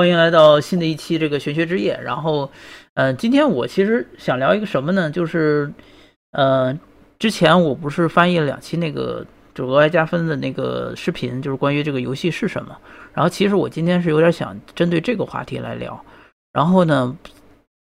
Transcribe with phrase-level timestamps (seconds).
[0.00, 2.00] 欢迎来到新的一期这个玄学之夜。
[2.02, 2.50] 然后，
[2.94, 5.10] 呃，今天我其实想聊一个什么呢？
[5.10, 5.70] 就是，
[6.32, 6.74] 呃，
[7.18, 12.74] 之前我不是翻译了两期那个就额外加分的那个视频，就是关于这个游戏是什么。
[13.12, 16.02] 然后，其实我今天是有点想针对这个话题来聊。
[16.54, 17.14] 然后呢，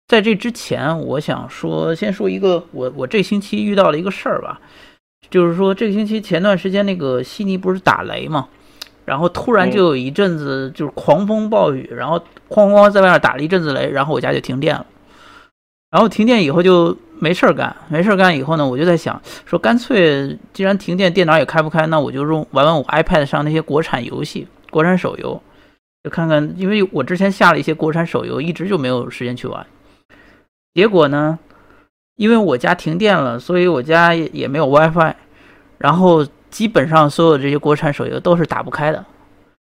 [0.06, 4.60] 在这之前，我想说，先说一个我我这星期遇到了一个事儿吧，
[5.30, 8.48] 就是说这个星期前段时间那个悉尼不是打雷嘛。
[9.04, 12.18] 然后突然就有一阵子就是狂风暴雨，然后
[12.48, 14.86] 哐哐在外面打了一阵子雷，然后我家就停电了。
[15.90, 25.40] 然后停电以后就没事儿干，没事儿干以后呢，我就在想说，干脆既然停电，电脑也开不开，那我就用玩玩我 iPad 上那些国产游戏、国产手游，
[26.02, 29.66] 就看看，因为我之前下了一些国产手游，一直就没有时间去玩。
[30.72, 31.38] 结果呢，
[32.16, 35.14] 因为我家停电了，所以我家也也没有 WiFi，
[35.76, 36.26] 然后。
[36.54, 39.04] 基本上所有这些国产手游都是打不开的，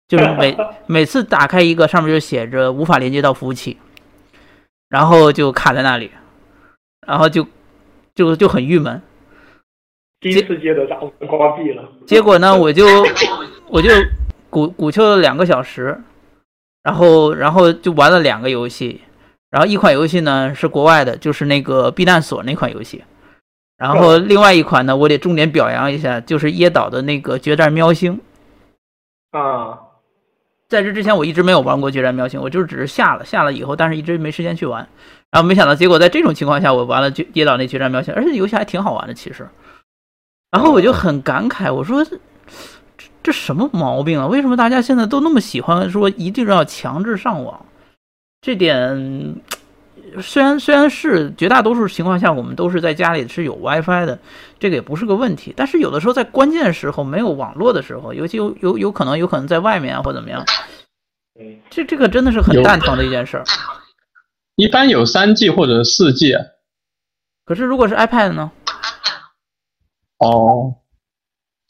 [0.07, 0.57] 就是每
[0.87, 3.77] 每次打开一个，上面就写着无法连接到服务器，
[4.87, 6.09] 然后就卡在那里，
[7.05, 7.45] 然后就
[8.15, 9.01] 就就很郁闷。
[10.21, 11.83] 第一次接的闸门关闭了。
[12.07, 12.85] 结果呢， 我就
[13.67, 13.89] 我就
[14.49, 16.01] 鼓鼓秋了两个小时，
[16.83, 19.01] 然后然后就玩了两个游戏，
[19.51, 23.03] 然后一款游戏呢是国外的，就是那个避难所那款游戏。
[23.79, 28.19] 然后另外一款呢，我得重点表扬一下，就是椰岛的那个《决战喵星》
[29.39, 29.79] 啊。
[30.67, 34.85] 在这之前，我一直没有玩过《决战喵星》，我就是只是下了下了以后，但是一直没时间去玩。
[35.31, 39.47] 然后没想到，结果在这种情况下，我玩了《椰岛那决战喵星》，而且游戏还挺好玩的，其实。
[40.51, 42.19] 然后我就很感慨，我说这
[43.23, 44.27] 这什么毛病啊？
[44.27, 47.65] 为什么大家现在都那么喜欢说一定要强制上网？
[48.41, 49.35] 这点。
[50.21, 54.19] 虽然虽然是绝大多数情况下，我们都是在家里是有 WiFi 的，
[54.59, 55.53] 这个也不是个问题。
[55.55, 60.43] 但是有的时候在关键时候没有网络的时候，尤其有有有可能有可能在外面啊或怎么样，
[61.69, 63.43] 这这个真的是很蛋疼的一件事儿。
[64.55, 66.35] 一般有三 G 或者四 G，
[67.45, 68.51] 可是如果是 iPad 呢？
[70.17, 70.75] 哦，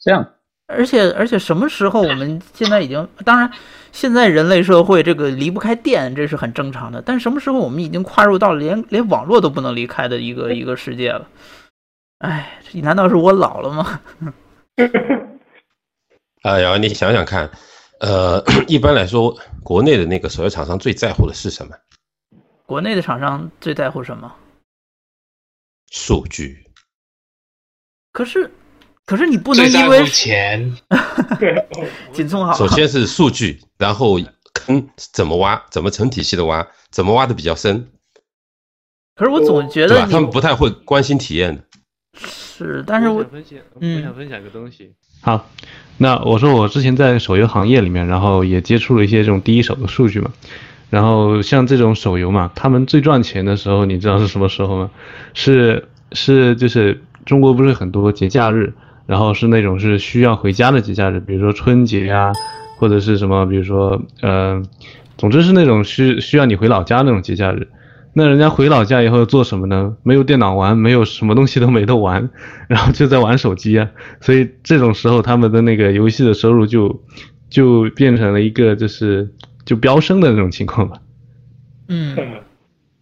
[0.00, 0.34] 这样。
[0.66, 3.50] 而且而且什么时候我们现在已经当然。
[3.92, 7.02] 现在人类社会这个离不开电，这是很正常的。
[7.02, 11.28] 但什么时候我们已经跨入到连连网络都不能离开的一个一个世界了？
[12.18, 14.00] 哎，难道是我老了吗？
[16.42, 17.50] 哎呀，你想想看，
[18.00, 21.74] 呃， 一般来说，国内的那个手游厂商最在乎的是什么？
[22.66, 24.32] 国内的厂商最在乎什么？
[25.90, 26.64] 数据。
[28.12, 28.50] 可是。
[29.10, 30.72] 可是你不能因为钱，
[32.12, 32.54] 紧凑好。
[32.54, 34.20] 首先是数据，然后
[34.52, 37.88] 坑怎么挖，怎么成体系的挖，怎么挖的比较深。
[39.16, 41.62] 可是我总觉得他们不太会关心体验的。
[42.20, 44.92] 是，但是我分享，我想分享一个东西。
[45.22, 45.50] 好，
[45.96, 50.30] 那我说我之前在手游行业里面，然后也接触了一些这种第一手的数据嘛。
[50.88, 54.88] 然后像这种手游嘛，他们最赚钱的时候，你知道是什么时候吗？
[55.34, 58.72] 是是就是中国不是很多节假日。
[59.10, 62.32] 然后是那种是需要回家的节假日，比如说春节呀，
[62.78, 64.62] 或者是什么，比如说，呃，
[65.18, 67.66] 总之是那种需需要你回老家那种节假日。
[68.12, 69.96] 那人家回老家以后做什么呢？
[70.04, 72.30] 没有电脑玩，没有什么东西都没得玩，
[72.70, 73.90] 然后就在玩手机啊。
[74.20, 77.02] 所以这种时候他们的那个游戏的收入就
[77.48, 79.28] 就变成了一个就是
[79.64, 80.98] 就飙升的那种情况吧。
[81.88, 82.16] 嗯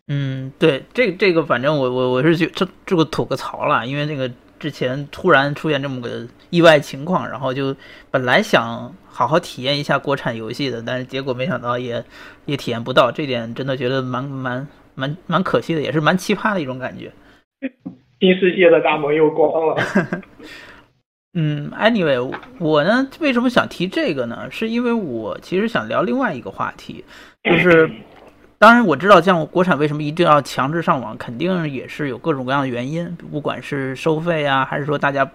[0.08, 4.30] 嗯，对，这这个反正我我我是就这这个吐个槽了，因为那个。
[4.58, 7.74] 之前突然出现这么个意外情况，然后就
[8.10, 12.04] 本来想好好体验一下国产游戏的，但是结果没想到也
[12.44, 17.12] 也体验不到，这点真的觉得蛮蛮蛮蛮可惜的，也是蛮奇葩的一种感觉。
[18.20, 20.22] 新世界的大门又关了。
[21.34, 24.48] 嗯，anyway，我呢为什么想提这个呢？
[24.50, 27.04] 是因为我其实想聊另外一个话题，
[27.44, 27.90] 就是。
[28.58, 35.30] 当然我知道，像国产为什么一定要强制上网，肯定也是有各种各样的原因，不管是收费啊，还是说大家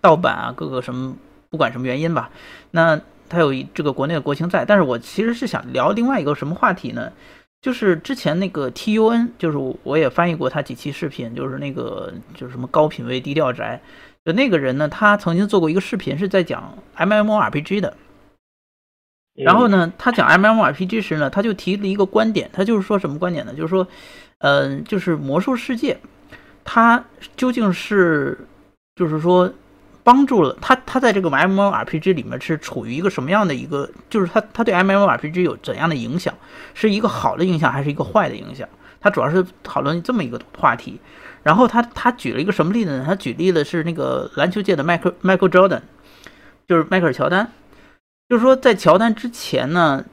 [0.00, 1.14] 盗版啊，各个什么，
[1.50, 2.30] 不管什么原因吧。
[2.72, 7.12] 那它有这个国内的国情在，但是我其实是想聊另外一个什么话题呢？
[7.62, 13.80] 就是之前那个 TUN，就是我也翻译过他几期视频，就是那个就是什么高品位低调宅，
[14.24, 17.96] 就那个人呢，他曾经做过一个视频，是在讲 MMORPG 的。
[19.36, 23.52] 然后呢，他讲 MMORPG 时呢，他就提了一个观点，他就是说什么观点呢？
[23.52, 23.86] 就是说，
[24.38, 25.98] 嗯，就是魔兽世界，
[26.62, 27.04] 它
[27.36, 28.38] 究竟是，
[28.94, 29.52] 就是说，
[30.04, 36.32] 帮助了他，他在这个 MMORPG 里面是处于一个什么样的一个，就是他他对 MMORPG 有怎样的影响，
[36.72, 38.68] 是一个好的影响还是一个坏的影响？
[39.00, 41.00] 他主要是讨论这么一个话题。
[41.42, 43.04] 然后他他举了一个什么例子呢？
[43.04, 45.82] 他举例的是那个篮球界的迈克迈克尔乔丹，
[46.66, 47.50] 就是迈克尔乔丹。
[48.28, 50.04] 就是说，在乔丹之前呢，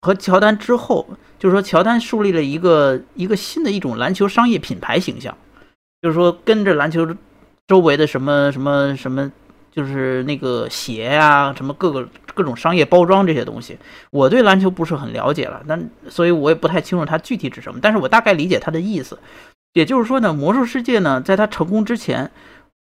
[0.00, 1.06] 和乔丹之后，
[1.38, 5.36] 就是说乔丹树立了一个一个新的一种篮球商业品牌形象，
[6.02, 7.06] 就是说跟着篮球
[7.66, 9.30] 周围的什么什么什么，
[9.70, 13.78] 就是那个鞋呀，什么各个各种商业包装这些东西，
[14.10, 19.18] 我对篮球不是很了解了，但所以我也不太清楚它具体指什么，但是我大概理解它的意思。
[19.74, 22.28] 也就是说呢，魔兽世界呢，在它成功之前，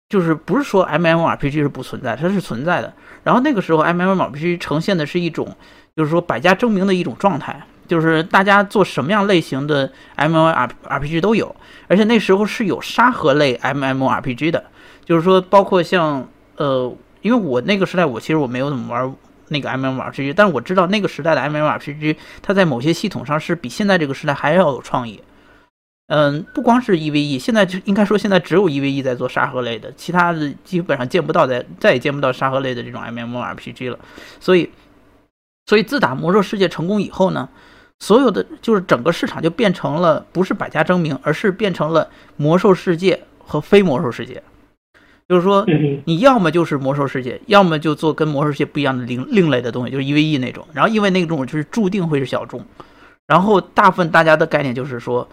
[0.08, 2.92] 就是不是说 MMORPG 是不存在，它是存在的。
[3.24, 5.56] 然后那个时候 MMORPG 呈现的是一种，
[5.96, 11.54] 就是说百家争鸣的一种状态，就是大家做什么样类型的 MMORPG 都有，
[11.88, 14.62] 而且那时候是有沙盒类 MMORPG 的，
[15.04, 19.14] 就是说包括像呃，因为我那个时代我其实我没有怎么玩
[19.48, 25.22] 那个 MMORPG，但是我知道那个时代的 MMORPG 它在某些系统上是比现在这个时代还要有创意。
[26.08, 33.98] 嗯，不光是 EVE，现在就应该说现在只有 EVE 在做沙盒类的，其他的基本上见不到，再再也见不到沙盒类的这种 MMORPG 了。
[34.38, 34.68] 所以，
[35.64, 37.48] 所以自打魔兽世界成功以后呢，
[38.00, 44.42] 所有的就是整个市场就变成了不是百家争鸣，而是变成了魔兽世界和非魔兽世界。
[45.26, 45.64] 就是说，
[46.04, 50.68] 你要么就是魔兽世界，要么就做跟魔兽世界不一样的另另类的东西，就是 EVE 那种。
[50.74, 52.62] 然后因为那种就是注定会是小众，
[53.26, 55.26] 然后大部分大家的概念就是说。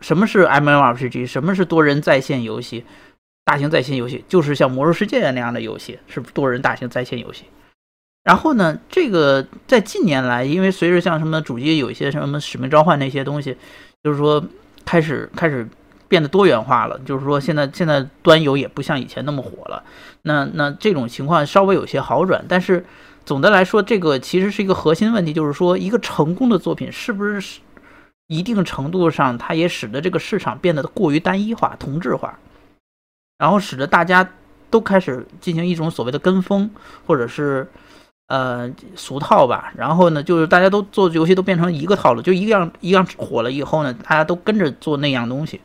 [0.00, 1.26] 什么是 MMORPG？
[1.26, 2.84] 什么是多人在线游戏？
[3.44, 7.44] 大型在线游戏就是像《魔兽世界》那样的游戏，是多人大型在线游戏。
[8.22, 13.56] 然后呢，这个在近年来，因为随着像什么主机有一些什么使命召唤那些东西，
[14.04, 14.44] 就是说
[14.84, 15.66] 开始开始
[16.08, 17.00] 变得多元化了。
[17.06, 19.82] 就是说现在现在端游也不像以前那么火了。
[20.22, 22.84] 那那这种情况稍微有些好转，但是
[23.24, 27.60] 总的来说，这个其实是一个核心问题，就是说一个成功的作品是不是？
[28.28, 32.38] 一定程度上，它也使得这个市场变得过于单一化、同质化，
[33.38, 34.28] 然后使得大家
[34.70, 36.70] 都开始进行一种所谓的跟风，
[37.06, 37.66] 或者是
[38.26, 39.72] 呃俗套吧。
[39.76, 45.60] 然后呢，就是大家都做游戏都变成一个套路，就一样一样火了以后呢，大家都跟着做那样东西，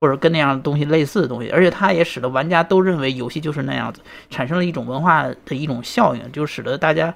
[0.00, 1.48] 或者跟那样东西类似的东西。
[1.50, 7.14] 而且它也使得玩家都认为游戏就是那样子，产生了一种文化的一种效应，就使得大家。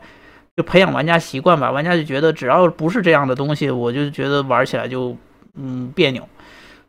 [0.57, 5.17] 就培养玩家习惯吧，玩家就觉得只要不是这样的东西，我就觉得玩起来就
[5.55, 6.29] 嗯别扭，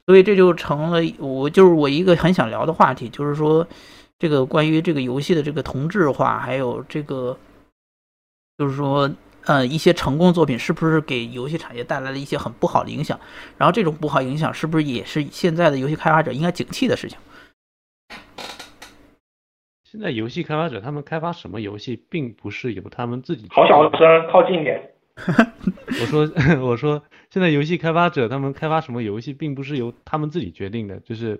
[0.05, 3.65] 所以这就成了我就是我一个很想聊的话题，就是说
[4.19, 7.37] 这个关于这个游戏的这个同质化，还有这个
[8.57, 9.09] 就是说
[9.45, 13.17] 呃一些成功作品是不是给游戏产业带来了一些很不好的影响，
[13.57, 17.17] 然后这种不好影响是不是也是现在的游戏开发者应该警惕的事情？
[19.93, 23.45] 现在游戏开发者他们开发什么游戏，并不是由他们自己。
[23.51, 24.81] 好小声，靠近点。
[26.01, 26.27] 我说
[26.67, 31.39] 我说，现在游戏开发者他们开发什么游戏，并不是由他们自己决定的，就是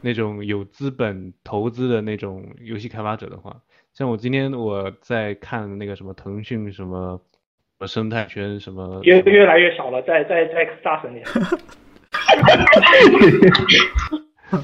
[0.00, 3.58] 那种有资本投资的那种游戏开发者的话，
[3.92, 7.20] 像我今天我在看那个什么腾讯什么
[7.78, 8.98] 什么生态圈什么。
[9.04, 11.24] 越越来越少了，再再再大声点。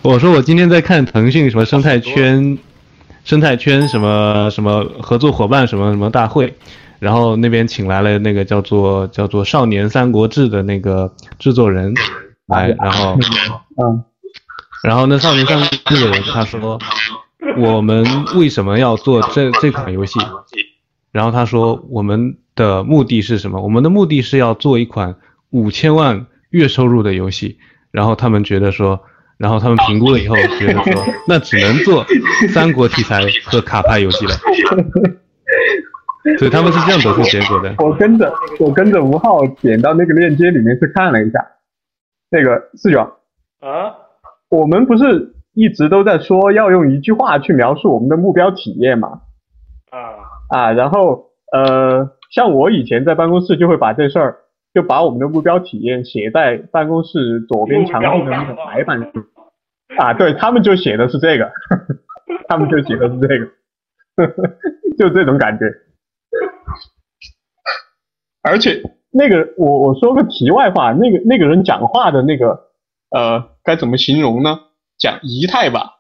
[0.03, 2.59] 我说我今天在看腾讯什么生态圈。
[3.25, 6.55] 生态圈什么什么合作伙伴什么什么大会，
[6.99, 11.95] 然后那边请来了那个叫做叫做《少年三国志》的那个制作人
[12.47, 13.19] 来，然后
[13.77, 14.05] 嗯，
[14.83, 16.79] 然后那《少年三国志》的人他说，
[17.59, 20.19] 我们为什么要做这这款游戏？
[21.13, 23.61] 然后他说我们的目的是什么？
[23.61, 25.17] 我们的目的是要做一款
[25.51, 27.59] 五千万月收入的游戏。
[27.91, 29.01] 然后他们觉得说。
[29.41, 32.05] 然后他们评估了以后，觉得说那只能做
[32.53, 34.33] 三国题材和卡牌游戏了，
[36.39, 37.75] 所以他们是这样得出结果的。
[37.79, 41.43] 我跟着我跟着吴昊点到那个链接里面去看了一下，
[42.31, 43.01] 那个四九
[43.61, 43.97] 啊，
[44.51, 49.23] 我们不是一直都在说要用一句话去描述我们的目标体验吗？
[49.91, 50.21] 啊
[50.51, 54.37] 啊，然后呃，像我以前在办公室就会把这事儿。
[54.73, 59.11] 就把我们的目标体验写在办公室左边墙壁的那个白板上，
[59.99, 61.51] 啊，对他们就写的是这个，
[62.49, 63.47] 他们就写的是这个，
[64.97, 65.65] 就这种感觉。
[68.43, 72.69] 而且那个我我说个题外话，那个那个人讲话的那个
[73.11, 74.61] 呃该怎么形容呢？
[74.99, 75.99] 讲仪态吧，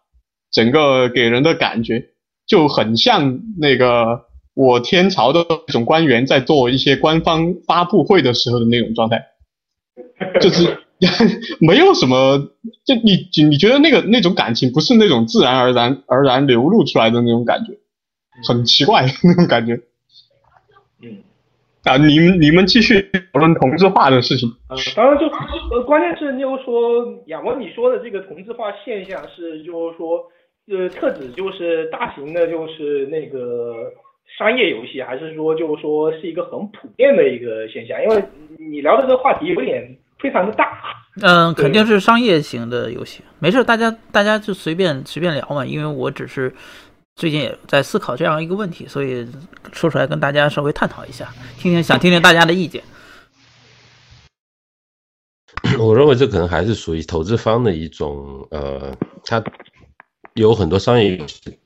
[0.53, 2.11] 整个给人的感觉
[2.47, 4.30] 就很像那个。
[4.55, 9.25] 我天朝的那种官员在做一些官方发布会的时候的那种状态，
[10.41, 10.79] 就是
[11.61, 12.39] 没有什么，
[12.85, 17.73] 就你你觉得那个那种感情不是那种自然而然而然流露出来的那种感觉，
[18.47, 19.81] 很奇怪那种感觉。
[21.03, 21.23] 嗯，
[21.85, 23.01] 啊，你们你们继续
[23.33, 24.51] 讨论同质化的事情。
[24.69, 25.27] 嗯，当然就
[25.75, 30.23] 呃，关键是就是说，亚文你说的这个同质化现象是就是说，
[30.69, 33.91] 呃，特指就是大型的，就是那个。
[34.39, 38.01] 商业游戏，还是说就是说是一个很普遍的一个现象？
[38.03, 38.25] 因为
[38.59, 40.79] 你聊的这个话题有点非常的大。
[41.21, 43.23] 嗯，肯定是商业型的游戏。
[43.39, 45.67] 没事，大家大家就随便随便聊嘛。
[45.67, 46.55] 因为我只是
[47.17, 49.27] 最近也在思考这样一个问题，所以
[49.73, 52.83] 说出来跟大家稍微探讨一下，听听想听听大家的意见。
[55.79, 58.95] 我认为这可能还是属于投资方的一种呃，
[59.25, 59.43] 他
[60.41, 61.19] 有很多商业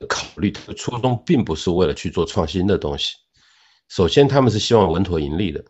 [0.09, 3.15] 考虑，初衷并不是为了去做创新的东西。
[3.87, 5.63] 首先，他们是希望稳妥盈利的。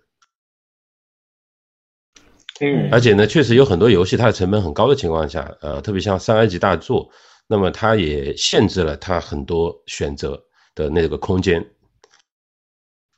[2.61, 7.09] 嗯，而且呢，确实有很多游戏它的成本很高的情况下，呃，特别像三 A 级大作，
[7.47, 10.43] 那么它也限制了它很多选择
[10.73, 11.63] 的那个空间。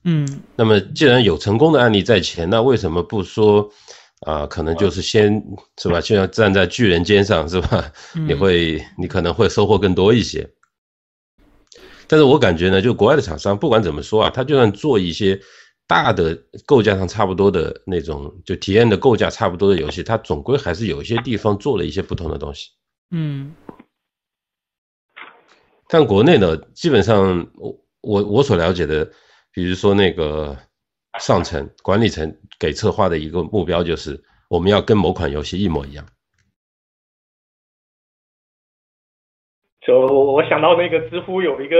[0.03, 3.71] 嗯，那么既然有成功的案例在前，那为什么不说
[4.21, 5.43] 啊、可能就是先
[5.77, 7.91] 是吧，就像站在巨人肩上是吧？
[8.27, 10.49] 你会你可能会收获更多一些。
[12.07, 15.39] 但是我感觉呢，就国外的厂商，不管怎么说啊，他就算做一些
[15.85, 22.69] 大的构架上差不多的那种，就体验的构架差不多的游戏，它总归还是有一些地方做了一些不同的东西。
[23.11, 23.53] 嗯
[25.89, 29.09] 但国内呢，基本上我我我所了解的，
[29.51, 30.57] 比如说那个
[31.19, 36.05] 上层管理层给策划的一个目标就是，我们要跟某款游戏一模一样。
[39.85, 41.75] 就我我想到那个知乎有一个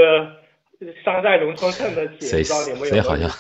[1.04, 3.30] 山寨农村镇的帖，谁不知道你们有没有谁好像？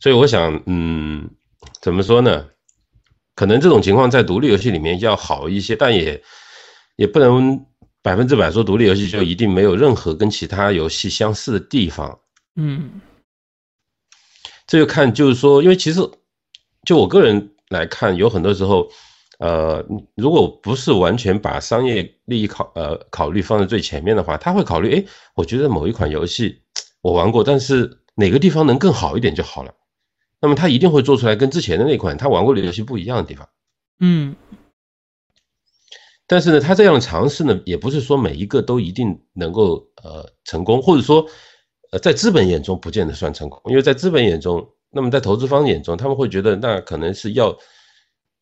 [0.00, 1.30] 所以我想，嗯，
[1.80, 2.50] 怎么说呢？
[3.34, 6.22] 可能这种情况在独立游戏里面要好一些，但也
[6.96, 7.66] 也不能
[8.02, 12.18] 百分之百说独立游戏就一定没有任何跟其他游戏相似的地方。
[12.56, 13.00] 嗯
[14.66, 16.00] 这就看就是说，因为其实
[16.84, 18.88] 就我个人来看，有很多时候，
[19.38, 26.62] 呃，如果不是完全把商业利益考呃考虑放在最前面的话，他会考虑，诶，我觉得某一款游戏
[27.00, 29.72] 我玩过，但是哪个地方能更好一点就好了。
[30.40, 33.48] 那么他一定会做出来跟之前的那款他玩过的游戏不一样的地方。
[34.00, 34.36] 嗯
[36.28, 41.24] 但是呢，他这样的尝试呢，也不是说每一个都一定能够呃成功，或者说
[41.96, 47.56] 呃在资本眼中不见得算成功，因为在资本眼中，那么在投资方眼中，他们会觉得那可能是要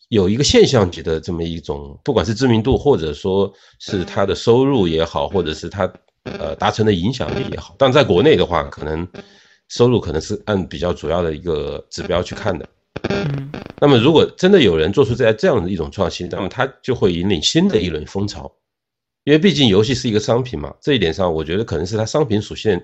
[0.08, 5.88] 有一个现象级的这么一种，不管是知名度，或者说是他的收入也好，或者是他
[6.25, 9.06] 呃达成的影响力也好，但在国内的话，可能
[9.68, 12.68] 收入可能是按比较主要的一个指标去看的。
[13.11, 18.50] 嗯那么，如果真的有人做出这这样的一种创新，那么他就会引领新的一轮风潮，
[19.25, 20.75] 因为毕竟游戏是一个商品嘛。
[20.80, 22.80] 这一点上，我觉得可能是它商品属性，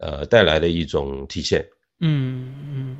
[0.00, 1.64] 呃带来的一种体现。
[2.00, 2.96] 嗯嗯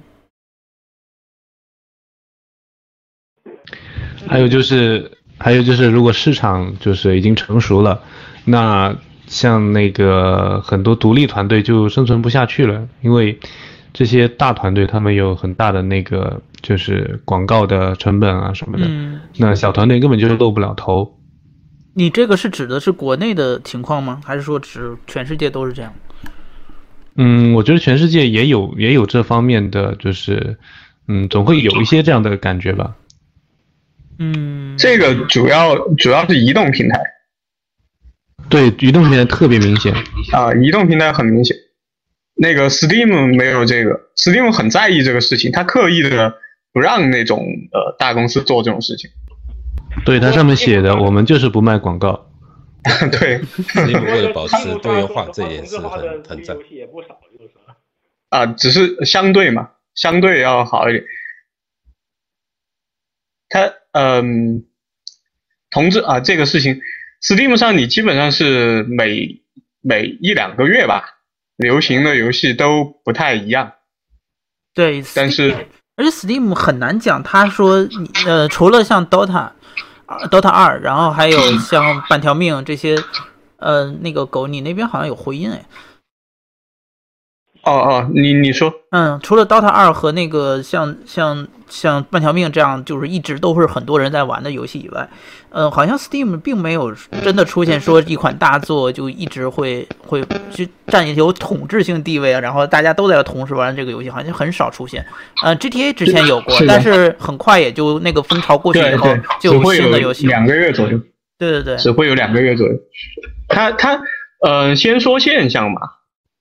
[4.29, 8.03] 还有就是，还有就是，如果市场就是已经成熟了，
[8.45, 8.95] 那
[9.27, 13.39] 像那个很多独立团队就生存不下去了，因为
[13.93, 21.19] 这些大团队他们有很大的那个就是广告的成本啊什么的，嗯，那小团队根本就露不了头。
[21.95, 24.21] 你这个是指的是国内的情况吗？
[24.25, 25.93] 还是说指全世界都是这样？
[27.23, 30.57] 嗯，我觉得全世界也有也有这方面的，就是
[31.07, 32.97] 嗯，总会有一些这样的感觉吧。
[34.19, 36.99] 嗯，这个主要主要是移动平台
[38.49, 39.93] 对，移动平台特别明显。
[40.33, 41.55] 啊，移动平台很明显。
[42.35, 46.35] 那个 Steam 没有这个，Steam 很在意这个事情，他刻意的
[46.73, 49.11] 不让那种呃大公司做这种事情。
[50.07, 52.30] 对，它上面写的，我们就是不卖广告。
[53.13, 53.41] 对
[53.89, 56.69] 因为为了保持多元化，这也是很很赞立游。
[56.69, 57.51] 戏也不少，就是。
[58.31, 61.05] 啊，只是相对嘛，相对要好一点。
[63.49, 64.65] 他嗯，
[65.71, 66.81] 同志啊，这个事情
[67.21, 69.43] ，Steam 上你基本上是每
[69.81, 71.19] 每一两个月吧，
[71.57, 73.73] 流行的游戏都不太一样。
[74.73, 75.53] 对，但是
[75.97, 77.87] 而且 Steam 很难讲，他说
[78.25, 79.53] 呃，除了像 Dota、呃
[80.31, 82.97] Dota 二，然后还有像半条命这些，
[83.59, 85.65] 呃，那个狗，你那边好像有回音哎。
[87.63, 95.09] 哦哦，你你说嗯，除了 Dota 二和那个像像像半条命这样，就是一直都是很多人在玩的游戏以外，
[95.49, 105.07] 呃，好像 Steam 并没有真的出现说一款大作就一直会会就占有统治性地位啊，然后大家都在同时玩这个游戏，好像很少出现。
[105.43, 109.09] 呃，GTA 之前有过，是但是很快也就那个风潮过去以后，
[109.41, 110.27] 就会有新的游戏。
[110.27, 110.99] 两个月左右，
[111.39, 112.75] 对对对，只会有两个月左右。
[113.49, 114.01] 它它
[114.45, 115.81] 呃，先说现象嘛，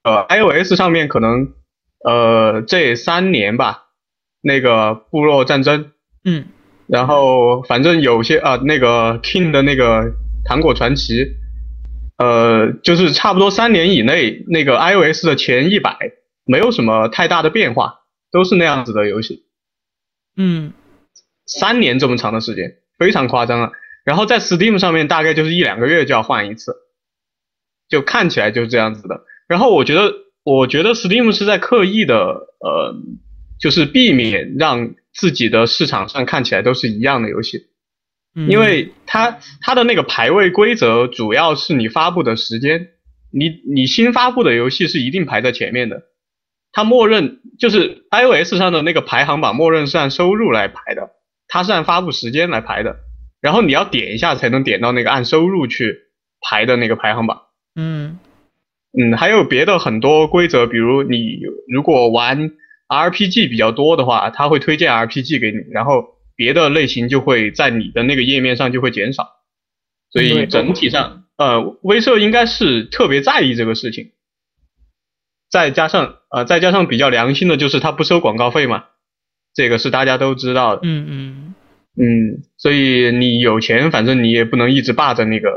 [0.03, 1.49] 呃，iOS 上面可能
[2.05, 3.88] 呃这三年吧，
[4.41, 5.91] 那个部落战争，
[6.23, 6.45] 嗯
[6.87, 11.35] 然后反正有些啊、那个 King 的那个糖果传奇，
[12.17, 15.97] 呃，就是差不多三年以内，那个 iOS 的前一百
[16.45, 17.99] 没有什么太大的变化，
[18.31, 19.45] 都是那样子的游戏。
[20.35, 20.73] 嗯
[21.45, 23.71] 三年这么长的时间，非常夸张了。
[24.05, 26.73] 然后在 Steam 上面大概就是一两个月就要换一次，
[27.87, 29.21] 就看起来就是这样子的。
[29.47, 32.95] 然后我觉得，我觉得 Steam 是在刻意的，呃，
[33.59, 37.67] 就是避免让自己的市场上看起来都是一样的游戏，
[38.35, 42.87] 嗯，因为它它的那个排位规则主要是你发布的时间，
[43.31, 46.03] 你你新发布的游戏是一定排在前面的。
[46.71, 51.09] 它默认就是 iOS 上的那个排行榜，默认是按收入来排的，
[51.47, 52.97] 它是按发布时间来排的。
[53.41, 55.97] 然后你要点一下才能点到那个按收入去
[56.41, 57.41] 排的那个排行榜。
[57.75, 58.19] 嗯
[58.97, 62.51] 嗯，还有别的很多规则，比如你如果玩
[62.89, 69.29] RPG 比较多的话，它会推荐 RPG 给你，然后别的类型就会在你的那个页面上就会减少。
[70.11, 74.11] 所以整体上，呃，威社应该是特别在意这个事情。
[75.51, 78.85] 再加上呃，再加上比较良心的就是它不收广告费嘛，
[79.53, 80.81] 这个是大家都知道的。
[80.83, 81.55] 嗯嗯
[81.95, 85.51] 嗯，所以你有钱，反正你也不能一直霸着那个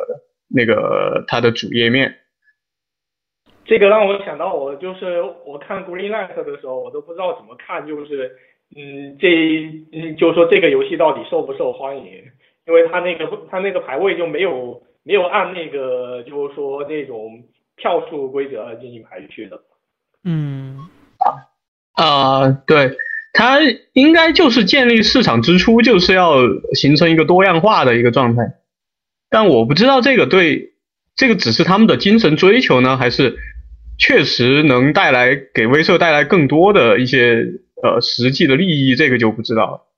[0.48, 2.16] 那个它的主页面。
[3.64, 8.32] 这个让我想到，我就是我看 Greenlight 的时候，我都不知道怎么看，就是
[8.76, 9.28] 嗯，这
[9.92, 12.04] 嗯，就是说这个游戏到底受不受欢迎，
[12.66, 17.44] 因为它那个它那个排位就没有没有按那个就是说那种
[17.76, 19.60] 票数规则进行排序的。
[20.24, 20.78] 嗯。
[21.94, 22.96] 啊、对，
[23.32, 23.60] 它
[23.92, 26.38] 应该就是建立市场之初就是要
[26.72, 28.54] 形成一个多样化的一个状态，
[29.30, 30.72] 但我不知道这个对
[31.14, 33.36] 这个只是他们的精神追求呢，还是
[33.98, 37.44] 确实能带来给威社带来更多的一些
[37.82, 39.88] 呃实际的利益，这个就不知道了。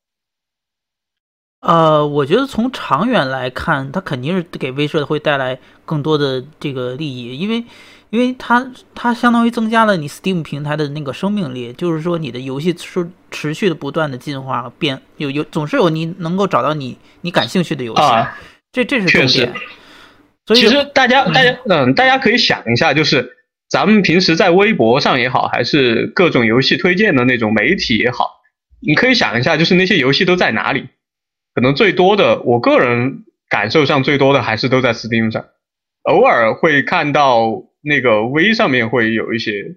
[1.61, 7.65] 呃，我觉得从长远来看，它肯定是给威社会带来更多的这个利益，因为
[8.11, 18.39] 因为它它相当于增加了你 Steam 平台的那个生命力，就是说你的游戏是持续的不断的进化变，有有总是有你能够找到你你感兴趣的游戏，啊
[18.71, 19.63] 这这是确实重点。
[20.47, 23.27] 所以其实大家大家嗯，大家可以想一下，就是
[23.69, 28.31] 咱们平时在微博上也好，还是各种游戏推荐的那种媒体也好，
[28.81, 30.89] 你可以想一下，就是那些游戏都在哪里？
[31.55, 35.45] 可能最多的，我个人感受上最多的还是都在 Steam 上，
[36.03, 39.77] 偶尔会看到那个微上面会有一些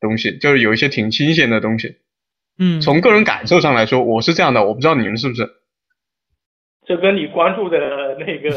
[0.00, 1.96] 东西，就是有一些挺新鲜的东西。
[2.58, 5.50] 嗯，从个人感受上来说，我是这样的，我不知道你们是不是。
[6.86, 7.78] 这跟你关注的
[8.18, 8.50] 那个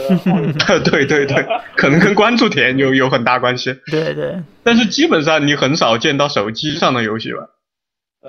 [0.84, 3.74] 对对对，可能跟关注点有有很大关系。
[3.90, 7.48] 对对， 但是基本上你很少见到手机上的游戏吧？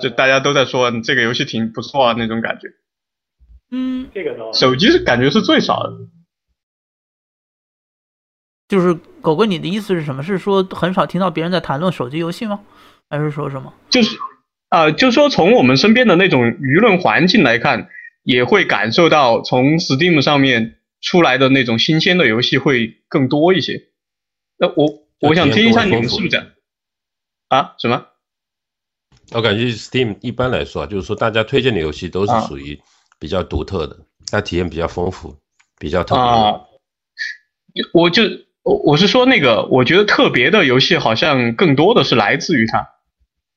[0.01, 2.69] 就大家都在说这个游戏挺不错啊那种感觉，
[3.71, 5.91] 嗯，这个倒手机是感觉是最少的。
[8.69, 10.23] 就是狗哥，你的意思是什么？
[10.23, 12.61] 是说很少听到别人在谈论手机游戏吗？
[13.09, 13.73] 还是说什么？
[13.89, 14.15] 就是
[14.69, 17.89] 啊、呃就说从我们身边的那种舆论环境来看，
[18.29, 23.89] 也会感受到从 Steam 上面出来的那种新鲜的游戏会更多一些。
[24.55, 26.45] 那我我想听一下你们是不是这样？
[27.47, 27.73] 啊？
[27.79, 28.05] 什么？
[29.31, 32.79] 我感觉 Steam 一般来说啊，就是说大家推荐的游戏都是啊属于
[33.17, 33.97] 比较独特的，
[34.29, 35.35] 它体验比较丰富，
[35.79, 36.23] 比较特别。
[36.23, 36.61] 啊，
[37.93, 38.21] 我就
[38.61, 42.87] 我我是说那个，我觉得特别的游戏好像更多的是来自于它，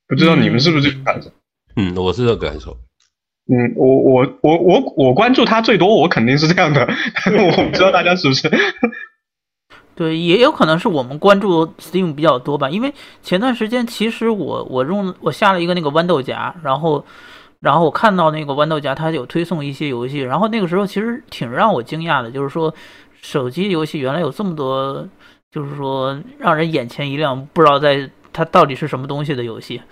[0.08, 1.30] 不知道你们是不是这个感受？
[1.76, 2.78] 嗯，我是这个感受。
[3.53, 6.81] 嗯，我我我我我关注他最多，我肯定是这样的，
[7.27, 8.51] 我不知道大家是不是？
[9.95, 17.05] 对，也有可能是我们关注 Steam 比较多吧，因为前段时间其实我我用我下了一个那个豌豆荚，然后
[17.61, 22.75] 然后我看到那个豌豆荚它有推送一些游戏，然后那个时候其实挺让我惊讶的，就是说
[23.21, 25.07] 手机游戏原来有这么多，
[25.51, 29.83] 就是说让人眼前一亮，不知道在它到底是什么东西的游戏。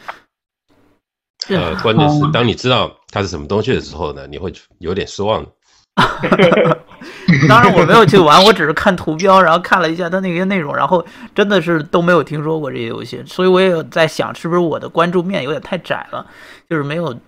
[1.49, 5.51] 对呃，关键是当你知道它是什么东西的时候呢，你会有点失望的。
[7.49, 16.27] 当然我没有去玩，我只是看图标，然后看了一下它那些内容，然后真的是都没有听说过这些游戏，所以我也有在想，是不是我的关注面有点太窄了，
[16.69, 17.19] 就是没有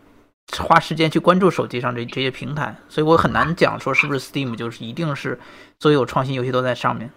[0.59, 5.39] 花时间去关注手机上这这些平台，所以我很难讲说是不是 Steam 就是一定是
[5.81, 7.11] 所有创新游戏都在上面。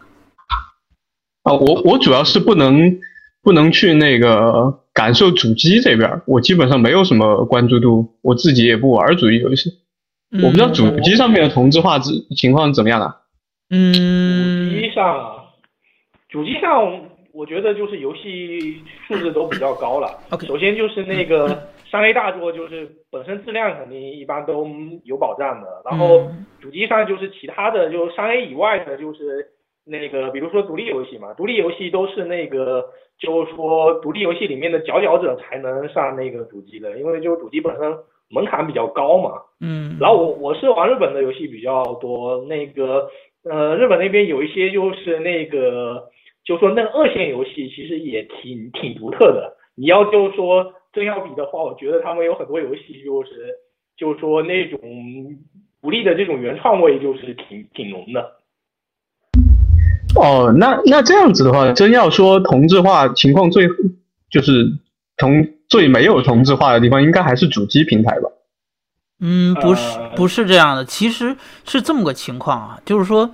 [1.44, 3.00] 啊，我我主要是不能
[3.42, 9.70] 不能去那个感受主机这边，我基本上没有什么关注度，我自己也不玩主机游戏，
[10.42, 13.18] 我不知道主机上面的同质化之情况怎么样啊？
[13.70, 15.36] 主嗯机上啊，
[16.30, 20.18] 主机上我觉得就是游戏素质都比较高了。
[20.30, 24.66] OK 首先就是那个三 A 大作，就是本身质量肯定一般都
[25.04, 25.68] 有保障的。
[25.84, 29.46] 然后嗯主机上就是其他的，就三 A 以外的，就是
[29.86, 32.84] 那个比如说独立游戏嘛，独立游戏都是那个
[33.20, 37.96] 就是说独立游戏里面的佼佼者才能上那个主机的，因为就主机本身
[38.30, 39.34] 门槛比较高嘛。
[39.62, 43.10] 嗯，然后我我是玩日本的游戏比较多，那个
[43.44, 46.10] 呃日本那边有一些就是那个
[46.44, 49.56] 就说那个二线游戏其实也挺挺独特的。
[49.76, 53.54] 你要就是说真要比的话，我觉得他们有很多游戏就是
[53.96, 54.80] 就是说那种
[55.82, 58.32] 独立的这种原创味就是挺挺浓的。
[60.16, 63.68] 哦，那那这样子的话，真要说同质化情况最
[64.30, 64.66] 就是
[65.18, 68.30] 同最没有同质化的地方，应该还是主机平台吧？
[69.20, 73.30] 嗯，不是呃不是这样的，其实是这么个情况啊，就是说，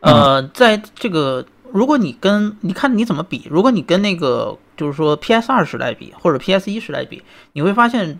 [0.00, 8.18] 呃，在这个如果你跟你看你怎么比，如果你跟那个就是说 PS 二时代比或者 PS 一时代比，你会发现，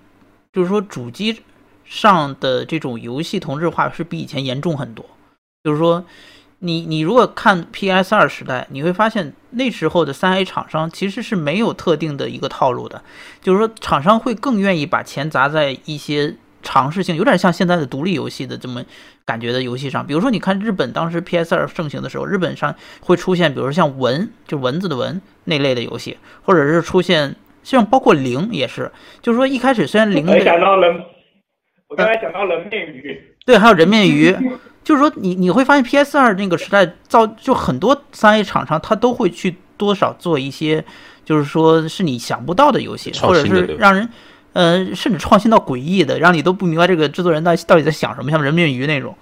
[0.53, 1.41] 就是说主机
[1.85, 5.05] 上的这种游戏同质化是比以前严重很多。
[5.63, 6.05] 就是说，
[6.61, 13.03] 你你如果看 PS 二时代，你会发现那时候的三 A 厂商其实是没有特定的一个套路的，
[13.43, 18.83] 就是说厂商会更愿意把钱砸在一些尝试性，有点像现在的独立游戏的这么
[19.27, 20.07] 感觉的游戏上。
[20.07, 28.91] 比如说，你看日本当时 PS 二盛行的时候，日本上会出现，比如说像蚊，就蚊子的蚊那类的游戏，或者是出现像包括零也是，
[29.21, 31.05] 就是说一开始虽然零我的想到人，
[31.89, 34.35] 我刚才讲到人面鱼，对，还有人面鱼，
[34.85, 40.85] 就是说你你会发现 PS 二那个时代造就很多三 A 厂商，他都会去多少做一些，
[41.25, 44.09] 就是说是你想不到的游戏，或者是让人
[44.53, 49.17] 呃甚至创新到诡异的，让你都不明白这个制作人到底到底在想什么，像人面鱼那种。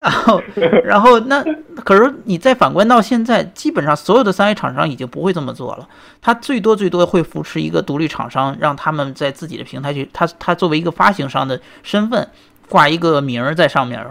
[0.00, 0.42] 然后，
[0.84, 1.44] 然后那
[1.84, 5.88] 可是你再反观到现在，基本上所有的三 A 厂商已经不会这么做了。
[6.20, 12.28] 他最多最多会扶持一个独立厂商，让他们在自己的平台去，他他作为一个发行商的身份
[12.68, 14.04] 挂一个名儿在上面，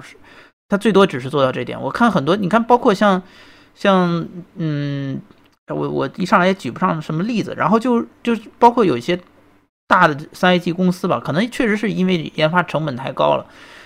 [0.72, 1.80] 他最多只是做到这点。
[1.82, 3.22] 我看很多，你看，包括像
[3.76, 5.22] 像嗯，
[5.68, 9.20] 我我一上来也举不上什么例子，然后就就包括有一些
[9.86, 13.46] 大的三 A 级公司吧，可能确实是因为研发成本太高了，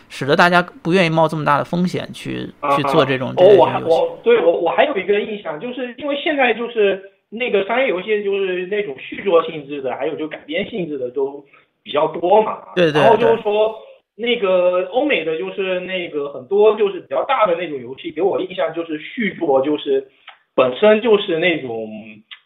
[0.10, 3.89] 使得大家不愿意冒这么大的风险去去做这种这哦，类我。
[3.89, 11.43] 我对我我还有一个印象，就是因为现在就是那个商业游戏就是那种续作性质的，还有就改编性质的都
[11.82, 12.60] 比较多嘛。
[12.76, 13.74] 对对然后就是说
[14.15, 20.08] 那个欧美的就是那个很多就是比较大的那种游戏，给我印象就是续作就是
[20.56, 21.89] 本身就是那种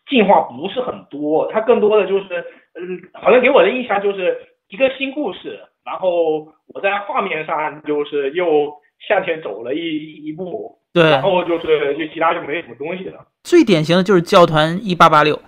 [0.09, 4.35] 进化不是很多，它更多的就是嗯，好像给我的印象就是
[4.69, 8.73] 一个新故事，然后我在画面上就是又
[9.07, 13.27] 向前走了一一步，对然，后就是就其他就没什么东西了。
[13.43, 15.39] 最典型的就是教团一八八六，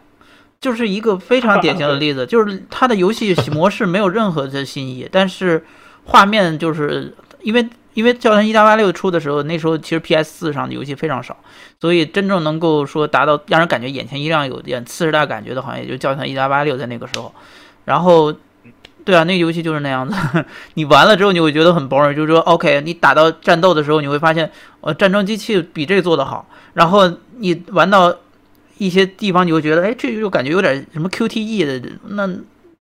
[0.59, 5.63] 就是一个非常典型的 例子，就是它的游戏模式没有任何的新意，但是
[6.05, 11.37] 画面就是因为因为教团一加八六出的时候，那时候其实 PS 四上的游戏非常少，
[11.79, 17.33] 所以真正能够说达到让人感觉眼前一亮、有点次时代感觉的，好像也就教团一加八六在那个时候，
[17.85, 18.33] 然后。
[19.03, 20.15] 对啊，那个游戏就是那样子。
[20.75, 26.47] 你玩了之后，你会觉得很 boring，就是说，OK，你打到战斗的时候，你会发现，呃，战争机器比这做得好。
[26.73, 28.15] 然后你玩到
[28.77, 32.29] 一些地方，你会觉得，哎，这就感觉有点什么 QTE 的那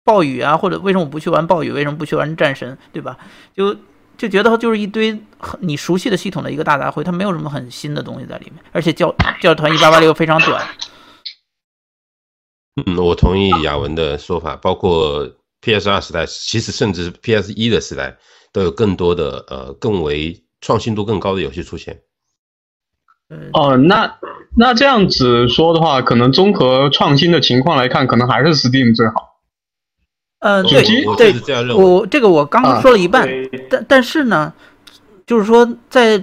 [0.08, 3.18] 暴雨啊，或者为什么我不去玩暴雨，为什么不去玩战神，对吧？
[3.54, 3.76] 就
[4.16, 10.66] 就觉得就是一堆很你熟悉的系统的一个大杂烩，它没有什么很新的东西在里面，而且教教团一八八六非常短。
[12.86, 15.28] 嗯，我同意雅文的说法，包括
[15.60, 18.16] PS 二时代，其实甚至是 PS 一的时代，
[18.50, 22.00] 都有更多的呃更为创新度更高的游戏出现。
[23.28, 24.18] 嗯，哦，那
[24.56, 29.37] 那这样子说的话，可能综合创新的情况来看，可能还是 Steam 最好。
[30.40, 30.62] 呃，
[31.06, 34.52] 我对对我，这个我刚刚说了一半，对，但但是呢，
[35.26, 36.22] 就是说在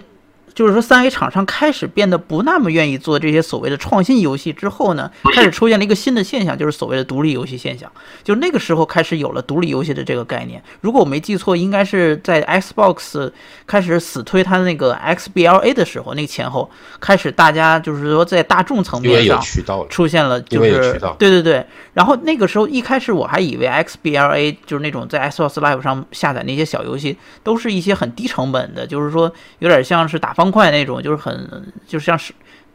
[0.56, 7.92] 就是说三 A 厂商开始变得不那么愿意做这些所谓的创新游戏之后呢，开始出现了一个新的现象，就是所谓的独立游戏现象。
[8.24, 10.64] 就那个时候开始有了独立游戏的这个概念。
[10.80, 13.30] 如果我没记错，应该是在 Xbox
[13.68, 21.66] 开始死推它那个 XBLA 的时候，那个前后开始大家就是说在大众层面上渠道，出现了，就是渠道对对对。
[21.94, 32.34] 然后那个时候一开始我还以为 XBLA 就是那种在 Xbox Live 上下载那些小游戏，都是一些很低成本的，就是说有点像是打方块那种，就是很就是像是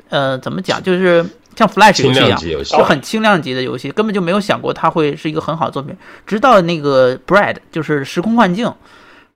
[0.09, 1.25] 呃怎么讲，就是
[1.57, 2.65] 像 Flash 游戏一样。
[2.65, 5.97] 就很轻量级的游戏，根本就没有想过它会是一个很好的作品。
[6.27, 8.73] 直到那个 Bread 就是时空幻境，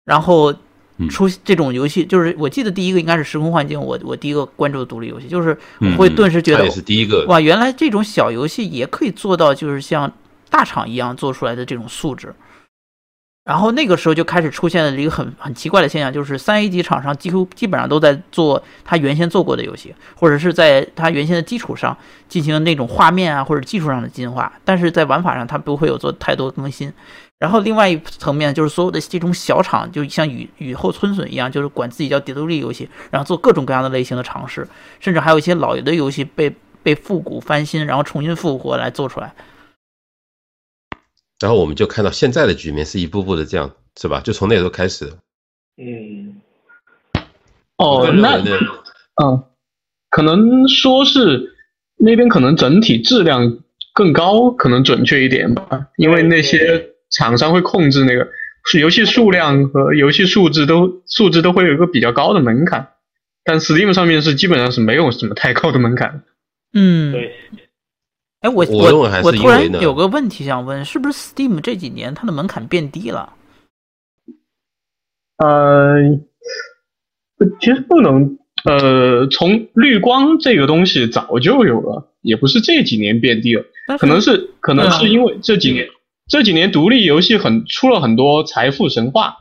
[0.05, 0.55] 然后
[0.99, 5.57] 嗯出这种游戏，就是我记得第一个应该是时空幻境，我我第一个关注的独立游戏，就是
[5.99, 7.25] 会顿时觉得也是第一个。
[7.27, 10.13] 哇，原来这种小游戏也可以做到，就是像
[10.49, 12.35] 大厂一样做出来的这种素质。
[13.45, 21.95] 然后那个时候就开始出现了一个很很奇怪的现象，就是三 A 级厂商几乎基本上都在做他原先做过的游戏，或者是在他原先的基础上
[22.27, 26.91] 进行那种画面啊或者技术上的进化，但是在玩法上它不会有做太多更新。
[27.39, 34.67] 然后另外一层面就是所有的这种小厂，就像雨雨后春笋一样，就是管自己叫独立游戏，然后做各种各样的类型的尝试，
[35.01, 36.51] 甚至还有一些老的游戏被
[36.83, 39.35] 被复古翻新，然后重新复活来做出来。
[41.41, 44.21] 然后我们就看到现在的局面是一步步的这样，是吧？
[44.21, 45.13] 就从那时候开始。
[45.77, 46.41] 嗯，
[47.77, 48.39] 哦那
[49.23, 49.45] 嗯，
[50.11, 51.55] 可能说是
[51.97, 53.59] 那边可能整体质量
[53.93, 58.29] 更高，可能准确一点吧，因为那些厂商会控制那个
[58.65, 62.89] 是游戏数量和游戏数字都数字都会有一个比较高的门槛，
[63.45, 66.23] 但 Steam 上面是基本上是没有什么太高的门槛。
[66.73, 67.35] 嗯，对，
[68.45, 73.33] 哎，我我认为还是我突然因为呢有个问题想问，是不是 Steam 这几年它的门槛变低了？
[75.39, 75.97] 呃，
[77.59, 83.65] 其实不能，呃，从绿光这个东西早就有了，也不是这几年变低了，
[83.99, 85.89] 可能是可能嗯是因为这几年、
[86.29, 89.35] 这几年独立游戏很出了很多财富神话，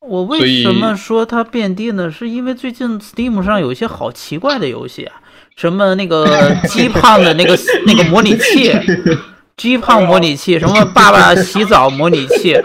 [0.00, 2.10] 我为什么说它变低呢？
[2.10, 5.20] 是因为最近 Steam 上有一些好奇怪的游戏啊，
[5.56, 6.26] 什么那个
[6.68, 8.72] 鸡胖的那个那个模拟器，
[9.56, 12.56] 鸡胖模拟器，什么爸爸洗澡模拟器，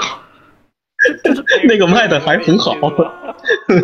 [1.67, 2.73] 那个卖的还很好。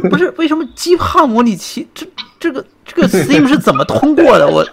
[0.10, 1.88] 不是为什么鸡胖模拟器？
[1.94, 2.06] 这
[2.40, 4.48] 这个这个 Steam 是怎么通过的？
[4.48, 4.66] 我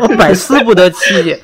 [0.00, 1.40] 我百思不得其解。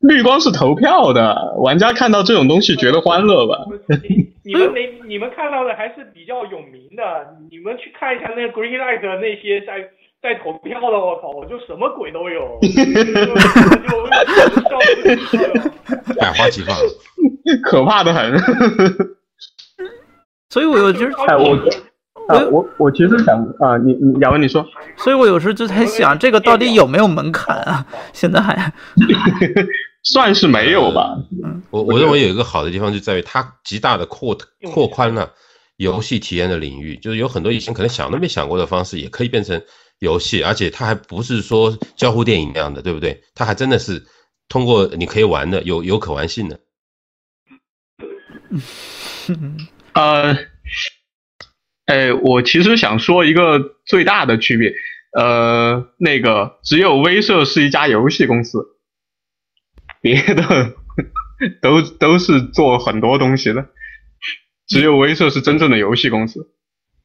[0.00, 3.58] 绿光是投票的，玩家看到这种东西觉得欢乐吧？
[3.88, 7.02] 你你们没你们看到的还是比较有名的，
[7.50, 12.58] 你们去看一下那个 Greenlight 的那些在在投票的，我靠，我就什么鬼都有。
[16.18, 16.76] 百花齐放。
[17.62, 18.36] 可怕的很。
[20.50, 27.86] 所以我有就是，哎，我我啊，我我其实想啊，你你雅文你说，所以我有时候就在想，这个到底有没有门槛啊？
[28.12, 28.72] 现在还
[30.02, 31.16] 算是没有吧？
[31.70, 34.36] 我我认为有一个好的地方就在于它极大的扩
[34.72, 35.30] 扩宽了
[35.76, 39.62] 游戏体验的领域，就是有很多以前可能想都没想过的方式，也可以变成
[40.00, 43.22] 游戏，而且它还不是说交互电影那样的，对不对？
[43.34, 44.06] 它还真的是
[44.48, 46.60] 通过你可以玩的，有有可玩性的。
[49.94, 50.36] 呃，
[51.86, 54.72] 哎，我其实想说一个最大的区别，
[55.12, 58.78] 呃，那个只有威社是一家游戏公司，
[60.00, 60.74] 别的
[61.60, 63.68] 都都是做很多东西的，
[64.66, 66.54] 只有威社是真正的游戏公司。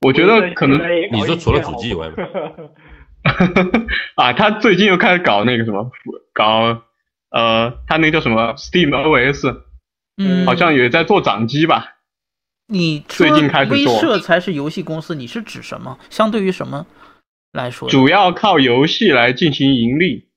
[0.01, 0.79] 我觉得可能
[1.11, 2.15] 你说除了主机以外吗？
[4.15, 5.89] 啊，他最近又开始搞那个什么，
[6.33, 6.83] 搞
[7.31, 9.61] 呃，他那个叫什么 Steam OS，
[10.17, 11.95] 嗯，好像也在做掌机吧。
[12.67, 15.97] 你最近开始威做社才是游戏公司，你是指什么？
[16.09, 16.85] 相对于什么
[17.51, 17.89] 来说？
[17.89, 20.29] 主要靠游戏来进行盈利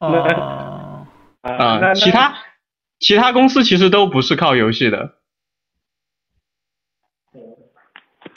[0.00, 1.06] 哦，
[1.42, 2.36] 啊、那其他
[2.98, 5.14] 其他公司其实都不是靠游戏的。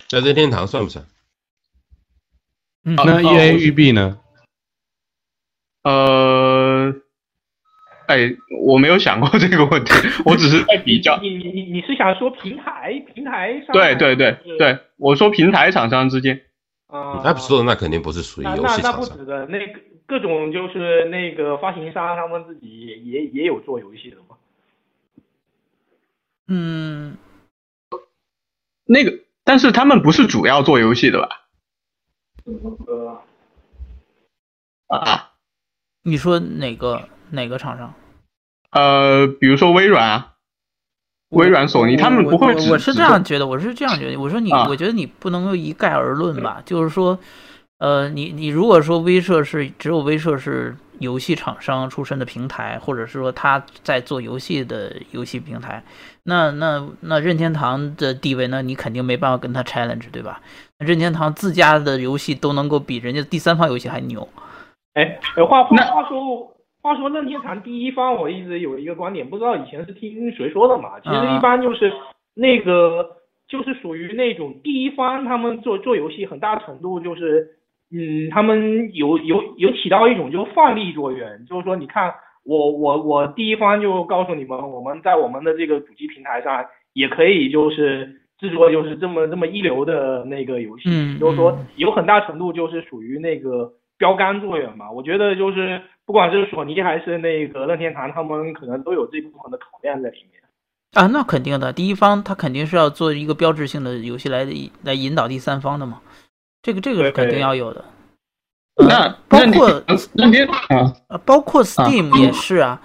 [0.07, 1.05] 在任天堂算不算？
[2.85, 4.19] 嗯那 E 哦 A 育碧呢？
[5.83, 6.93] 呃，
[8.07, 8.31] 哎，
[8.65, 9.93] 我没有想过这个问题，
[10.25, 11.19] 我只是在比较。
[11.21, 13.73] 你你你你是想说平台平台上？
[13.73, 16.41] 对对对对，我说平台厂商之间，
[16.87, 19.01] 啊 App Store 那肯定不是属于游那那那戏厂商。
[19.01, 24.35] 不止的，那个各种就是那个发行商，他们自己也也也有做游戏的嘛。
[26.47, 27.17] 嗯，
[28.85, 29.13] 那个，
[29.43, 31.29] 但是他们不是主要做游戏的吧？
[34.87, 35.31] 呃，啊，
[36.03, 37.93] 你说哪个哪个厂商？
[38.71, 40.33] 呃，比如说微软啊，
[41.29, 44.19] 微软、索尼，他们不会我我是这样觉得，我是这样觉得。
[44.19, 46.61] 我说你，啊我觉得你不能够一概而论吧。
[46.65, 47.19] 就是说，
[47.77, 55.83] 呃，你你如果说威社是只有威社是游戏厂商出身的平台，或者是说他在做游戏的游戏平台，
[56.23, 60.41] 那那那任天堂的地位，那你肯定没办法跟他 challenge，对吧？
[60.79, 64.27] 任天堂自家的游戏都能够比人家第三方游戏还牛。
[64.93, 70.99] 哎，哎话话话说话说任天堂第一方，我一直有一个观点，不知道以前是听谁说的嘛？
[71.01, 71.91] 其实啊一般就是
[72.33, 77.57] 那个就是属于那种第一方，他们做做游戏很大程度就是，
[77.91, 82.13] 嗯，他们有有有起到一种就范例作用，就是说你看
[82.43, 94.89] 我我我第一方就告诉你们，我们在我们的这个主机平台上也可以就是制作就是这么这么一流的那个游戏，嗯就是说嗯有很大程度就是属于那个标杆作用嘛。
[94.89, 100.41] 我觉得就是不管是索尼还是那个任天堂，他们可能都有这部分的考量在里面。
[100.93, 104.47] 啊，那肯定的，第一方他肯定是要做一个标志性的游戏来
[104.83, 106.01] 来引导第三方的嘛，
[106.61, 107.83] 这个这个是肯定要有的。
[108.77, 110.47] 那包括任天
[111.25, 112.81] 包括 Steam 也是啊。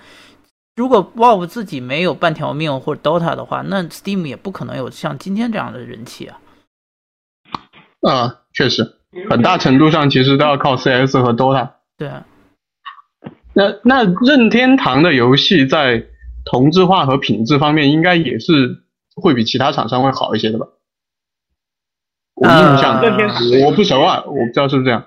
[0.76, 6.40] 如果 Valve 自己没有半条命或者 Dota 的话，那 Steam 也不可能有像今天这样的人气啊。
[8.00, 8.98] 啊，确实，
[9.30, 11.70] 很大程度上其实都要靠 CS 和 Dota。
[11.96, 12.26] 对啊。
[13.52, 16.04] 那那任天堂的游戏在
[16.44, 18.82] 同质化和品质方面，应该也是
[19.14, 20.66] 会比其他厂商会好一些的吧？
[22.34, 23.00] 我印象，
[23.64, 25.06] 我不熟啊，我不知道是不是这样。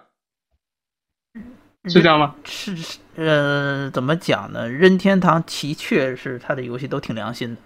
[1.89, 2.35] 是这样吗？
[2.45, 4.69] 是是呃，怎么讲呢？
[4.69, 7.61] 任天堂的确是他的游戏都挺良心的，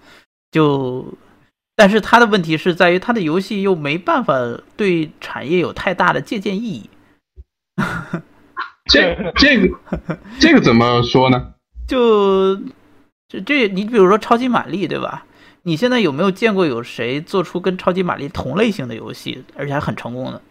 [0.49, 1.13] 就，
[1.75, 4.33] 但是他的问题是在于他的游戏又没办法
[4.77, 6.89] 对产业有太大的借鉴意义。
[8.89, 9.77] 这这个
[10.39, 11.53] 这个怎么说呢？
[11.85, 12.55] 就
[13.27, 15.25] 这这，你比如说超级玛丽，对吧？
[15.63, 20.41] 你现在有没有见过有谁做出跟超级玛丽同类型的游戏，而且还很成功的？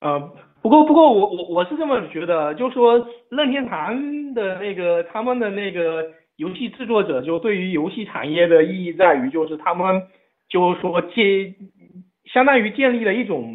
[0.00, 0.32] 呃。
[0.60, 6.04] 不过，不过我我我是这么觉得，就是说任天堂的那个他们的那个
[6.36, 10.02] 游戏制作者，就对于游戏产业的意义在于，就是他们
[10.48, 11.54] 就是说建，
[12.24, 13.54] 相当于建立了一种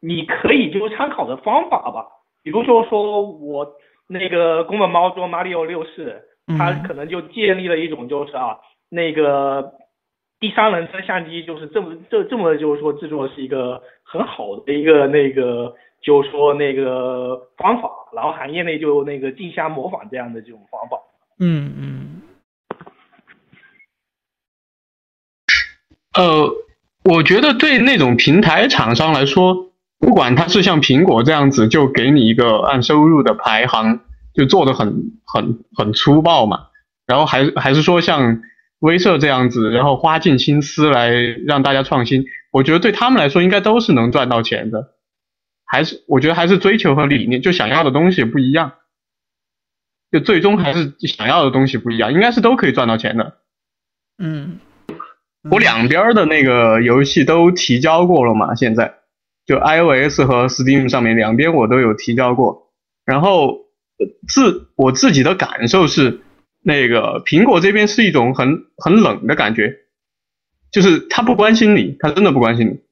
[0.00, 2.06] 你可以就参考的方法吧。
[2.42, 3.66] 比如说说我
[4.06, 6.22] 那个宫本猫做马里奥六世，
[6.58, 8.58] 他可能就建立了一种就是啊
[8.90, 9.72] 那个
[10.38, 15.74] 第三人称相机，就是这么这这么就是说制作是一个很好的一个那个。
[16.02, 20.98] 就说那个方法，然后行业内就那个竞相模仿这样的这种方法。
[21.40, 22.22] 嗯嗯。
[26.16, 26.50] 呃，
[27.04, 34.00] 我觉得对那种平台厂商来说，不管他是像苹果这样子，就给你一个按收入的排行，
[34.32, 36.68] 就做的很很很粗暴嘛。
[37.06, 38.40] 然后还还是说像
[38.78, 41.10] 威社这样子，然后花尽心思来
[41.46, 44.95] 让大家创新，我觉得对他们来说，应该都是能赚到钱的。
[45.66, 48.72] 还是我觉得还是追求和理念，就想要的东西不一样，
[50.12, 53.38] 就最终还是想要的东西不一样，应该是都可以赚到钱的。
[54.18, 54.60] 嗯，
[55.50, 58.94] 我两边的那个游戏都提交过了嘛，现在
[59.44, 62.72] 就 iOS 和 Steam 上面两边我都有提交过。
[63.04, 63.66] 然后
[64.26, 66.20] 自我自己的感受是，
[66.62, 69.76] 那个苹果这边是一种很很冷的感觉，
[70.70, 72.85] 就是他不关心你，他真的不关心你。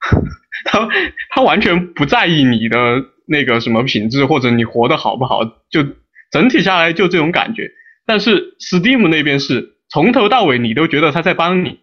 [0.64, 0.88] 他
[1.30, 5.84] 他完全不在意你的那个什么品质或者你活得好不好，就
[6.30, 7.70] 整体下来就这种感觉。
[8.06, 11.80] 但是 Steam 那边是从头到尾你都觉得他在帮你，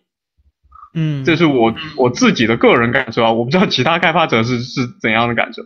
[0.94, 5.62] 嗯，这是我我自己的个人感受啊，我不知道其他开发者是是怎样的感受。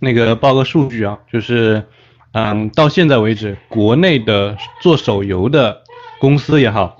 [0.00, 1.86] 那个报个数据啊，就是
[2.32, 5.82] 嗯，到现在为止，国内的做手游的
[6.18, 6.99] 公司也好，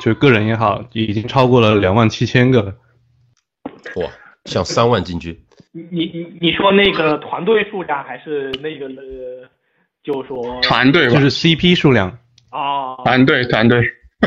[0.00, 2.74] 就个人也好，已经超过了两万七千个了。
[3.96, 4.10] 哇，
[4.44, 5.36] 像三万进军。
[5.72, 9.48] 你你你你说那个团队数量还是那个呃，
[10.02, 12.18] 就说团队就是 CP 数量
[12.50, 13.82] 啊，团队团队。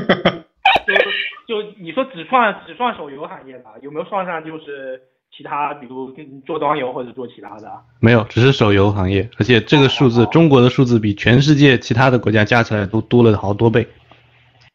[1.47, 5.01] 就就你说只算只算手游行业吧，有没有算上就是
[5.35, 6.13] 其他，比如
[6.45, 7.69] 做端游或者做其他的？
[7.99, 13.87] 没有，只是手游行业，而且这个数字，中国的数字比全世界其他的国家加起来都多了好多倍。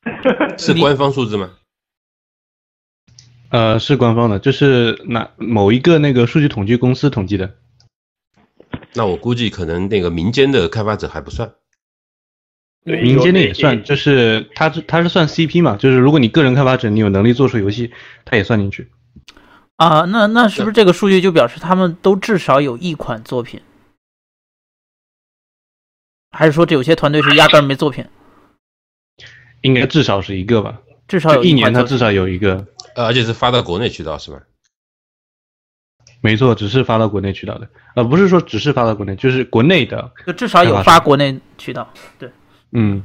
[0.58, 1.50] 是官方数字吗？
[3.50, 7.54] 呃，是官方的，就是哪某一个那个数据统计公司统计的。
[8.94, 11.54] 那我估计可能那个民间的开发者还不算。
[12.84, 17.92] 民间的也算，就是它是它是算 CP 嘛，就是如果你个人开发者，你有能力做出游戏，
[18.24, 18.90] 它也算进去。
[19.76, 23.60] 啊，那那是不是这个数据就表示他们都至少有一款作品？
[26.30, 28.06] 还是说这有些团队是压根儿没作品？
[29.62, 32.66] 应该至少是一个吧，至少有一年，他至少有一个。
[32.94, 34.40] 呃，而且是发到国内渠道是吧？
[36.22, 41.88] 没错，只是发到国内渠道的，呃，不是说只是发到国内，就是国内的，就至少有发国内渠道。
[42.18, 42.30] 对，
[42.72, 43.04] 嗯。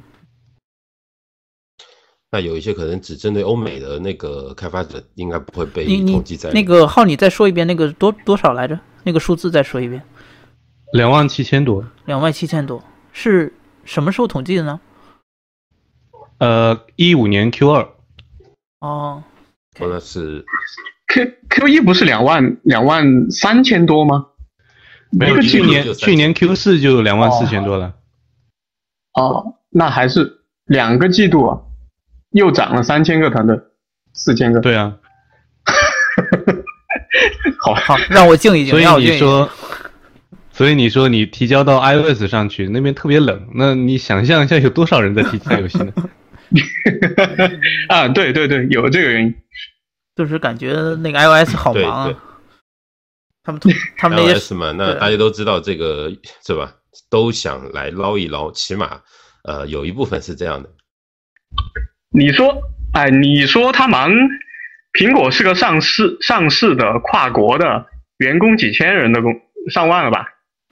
[2.34, 6.50] 那有一些可能只针对欧美的那个开发者，应该不会被统计在。
[6.52, 8.80] 那个号，你再说一遍，那个多多少来着？
[9.04, 10.02] 那个数字再说一遍。
[10.94, 11.84] 两万七千多。
[12.06, 12.82] 两万七千多
[13.12, 14.80] 是什么时候统计的呢？
[16.42, 17.88] 呃，一五年 Q 二。
[18.80, 19.24] 哦。
[19.78, 20.44] 说的是
[21.08, 24.26] ，Q Q 一不是两万两万三千多吗？
[25.12, 27.94] 没有，去年去年 Q 四就两万四千多了。
[29.14, 31.62] 哦，那还是两个季度啊，
[32.32, 33.60] 又涨了三千个团队，
[34.14, 34.60] 四千个。
[34.62, 34.98] 对啊。
[37.62, 38.72] 好，好，让我静一静。
[38.72, 39.48] 所以你说，
[40.52, 45.94] 所以你说你提交到 iOS 上去，那边特别冷，那你想象一下有多少人在提交游戏呢？
[47.90, 49.36] 啊，对对对，有这个原因。
[50.16, 52.20] 就是感觉那个 iOS 好对忙对啊，
[53.44, 53.62] 他们
[53.98, 56.12] 他们那些 iOS 嘛，那大家都知道这个
[56.46, 56.74] 是吧？
[57.10, 59.02] 都想来捞一捞，起码
[59.44, 60.70] 呃有一部分是这样的。
[62.14, 62.62] 你说，
[62.94, 64.12] 哎，你说他忙，
[64.94, 67.86] 苹果是个上市上市的跨国的，
[68.18, 69.34] 员工几千人的工
[69.72, 70.28] 上万了吧？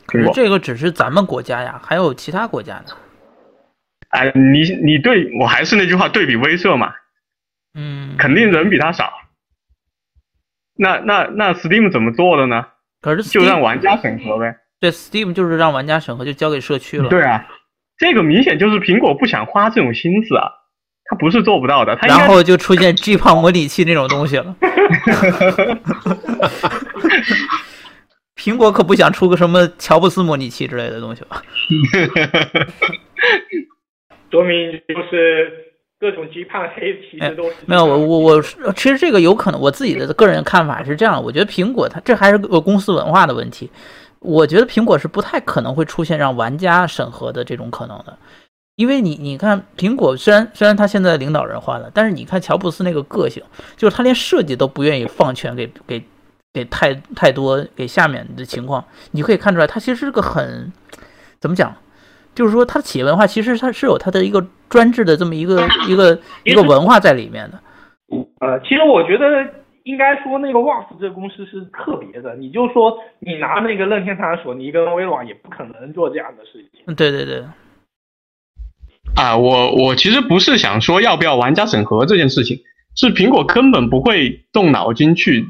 [0.06, 2.96] 可是，这个只是咱们国家呀，还有其他国家呢。
[4.10, 6.94] 哎，你你对我还是那句话，对比威慑嘛，
[7.76, 9.12] 嗯，肯定人比他少。
[10.76, 12.66] 那那那 Steam 怎么做的呢？
[13.02, 14.56] 可是就 Steam- 让玩家审核呗。
[14.80, 17.10] 对 Steam 就是让玩家审核，就交给社区了。
[17.10, 17.46] 对啊，
[17.98, 20.50] 这个明显就是苹果不想花这种心思啊，
[21.06, 24.56] 他不是做不到的，他然后就出现 G 胖模拟器那种东西了。
[28.38, 31.44] 苹果可不想出个什么乔布斯模拟器之类的东西吧？
[34.32, 35.52] 说明就是
[36.00, 43.70] 各种鸡胖黑其实都是哎没有，我我我其实这个有可能，我自己的个人看法是这样，我觉得苹果它这还是个公司文化的问题。
[44.20, 48.18] 我觉得苹果是不太可能会出现让玩家审核的这种可能的，
[48.76, 53.42] 因为你你看苹果虽然虽然他现在领导人换了，但是你看乔布斯那个个性，
[53.78, 56.04] 就是他连设计都不愿意放权给给
[56.52, 60.72] 给太太多给下面的情况，你可以看出来，他其实是个很
[61.40, 61.74] 怎么讲，
[62.36, 67.60] 就是说它的企业文化其实它是有它的一个专制的这么一个一个一个文化在里面的。
[68.40, 69.26] 呃，其实我觉得
[69.84, 76.82] 应该说那个 WAF 这个公司是特别的，你就说你拿那个任天堂、索尼跟微软也不可能做这样的事情。
[76.88, 77.44] 嗯，对对对，
[79.16, 82.60] 啊，我我其实不是想说要不要玩家审核这件事情，
[82.96, 85.48] 是苹果根本不会动脑筋去，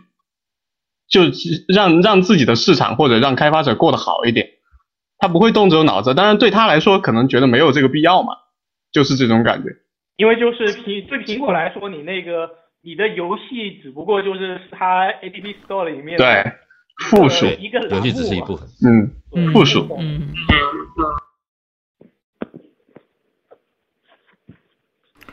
[1.07, 1.21] 就
[1.67, 4.49] 让让自己的市场或者让开发者过得好一点，
[5.19, 6.15] 他不会动这种脑子。
[6.15, 8.33] 当然对他来说，可能觉得没有这个必要嘛，
[8.91, 9.69] 就是这种感觉。
[10.15, 12.49] 因为就是苹对苹果来说，你那个
[12.81, 16.51] 你的游戏只不过就是它 App Store 里面对，
[17.09, 18.67] 附属，一个栏游戏只是一部分。
[18.85, 19.87] 嗯，嗯附属。
[19.99, 20.27] 嗯。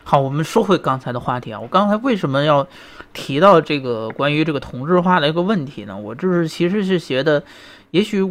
[0.04, 2.64] 好，我们说回刚才的话题啊，我刚才为什么要
[3.12, 5.98] 提到这个关于这个同质化的一个问题呢？
[5.98, 7.42] 我就是其实是觉得，
[7.90, 8.22] 也许，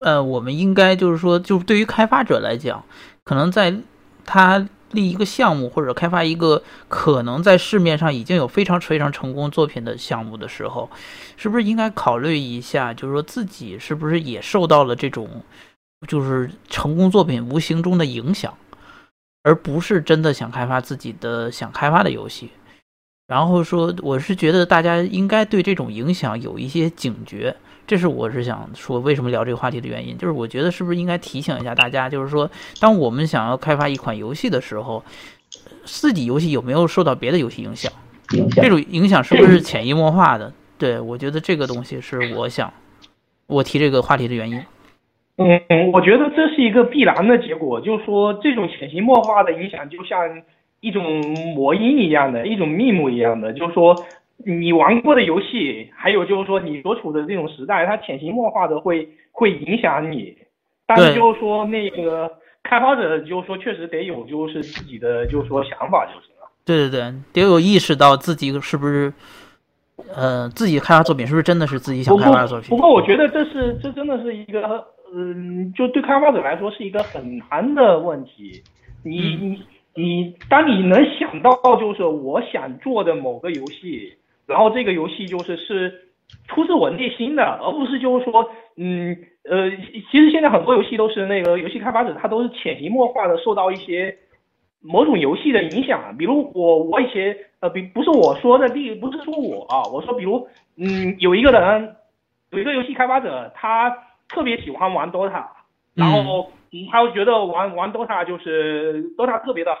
[0.00, 2.84] 呃，我们应该就是说，就是对于开发者来讲，
[3.24, 3.74] 可能在
[4.24, 10.90] 他立一个项目或者开发一个可能在市面上已经有非常非常成功作品的项目的时候，
[11.36, 15.28] 是不是应该考虑一下，就是说自己是不是也受到了这种
[16.08, 18.56] 就是成功作品无形中的影响，
[19.42, 22.50] 而不是真的想开发自己的想开发的游戏。
[23.26, 27.54] 然后说，我是觉得大家应该对这种影响有一些警觉，
[27.90, 30.16] 这是我是想说为什么聊这个话题的原因。
[30.16, 32.48] 就是我觉得是不是应该提醒一下大家，就是说，
[32.80, 35.02] 当我们想要开发一款游戏的时候，
[35.82, 37.92] 自己游戏有没有受到别的游戏影响？
[38.52, 40.52] 这种影响是不是潜移默化的？
[40.78, 42.72] 对我觉得这个东西是我想
[43.48, 44.62] 我提这个话题的原因。
[45.38, 50.42] 嗯，我觉得这是一个必然的结果，就是说这种潜移默化的影响，就像
[50.78, 51.20] 一种
[51.56, 53.96] 魔音一样的，一种密目一样的，就是说
[54.44, 60.36] 你玩过的游戏，还有就是说你所处的这种时代，它潜移默化的会会影响你。
[60.86, 62.30] 但是就是说那个
[62.62, 66.50] 开发者就是说确实得有就是自己的就是说想法就行了。
[66.64, 69.12] 对对对，得有意识到自己是不是，
[70.14, 72.76] 呃，自己开发作品是不是真的是自己想开发的作品不。
[72.76, 74.84] 过我觉得这是这真的是一个
[75.14, 78.62] 嗯，就对开发者来说是一个很难的问题。
[79.02, 79.62] 你嗯你
[79.94, 84.12] 你，当你能想到就是我想做的某个游戏，
[84.50, 86.10] 然后这个游戏就是是
[86.48, 89.16] 出自我内心的，而不是就是说嗯
[89.48, 89.70] 呃，
[90.10, 94.16] 其实现在很多游戏都是那个游戏开发者他都是潜移默化的受到一些。
[94.82, 100.48] 某种游戏的影响，比如我我以前呃，比不是我说的例，不是说我啊，我说比如
[100.78, 101.96] 嗯，有一个人
[102.50, 103.94] 有一个游戏开发者，他
[104.30, 105.44] 特别喜欢玩 DOTA，
[105.94, 109.80] 然后嗯他又觉得玩玩 DOTA 就是 DOTA 特别的好，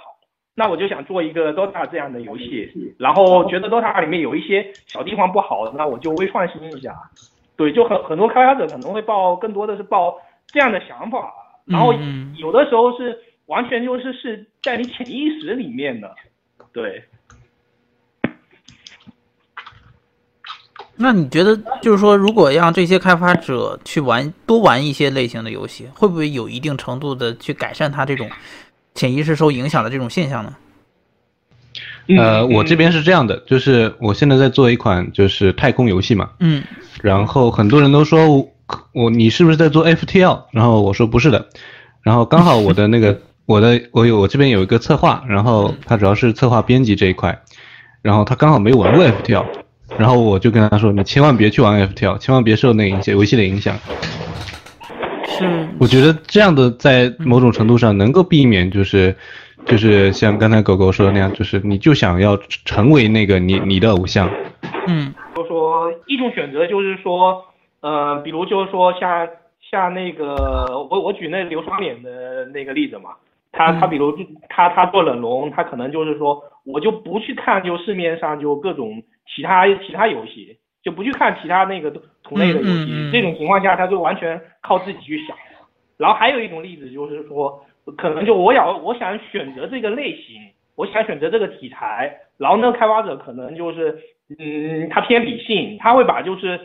[0.54, 6.94] 那我就想做一个 DOTA 这样的游戏，然后觉得 DOTA 里面有一些小地方不好，那我就微创新一下，
[7.56, 11.32] 对，就很很多开发者可能会抱更多的是抱这样的想法，
[11.64, 12.34] 然后嗯。
[12.38, 16.14] 有的时候是完全就是是在你潜意识里面的，
[16.72, 17.04] 对。
[21.02, 28.28] 那你觉得，就是说，如果让这些开发者去玩多玩一些类型的游戏，会不会有一定程度的去改善他这种
[28.94, 30.54] 潜意识受影响的这种现象呢？
[32.18, 36.62] 呃，我这边是这样的，就是我现在在做一款就是太空游戏嘛，嗯
[37.02, 38.48] 然后很多人都说我
[38.92, 40.42] 我你是不是在做 FTL？
[40.50, 41.48] 然后我说不是的，
[42.02, 47.40] 然后刚好我的那个 我的我有我这边有一个策划，然后他主要是策划编辑这一块，
[48.02, 49.46] 然后他刚好没玩过 FTL，
[49.96, 53.78] 然后我就跟他说，你千万别去玩 FTL，千万别受那个影响游戏的影响。
[55.40, 59.16] 是，我觉得这样的在某种程度上能够避免，就是
[59.64, 62.36] 就是像刚才狗狗说的那样，就是你就想要
[62.66, 64.30] 成为那个你你的偶像。
[64.86, 67.42] 嗯，就说一种选择就是说，
[67.80, 69.26] 呃，比如就是说像
[69.70, 73.10] 像那个我我举那刘双脸的那个例子嘛，
[73.52, 74.14] 他他比如
[74.50, 79.02] 他他做冷龙，他可能就是说我就不去看就市面上就各种
[79.34, 81.90] 其他其他游戏，就不去看其他那个
[82.30, 85.36] 同类的游戏，嗯嗯嗯这种情况下他就完全靠自己去想。
[85.98, 87.62] 然后还有一种例子就是说，
[87.98, 90.40] 可能就我要我想选择这个类型，
[90.76, 93.98] 我想选择这个题材，然后呢，开发者可能就是，
[94.38, 96.58] 嗯，他偏理性，他会把就是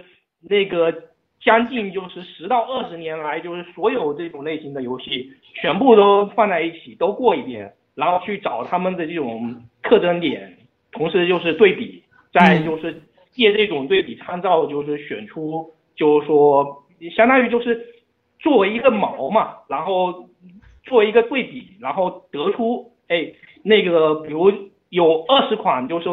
[0.47, 0.93] 那个
[1.41, 10.55] 将近就是十到二十年来就是所有这种类型的游戏全部都放在一起都过一遍，然后去找他们的这种特征点，
[10.93, 13.01] 同时就是对比，再就是
[13.35, 16.83] 借这种对比参照，就是选出就是说
[17.15, 17.85] 相当于就是
[18.39, 20.29] 作为一个锚嘛，然后
[20.83, 23.33] 做一个对比，然后得出，哎，
[23.63, 24.51] 那个比如
[24.89, 26.09] 有二十款就是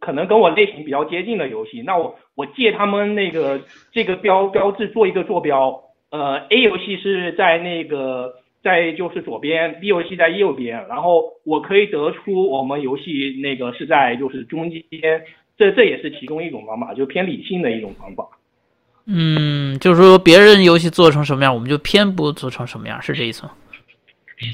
[0.00, 3.60] 可能跟我类型比较接近的游戏，那我我借他们那个
[3.92, 14.80] 这个标标志做一个坐标，呃，A 游戏是在那个在就是左边，B 游戏在右边，然后我可以得出我们游戏那个是在就是中间，
[15.62, 18.26] 这这也是其中一种方法，就偏理性的一种方法。
[19.06, 23.52] 嗯，就是说别人游戏做成什么样，我们就偏不做成什么样，是这意思吗？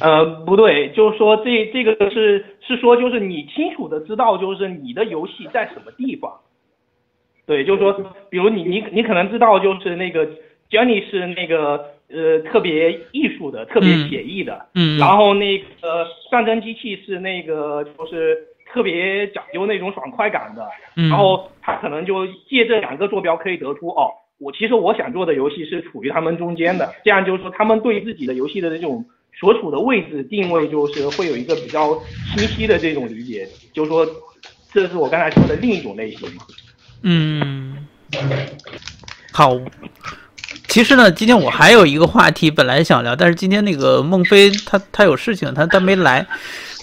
[0.02, 6.30] 呃，不对，就是说这这个是是说就是你清楚的知道就是你的游戏在什么地方，
[7.46, 7.94] 对，就是说，
[8.28, 10.26] 比如你你你可能知道就是那个
[10.70, 18.36] Jenny 是那个呃特别艺术的，特别写意的，嗯，然后那个战争机器是那个就是
[18.72, 20.66] 特别讲究那种爽快感的，
[20.96, 29.04] 嗯，然后他可能就借这两个坐标可以得出哦，我其实我想做的游戏是处于他们中间的，这样就是说他们对自己的游戏的这种
[29.38, 31.94] 所处的位置定位就是会有一个比较
[32.34, 34.06] 清晰的这种理解，就是说
[34.72, 36.42] 这是我刚才说的另一种类型嘛。
[37.02, 37.86] 嗯，
[39.32, 39.56] 好。
[40.66, 46.26] 其实呢，今天我还有一个话题本来想聊，但是今天那个孟非他他有事情，他他没来。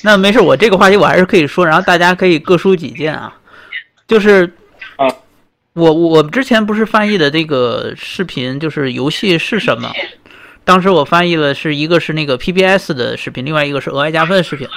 [0.06, 3.36] 那没事，我这个话题我还是可以说，然后大家可以各抒己见啊。
[4.08, 4.46] 就是
[4.98, 5.08] 啊，
[5.74, 9.92] 我我之前不是翻译的这个视频，就是游戏是什么？
[10.64, 14.68] 当时我翻译了是一个是那个 PBS 的视频，另外一个是额外加分的视频。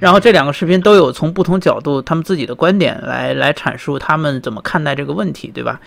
[0.00, 5.78] 然后这两个视频都有从不同角度，他们自己的观点来来阐述他们怎么看待这个问题，对吧？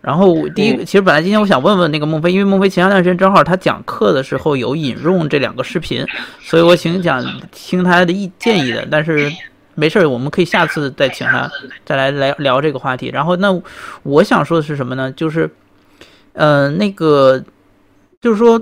[0.00, 6.06] 然后第一个，其实本来今天我想问问那个孟非，因为孟非前段时间正好他讲课的时候有引用这两个视频，
[6.40, 8.86] 所以我挺想听他的意建议的。
[8.90, 9.30] 但是
[9.74, 11.50] 没事儿，我们可以下次再请他
[11.84, 13.10] 再来来聊这个话题。
[13.12, 13.60] 然后那
[14.02, 15.10] 我想说的是什么呢？
[15.12, 15.50] 就是，
[16.32, 17.42] 呃，那个
[18.20, 18.60] 就是说。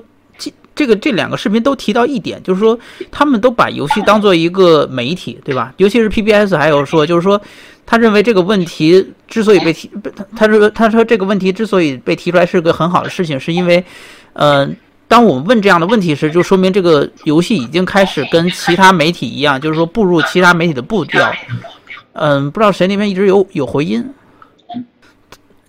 [0.76, 2.78] 这个这两个视频都提到一点，就是说
[3.10, 5.72] 他们都把游戏当做一个媒体，对吧？
[5.78, 7.40] 尤其是 PBS 还有说，就是说
[7.86, 13.82] 他认为这个问题之所以被提，他他说他说这个问题之所以被提出来是个很好的事情，是因为，
[14.34, 14.68] 呃，
[15.08, 21.32] 当我们问这样的问题时，就说明这个游戏已经开始跟其他媒体一样，就是说步入其他媒体的步调。
[22.12, 24.04] 嗯，不知道谁那边一直有有回音，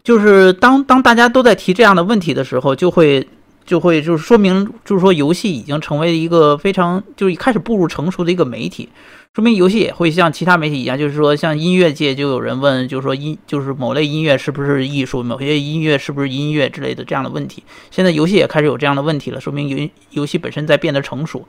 [0.03, 3.25] 就是当当大家都在提这样的问题的时候，就会。
[3.67, 8.89] 就会就是说明，就是说游戏已经成为一个非常就是开始步入成熟的一个媒体，
[9.35, 17.61] 说明游戏也会像其他媒体一样，就是说像音乐界就有人问，就是说音就是某类音乐是不是艺术，某些音乐是不是音乐之类的这样的问题。
[17.91, 21.45] 现在游戏也开始有这样的问题了，说明游游戏本身在变得成熟。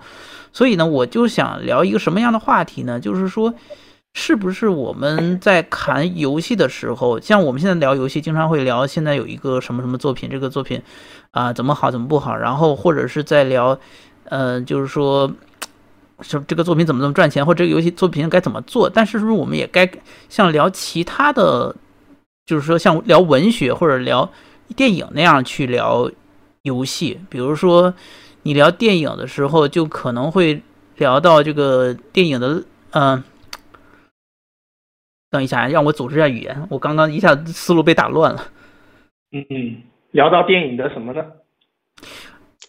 [0.52, 2.98] 所以呢，我就想聊一个什么样的话题呢？
[3.00, 3.54] 就是说。
[4.14, 10.82] 是不是我们在谈游戏的时候，像我们现在聊游戏，经常会聊现在有一个什么什么作品，这个作品
[11.30, 13.78] 啊怎么好怎么不好，然后或者是在聊，
[14.24, 15.30] 呃，就是说，
[16.20, 18.90] 什这个作品怎么怎么赚钱，或者这个游戏作品该怎么做。
[18.90, 19.88] 但是是不是我们也该
[20.28, 21.74] 像聊其他的，
[22.44, 24.28] 就是说像聊文学或者聊
[24.74, 26.10] 电影那样去聊
[26.62, 27.20] 游戏？
[27.28, 27.94] 比如说
[28.42, 30.60] 你聊电影的时候，就可能会
[30.96, 33.22] 聊到这个电影的，嗯。
[35.30, 36.66] 等一下，让我组织一下语言。
[36.70, 38.44] 我刚刚一下思路被打乱了。
[39.30, 41.22] 嗯嗯，聊到电影的什么呢？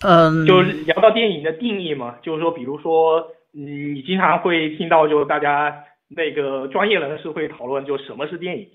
[0.02, 2.16] 嗯，就是聊到电影的定义嘛。
[2.22, 5.74] 就是说，比如说，嗯，你经常会听到，就大家
[6.10, 8.68] 那个专业人士会讨论，就什么是电影。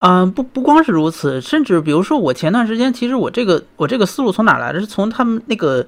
[0.00, 4.80] 嗯，不不光是如此，甚至比如说，我前段时间其实我这个我这个思路从哪来的？
[4.80, 5.86] 是从他们那个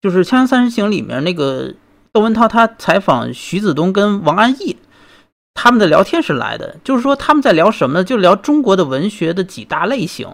[0.00, 1.74] 就是《锵锵三人行》里面那个
[2.12, 4.76] 窦文涛他采访徐子东跟王安忆。
[5.54, 8.04] 他们的聊天是来的，就是说他们在聊什么呢？
[8.04, 10.28] 就聊中国的文学的几大类型。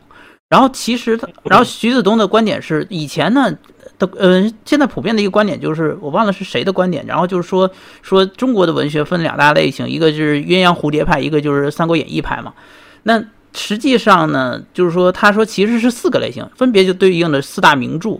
[0.49, 3.55] 然后其实，然后徐子东的观点是，以前呢
[3.99, 7.05] 的，呃，现在普遍的一个观点就是，我忘了是谁的观点。
[7.05, 12.55] 然后就是说，说中国的文学分两大类型，一个就是鸳鸯蝴蝶派，一个就是《三国演义》派嘛。
[13.03, 18.19] 那实际上呢，就是说，他说其实是四个类型，分别就对应的四大名著。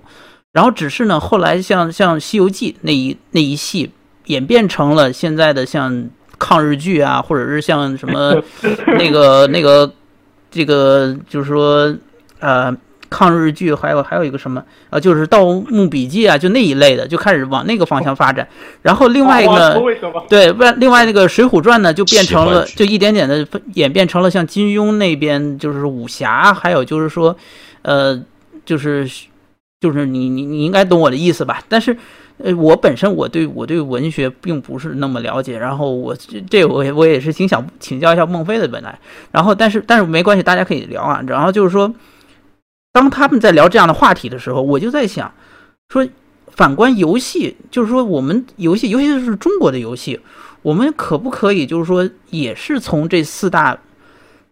[0.53, 3.91] 然后只是呢，后来像像《西游记》那一那一系
[4.27, 6.11] 演变成了现在的像。
[6.39, 8.35] 抗日剧啊，或者是像什么
[8.99, 9.91] 那个那个
[10.51, 11.95] 这个，就是说
[12.41, 12.75] 呃，
[13.11, 18.47] 抗日剧，还有还有一个什么啊，就是《盗墓笔记》啊，就那一类的，就开始往那个方向发展。
[18.83, 19.83] 然后另外一个
[20.29, 27.37] 对外另外那个《水浒传》呢，就变成了就一点点的演变成了像金庸那边就是武侠，还有就是说
[27.83, 28.23] 呃，
[28.65, 29.09] 就是
[29.81, 31.61] 就是你你你应该懂我的意思吧？
[31.69, 31.97] 但是。
[32.41, 36.17] 呃，我本身我对我对文学并不是那么了解，然后我
[36.49, 38.97] 这我我也是挺想请教一下孟非的本来，
[39.33, 41.21] 然后但是但是没关系，大家可以聊啊。
[41.27, 41.93] 然后就是说，
[42.93, 45.33] 当他们在聊这样的话题的时候，我就在想，
[45.89, 46.07] 说
[46.47, 50.21] 反观游戏，就是说我们游戏，尤其是中国的游戏，
[50.63, 53.77] 我们可不可以就是说也是从这四大，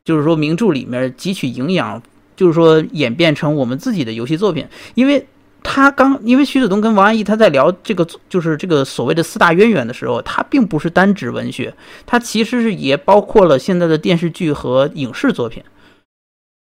[0.05, 2.03] 就是说名著里面汲取营养，
[2.34, 4.66] 就是说演变成我们自己的游戏作品，
[4.97, 5.24] 因为。
[5.69, 11.75] 他刚因为徐子东跟王安忆他在聊这个就是这个所谓的四大渊源的时候，他并不是单指文学，
[12.07, 15.61] 他其实是也包括了现在的电视剧和影视作品。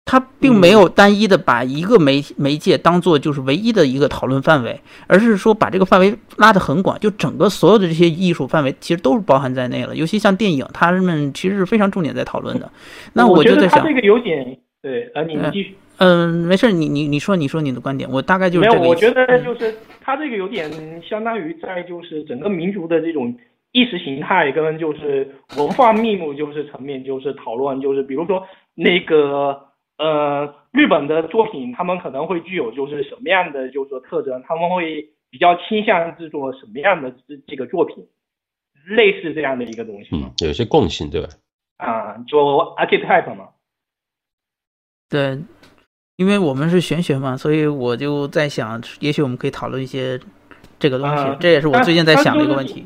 [0.06, 9.94] 他并没有单一的把一个媒媒介当做就是唯一的一个讨论范围，而是说把这个范围拉得很广，就整个所有的这些艺术范围其实都是包含在内了。
[9.94, 12.72] 尤其像电影，他们其实是非常重点在讨论的。
[13.12, 15.72] 那我就在想，这个有点对，啊，你继续。
[15.72, 20.70] 嗯，没事，你你你说你说你的观点，我大概就是没有，我觉得就是他这个有点
[21.02, 23.36] 相当于在就是整个民族的这种
[23.72, 29.60] 意识形态跟就是文化密目就是层面就是讨论，就是比如说那个
[29.98, 38.06] 呃日本的作品，他们可能会具有就是什么样的就是说特征，他们会比较倾向制作什么样的这这个作品，
[38.86, 41.28] 类似这样的一个东西，嗯，有些共性对吧？
[41.78, 42.38] 啊，就
[42.76, 43.48] archetype 嘛，
[45.10, 45.38] 对。
[46.18, 50.18] 因为我们是玄学嘛，所以我就在想，也许我们可以讨论一些
[50.76, 51.24] 这个东西。
[51.38, 52.84] 这也是我最近在想的一个问题。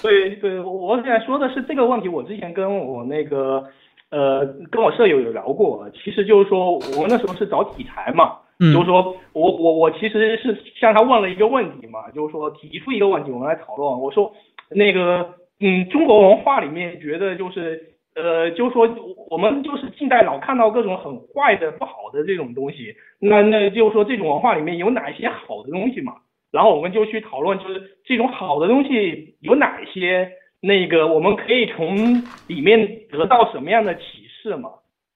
[0.00, 3.62] 对对，我想说的是这个问题，我之前跟我那个
[4.08, 5.86] 呃，跟我舍友有聊过。
[6.02, 14.00] 其实就是说，我那时候是找题材嘛，就是说我我我其实是向他问了一个问题嘛，就是说提出一个问题，我们来讨论。
[14.00, 14.32] 我说
[14.70, 17.91] 那个嗯，中国文化里面觉得就是。
[18.14, 18.86] 呃，就是说，
[19.30, 26.16] 我们就是近代老看到各种很坏的、不好的这种东西，那那就是说，这种文化里面有哪些好的东西嘛？
[26.50, 34.02] 然后我们就去讨论，就是这种好的东西有哪些，那个我们可以从里面得到什么样的启
[34.42, 34.68] 示嘛？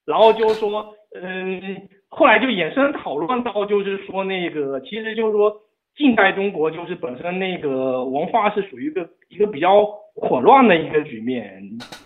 [0.03, 5.55] 然后就是说，嗯，后来就衍生讨论到，就是说那个，其实就是说，
[5.95, 9.85] 近代中国就是本身那个文化是属于一个一个比较
[10.15, 11.61] 混乱的一个局面，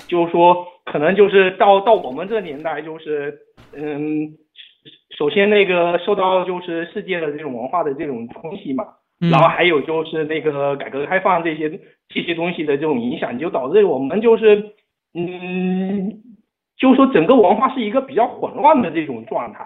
[0.09, 0.67] 就是说。
[0.91, 3.33] 可能就是到到我们这个年代，就是
[3.73, 4.27] 嗯，
[5.17, 8.85] 首先那个受到就是世界的这种文化的这种冲击嘛，
[9.31, 11.79] 然后还有就是那个改革开放这些
[12.09, 14.73] 这些东西的这种影响，就导致我们就是
[15.13, 16.11] 嗯，
[16.77, 19.65] 就是说整个文化是一个比较混乱的这种状态。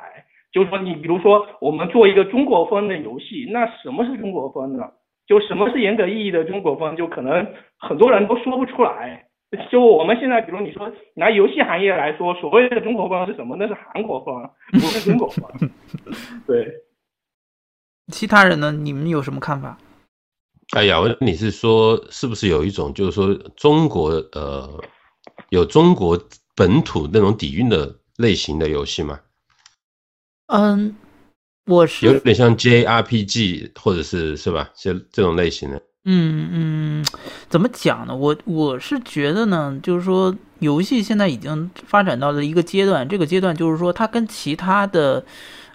[0.53, 4.84] 就是说你比如说我们做一个中国风的游戏，那什么是中国风呢？
[5.26, 6.95] 就什么是严格意义的中国风？
[6.95, 7.47] 就可能
[7.80, 9.24] 很多人都说不出来。
[9.72, 13.56] 就我们现在，比如你说拿游戏行业来说，所谓的中国风是什么？
[13.56, 15.50] 那是韩国风，不是中国风。
[16.46, 16.84] 对，
[18.12, 18.72] 其他人呢？
[18.72, 19.78] 你们有什么看法？
[20.76, 24.84] 哎呀，我你是说，是不是有一种就是说中国呃
[25.50, 26.20] 有中国
[26.56, 29.20] 本土那种底蕴的类型的游戏吗？
[30.48, 30.96] 嗯，
[31.68, 34.72] 我是有点像 JRPG 或者是是吧？
[34.76, 35.82] 这这种类型的。
[36.08, 37.06] 嗯嗯，
[37.49, 38.16] 怎么讲呢？
[38.16, 45.26] 我我是觉得呢，就是说游戏现在已经发展到了一个阶段，这个阶段就是说它跟其他的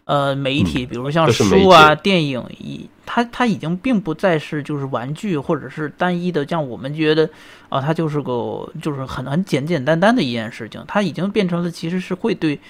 [0.04, 7.28] 呃媒体，比如像书啊、电影，一它它已经并不再是就是玩具或者是单一的，像我们觉得
[7.68, 12.60] 啊，它就是个就是很很简简单单的一件事情，它已经变成了其实是会对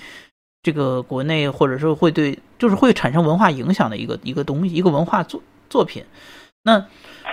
[0.63, 6.03] 这个国内或者是会对就是会产生文化影响的一个一个东西，一个文化作作品。
[6.63, 6.87] 那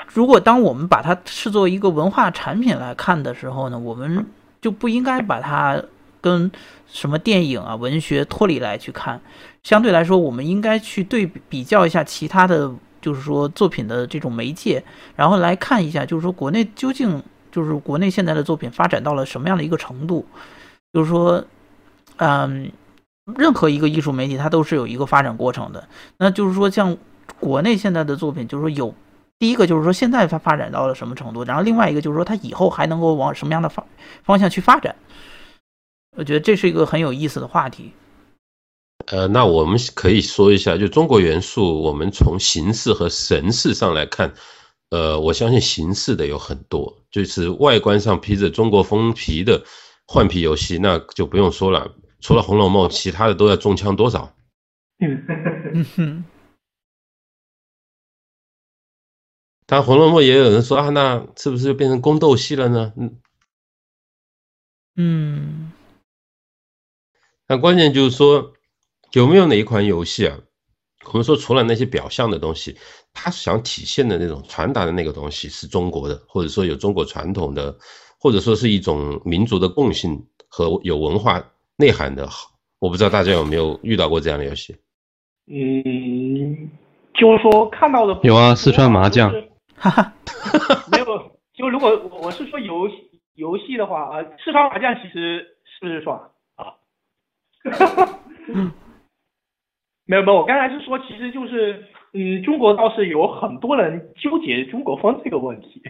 [0.07, 4.25] 如果当我们把它视作一个文化产品来看的时候呢，我们
[4.61, 5.81] 就不应该把它
[6.21, 6.51] 跟
[6.87, 9.19] 什么电影啊、文学脱离来去看。
[9.63, 14.83] 相对来说，我们应该去对比较一下其他的，就就是说作品的这种媒介，
[15.15, 20.25] 然后来看一下，就是说国内究竟就是国内现在的作品发展到了什么样的一个程度，
[20.91, 21.41] 就是说，
[22.17, 22.69] 嗯，
[23.37, 25.87] 任何一个艺术媒体它都是有一个发展过程的，
[26.17, 26.97] 那就是说像
[27.39, 28.93] 国内现在的作品，就是说有
[29.39, 33.85] 第一个就是说现在它发展到了什么程度，然后另外一个就是说它以后还能够往什么样的方
[34.23, 34.95] 方向去发展，
[36.15, 37.93] 我觉得这是一个很有意思的话题。
[39.05, 44.33] 呃，那我们可以说一下，就中国元素，我们从形式和神似上来看，
[44.89, 49.63] 呃，我相信形式的有很多，就是外观上披着中国风皮的
[50.07, 51.89] 换皮游戏，那就不用说了。
[52.19, 54.33] 除了《红楼梦》，其他的都要中枪多少？
[54.99, 56.25] 嗯哼，
[59.67, 62.93] 但《红楼梦》也有人说啊，那是不是就变成宫斗戏了呢？
[62.97, 63.19] 嗯
[64.95, 65.71] 嗯
[67.47, 68.53] 那关键就是说。
[69.13, 70.37] 有没有哪一款游戏啊？
[71.05, 72.77] 我们说除了那些表象的东西，
[73.13, 77.75] 它想体现的那种传达的那个东西是中国的，或者说有中国传统的，
[78.19, 81.41] 或者说是一种民族的共性和有文化
[81.77, 82.27] 内涵的。
[82.79, 84.75] 我不知道大家有没有遇到过这样的游戏？
[85.47, 86.69] 嗯，
[87.13, 89.33] 就是说看到的有啊，四川麻将，
[89.77, 90.13] 哈哈，
[90.91, 91.05] 没有。
[91.53, 92.95] 就如果我是说游戏
[93.35, 96.73] 游戏的话啊，四川麻将其实是不是爽啊。
[100.05, 105.83] 没有没有，我刚才是说，其实就是，嗯，中国倒是有很多人纠结中国风这个问题。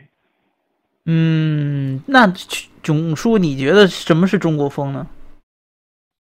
[1.05, 2.27] 嗯，那
[2.81, 5.05] 囧叔，你觉得什么是中国风呢？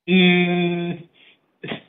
[0.05, 0.99] 嗯，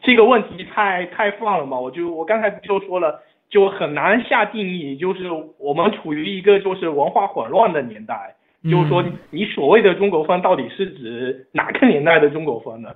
[0.03, 5.29] 这个问题太太放了嘛，我就我刚才就说了，就很难下定义，就是
[5.59, 12.91] 我们处于一个就是文化混乱的年代，就是说你所谓的中国风到底是指哪个年代的中国风呢？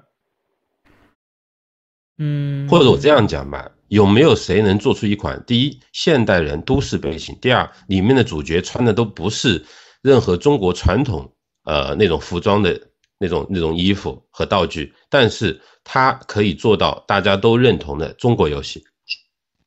[2.19, 9.61] 嗯，或者我这样讲吧，有没有谁能做出一款第一现代人都市背景，第二里面的主角穿的都不是
[10.01, 11.29] 任何中国传统
[11.65, 12.81] 呃那种服装的
[13.19, 18.81] 那种那种衣服和道具，但是他可以做到大家都认同的中国游戏？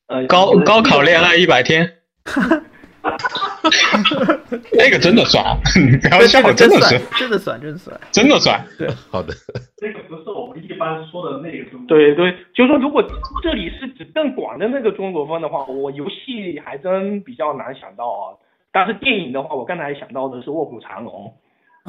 [0.07, 1.93] 呃，高高考恋爱一百天。
[4.73, 5.43] 那个真的算，
[5.75, 8.65] 你不要笑，真的是，真的算，真的算，真的算。
[8.77, 9.33] 对，好的。
[9.77, 11.85] 这个不是我们一般说的那个中。
[11.87, 13.03] 对对，就是说，如果
[13.41, 18.35] 这里是指更广的那个中国风的话，我游戏还真比较难想到啊。
[18.71, 21.33] 但是电影的话，我刚才想到的是《卧虎藏龙》。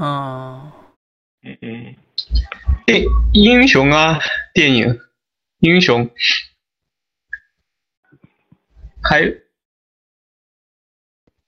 [0.03, 0.71] 嗯
[1.45, 1.95] 嗯嗯。
[2.87, 3.03] 电
[3.33, 4.19] 英雄啊，
[4.55, 4.99] 电影
[5.61, 6.09] 英雄，
[9.09, 9.33] 还。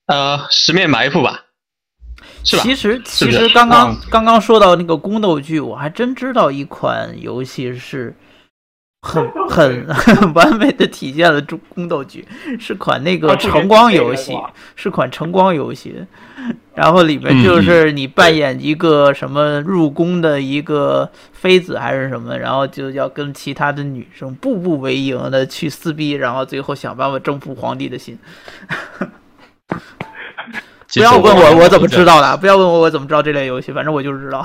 [0.07, 1.45] 呃，十面埋伏吧，
[2.45, 2.65] 是吧？
[2.65, 8.13] 其实其实刚刚刚刚说到那个宫斗剧，我还真知道一款游戏是
[9.03, 12.26] 很 很很完美的体现了中宫斗剧，
[12.59, 14.36] 是款那个橙光游戏，
[14.76, 16.05] 是款橙光游戏。
[16.74, 28.18] 然后里面就是你扮演一个什么入宫的一个妃子还是什么，然后就要跟其他的女生步步为营的去撕逼，然后最后想办法征服皇帝的心。
[30.94, 34.44] 不要问我我怎么知道的，不要问我我怎么知道这类游戏，反正我就知道。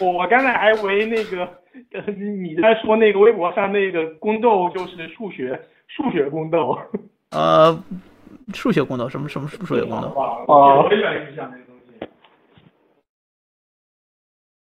[0.00, 1.48] 我我刚才还以为那个
[2.16, 6.78] 你在说那个微博上那个宫斗就是数学数学宫斗。
[7.30, 7.82] 呃，
[8.52, 10.08] 数学宫斗什么什么数学宫斗？
[10.08, 12.06] 啊，我也有印象那个东西。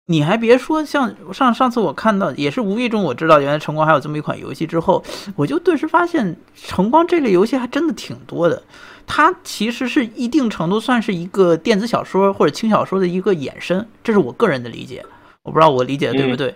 [0.10, 5.04] 你还别说，像上上次我看到也是无意中我知道原来晨光还有这么一款游戏之后，
[5.36, 8.64] 我就顿时发现晨光这类游戏还真的挺多的。
[9.06, 15.06] 它其实是一定程度算是一个电子小说或者轻小说的一个衍生，这是我个人的理解，
[15.44, 16.56] 我不知道我理解的对不对。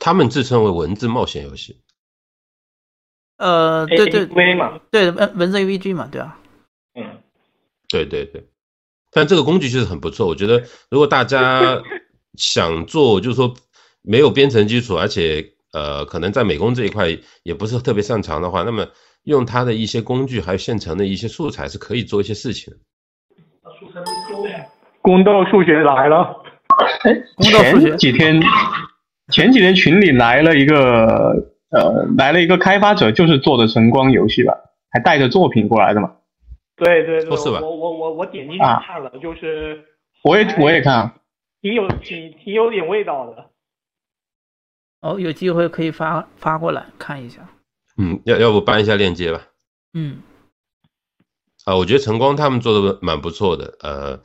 [0.00, 1.78] 他们自称为文字冒险游戏。
[3.36, 6.38] 呃，对对，V 嘛，对文文字 AVG 嘛，对啊。
[6.94, 7.04] 嗯，
[7.88, 8.48] 对对对，
[9.10, 11.82] 但这个工具确实很不错，我觉得如果大家
[12.36, 13.54] 想做，就是说
[14.02, 17.06] 没有编程基础，而且呃可能在美工这一块
[17.42, 18.86] 也不是特别擅长的话，那么。
[19.26, 22.78] 用它的一些工具，还有现成的一些素材，是可以做一些事情的。
[25.02, 26.32] 宫斗数学来了，
[27.02, 28.40] 哎，前几天
[29.32, 31.34] 前几天群里来了一个
[31.70, 34.54] 呃，来了一个开发者，就是做的晨光游戏吧，
[34.92, 36.12] 还带着作品过来的嘛。
[36.76, 37.58] 对对对，是吧？
[37.60, 39.82] 我我我我点进去看了，就是
[40.22, 41.12] 我也我也看，
[41.66, 43.50] 挺有挺挺有点味道的。
[45.00, 47.48] 哦，有机会可以发发过来看一下。
[47.96, 49.48] 嗯，要要不搬一下链接吧？
[49.94, 50.22] 嗯，
[51.64, 53.76] 啊，我觉得晨光他们做的蛮不错的。
[53.80, 54.22] 呃，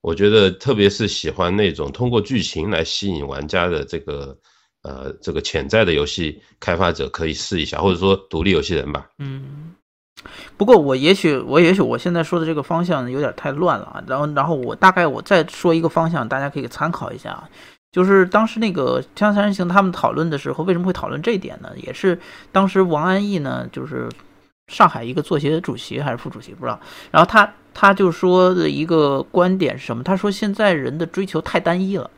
[0.00, 4.36] 我觉得特别是喜欢那种通过剧情来吸引玩家的这个
[4.82, 9.08] 呃这个潜在的游戏开发者可以试一下，或者说独立游戏人吧。
[9.18, 9.72] 嗯，
[10.56, 17.48] 不过我也许我也许我现在说的这个方向有点太乱了啊，然后然后我大概我再说一个方向，大家可以参考一下啊。
[17.90, 21.70] 就是当时那个《锵锵三人行》他们讨论的时候，为什么会讨论这一点呢？
[21.76, 22.18] 也是
[22.50, 24.08] 当时王安忆呢，就是
[24.68, 30.02] 上海一个作协主席还是副主席不知道，然后他他就说的一个观点是什么？
[30.02, 32.10] 他说现在人的追求太单一了，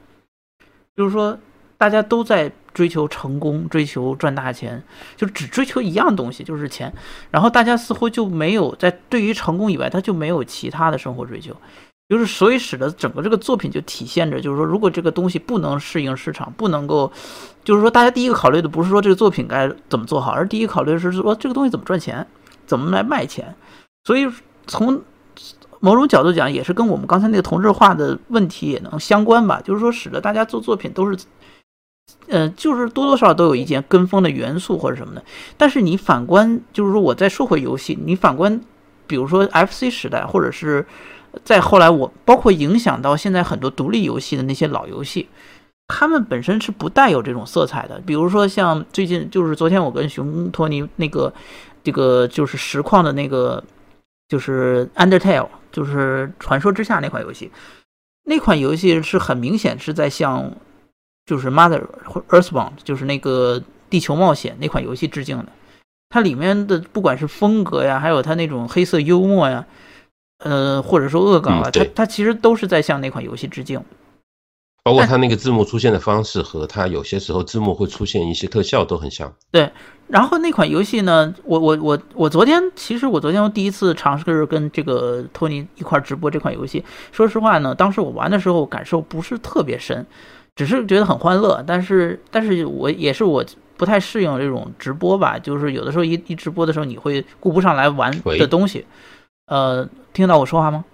[0.94, 1.36] 就是说
[1.76, 4.82] 大家都在追求成功，追求赚大钱，
[5.16, 6.92] 就只追求一样东西，就是钱。
[7.30, 11.56] 然后大家似乎就没有在对于成功以外，他就没有其他的生活追求。
[12.06, 17.10] 就是所以使得整个这个作品就体现着，就是说，如果这个东西不能适应市场，不能够，
[17.64, 22.26] 就是说，大家第一个考虑的不是说这个作品该怎么做好，而第一个考虑的是说这个东西怎么赚钱，
[22.66, 23.56] 怎么来卖钱。
[24.04, 24.30] 所以
[24.66, 25.02] 从
[25.80, 29.62] 某种角度讲，也是跟我们刚才那个同质化的问题也能相关吧。
[29.64, 31.16] 就是说，使得大家做作品都是，
[32.28, 35.22] 嗯，就是多多少少都有一件跟风的元素或者什么的。
[35.56, 38.60] 但是你反观，就是说，我再说回游戏，你反观，
[39.06, 40.86] 比如说 FC 时代，或者是。
[41.42, 45.28] 再后来，我包括影响到现在很多独立游戏的那些老游戏，
[45.88, 48.00] 他们本身是不带有这种色彩的。
[48.06, 51.34] 比如说像最近，就是昨天我跟熊托尼那个，
[51.82, 53.60] 这个就是实况的那个，
[54.28, 57.50] 就是 Undertale，就是传说之下那款游戏。
[58.26, 60.52] 那款游戏是很明显是在向，
[61.26, 65.46] 就是 Mother 或 Earthbound，就是那个地球冒险那款游戏致敬的。
[66.08, 69.66] 它里面的不管是风格呀，还有它那种黑色幽默呀。
[70.38, 73.80] 呃，或者说恶搞啊，它它其实都是在向那款游戏致敬，
[74.82, 79.32] 包括它那个字幕出现的方式和它有些时候字幕会出现一些特效都很像。
[79.50, 79.70] 对，
[80.08, 90.04] 然后那款游戏呢，我我我我昨天其实我昨天第一次尝试跟这个托尼一块直播这款游戏，说实话呢，当时我玩的时候感受不是特别深，
[90.56, 93.44] 只是觉得很欢乐，但是但是我也是我
[93.76, 98.86] 不太适应这种直播吧，就是有的时候一一直播的时候你会顾不上来玩的东西。
[99.46, 100.84] 呃，听到我说话吗？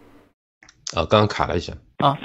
[0.94, 1.72] 啊，刚刚卡了一下。
[1.98, 2.18] 啊，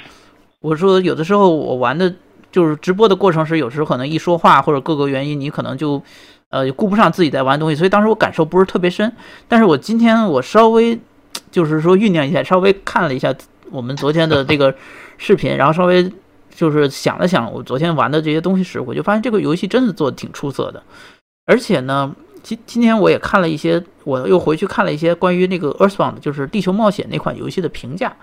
[0.61, 2.15] 我说有的时候我玩的，
[2.51, 6.01] 就是直播的过程时，有时候可能一说话或者各个原因，你可能就
[6.49, 9.11] 呃顾不上自己在玩东西，所以当时我感受不是特别深。
[9.47, 10.97] 但是我今天我稍微
[11.51, 13.36] 就是说酝酿一下，稍微看了一下
[13.69, 14.73] 我们昨天的这个
[15.17, 16.11] 视频，然后稍微
[16.56, 20.82] 就是想了想我昨天玩的这些东西时，我就发现这个游戏真的做的挺出色的，
[21.45, 22.16] 而且呢。
[22.45, 28.16] 今今天我也看了一些，我又回去看了一些关于那个《Earthbound》就是《地球冒险》那款游戏的评价，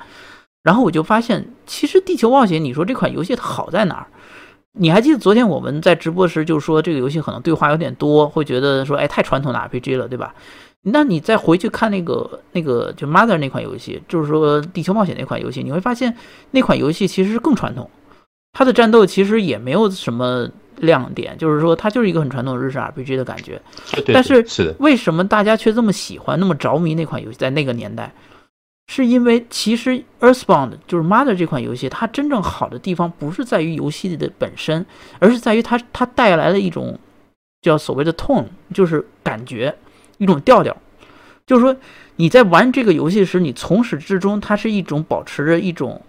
[0.62, 4.06] 然后我就发现，其实《地球冒险》，你说这款游戏它好在哪儿？
[4.78, 10.32] 你还记得昨天我们在直播时就说这个游戏可能对话有点多，会觉得说，哎，太传统的 RPG 了，对吧？
[10.82, 16.16] 那你再回去看那个那个就 Mother 那款游戏，就是说《地球冒险》那款游戏，你会发现
[16.52, 17.90] 那款游戏其实是更传统，
[18.52, 20.48] 它的战斗其实也没有什么。
[20.78, 23.60] 亮点就是说，它就是一个很传统的日式 RPG 的感觉，
[24.12, 24.44] 但是
[24.80, 27.38] 为什么大家却这么喜欢、那么着迷那款游戏？
[27.38, 28.12] 在那个年代，
[28.88, 34.84] 是因为其实 Earthbound 就是 Mother 这款游戏，它真正好的地方不是在于游戏的本身，
[35.20, 36.98] 而是在于它它带来了一种
[37.60, 39.72] 叫所谓的 tone，就是感觉
[40.18, 40.76] 一种调调，
[41.46, 41.76] 就是说
[42.16, 46.02] 你在玩这个游戏时，你从始至终它是一种保持着一种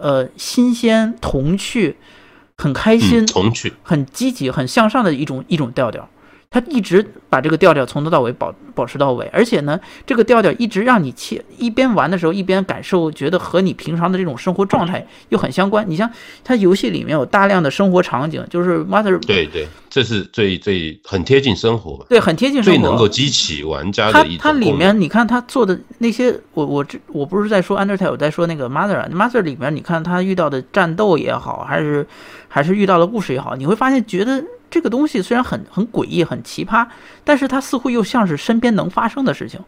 [0.00, 1.96] 呃新鲜童趣。
[2.60, 6.08] 很开心，童趣很积极、很向上的一种一种调调。
[6.50, 15.84] 他一直把这个调调从头到尾保保持到尾，而且呢，这个调调一直让你切一边玩的时候一边感受，觉得和你平常的这种生活状态又很相关。
[15.88, 16.10] 你像
[16.42, 22.06] 它游戏里面有大量的生活场景，就是 Mother，对对，这是最最很贴近生活吧？
[22.08, 32.06] 对，很贴近生活，最能够激起玩家的一它它里面你看它做的那些，我我这我不是在说 Undertale，我在说那个 Mother，Mother 里面你看他遇到的战斗也好，还是
[32.48, 34.42] 还是遇到的故事也好，你会发现觉得。
[34.70, 36.86] 这个东西虽然很很诡异、很奇葩，
[37.28, 39.60] 但是它似乎又像是身边能发生的事情。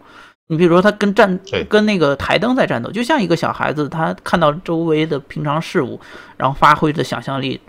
[0.46, 1.38] 你比如说，他跟战
[1.68, 6.00] 跟那个台灯在战斗，就像一个小孩子，他看到周围的平常事物，
[6.38, 7.60] 然后发挥着想象力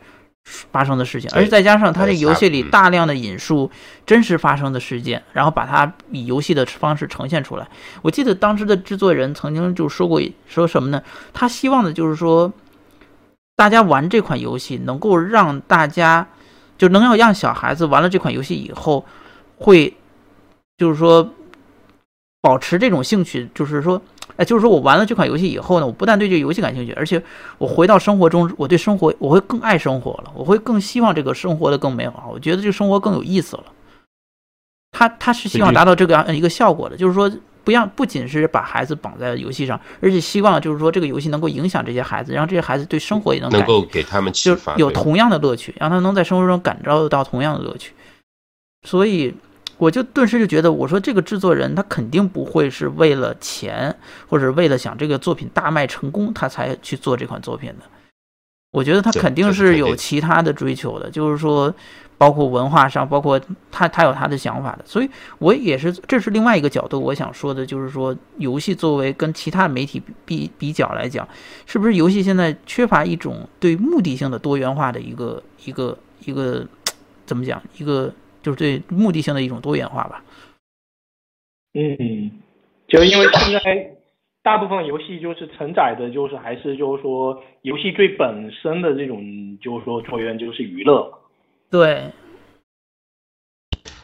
[0.46, 1.30] 发生的事情。
[1.34, 3.70] 而且再加上他这游戏里大量的引述
[4.06, 7.68] 真实发生的事件，然后把它以游戏的方式呈现出来。
[8.02, 11.04] 我记得当时的制作人曾经就说过，说什么呢？
[11.34, 12.54] 他希望的就是说，
[13.58, 16.26] 大家玩这款游戏能够让大家。
[16.78, 19.06] 就能要让小孩子玩了这款游戏以后，
[19.62, 19.93] 会，
[20.78, 21.30] 就是说，
[22.41, 24.01] 保持这种兴趣，就是说，
[24.36, 27.22] 哎，就是说我玩了这款游戏以后呢，我不但对这个游戏感兴趣，而且
[27.57, 33.66] 我回到生活中，我对生活我会更爱生活了，我会更希望这个生活的更美好，我觉得这个生活更有意思了。
[34.91, 37.32] 他他是希望达到这个样一个效果的，就是说。
[37.64, 47.93] 不要不仅是把孩子绑在游戏上，而且希望就是说这个游戏能够影响这些孩子，让这些孩子对生活也能能够给他们就有同样的乐趣，让他能在生活中感受到同样的乐趣。
[48.88, 49.36] 所以，
[49.82, 53.97] 我就顿时就觉得，我说这个制作人他肯定不会是为了钱，
[54.29, 57.86] 或者为了想这个作品大卖成功，他才去做这款作品的。
[58.73, 61.73] 我觉得他肯定是有其他的追求的，就是说，
[62.15, 64.84] 包括文化上，包括他他有他的想法的。
[64.86, 65.09] 所以
[65.39, 71.27] 我也是，这是另外一个角度，我想说的，就是说，游戏作为跟其他媒体比比比较来讲，
[71.65, 76.63] 是不是游戏现在缺乏一种对目的性的多元化的一个一个一个
[77.25, 77.59] 怎么讲？
[77.79, 80.24] 一个就是对目的性的一种多元化吧。
[81.74, 82.32] 嗯，
[82.88, 83.96] 就因为现在
[84.44, 89.22] 大部分游戏就是承载的，就是还是就是说游戏最本身的这种，
[89.62, 91.12] 就是说作用就是娱乐。
[91.70, 92.12] 对，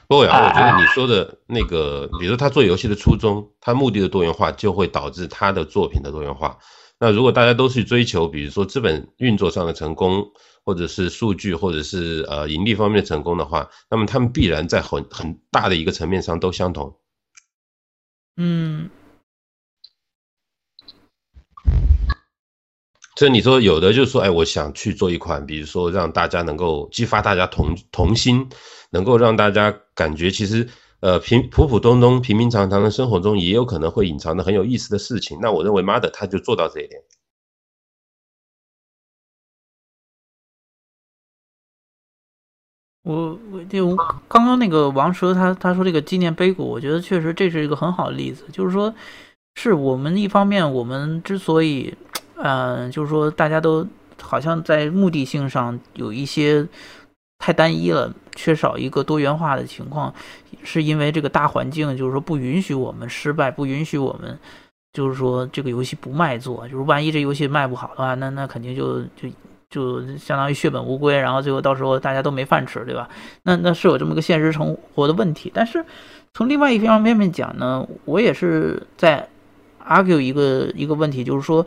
[0.07, 6.57] 不过呀，我觉得你说的那个，比如说他做游戏的初衷，他目的的多元化，就会导致他的作品的多元化。
[6.99, 10.31] 那如果大家都去追求，比如说资本运作上的成功，
[10.67, 16.93] 或者是数据，或者是呃盈利方面的成功的话，那么他们必然在很很大的一个层面上都相同。
[18.35, 18.89] 嗯，
[23.15, 28.49] 这你说有的就是说，哎，我想去做一款，比如说让大家能够激发大家同同心，
[28.89, 30.67] 能够让大家感觉其实
[30.99, 35.39] 呃平普普通通、平平常常的生活中也有可能会隐藏的很有意思的事情。
[35.41, 37.01] 那我认为 Mother 他就做到这一点。
[43.07, 43.95] 我我就
[44.27, 48.93] 刚刚那个王蛇他他说这个纪念碑谷，我觉得确实这是一个很好的例子，就是说，
[49.55, 51.95] 是我们一方面我们之所以，
[52.35, 53.87] 嗯、就是说大家都
[54.21, 56.67] 好像在目的性上有一些
[57.39, 60.13] 太单一了，缺少一个多元化的情况，
[60.63, 64.37] 是因为这个大环境就是说不允许我们失败，不允许我们。
[64.93, 69.29] 就是说，这个游戏不卖座，就是万一这游戏卖不好的话，那那肯定就就
[69.69, 73.09] 就相当于血本无归，然后最后到时候大家都没饭吃，对吧？
[73.43, 75.51] 那那是有这么个现实生活的问题。
[75.53, 75.85] 但是
[76.33, 79.27] 从另外一方面面讲呢，我也是在
[79.85, 81.65] argue 一个一个问题，就是说，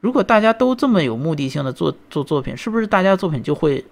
[0.00, 3.84] 如果大家都这么有目的性的做做作品，是不是大家作品就会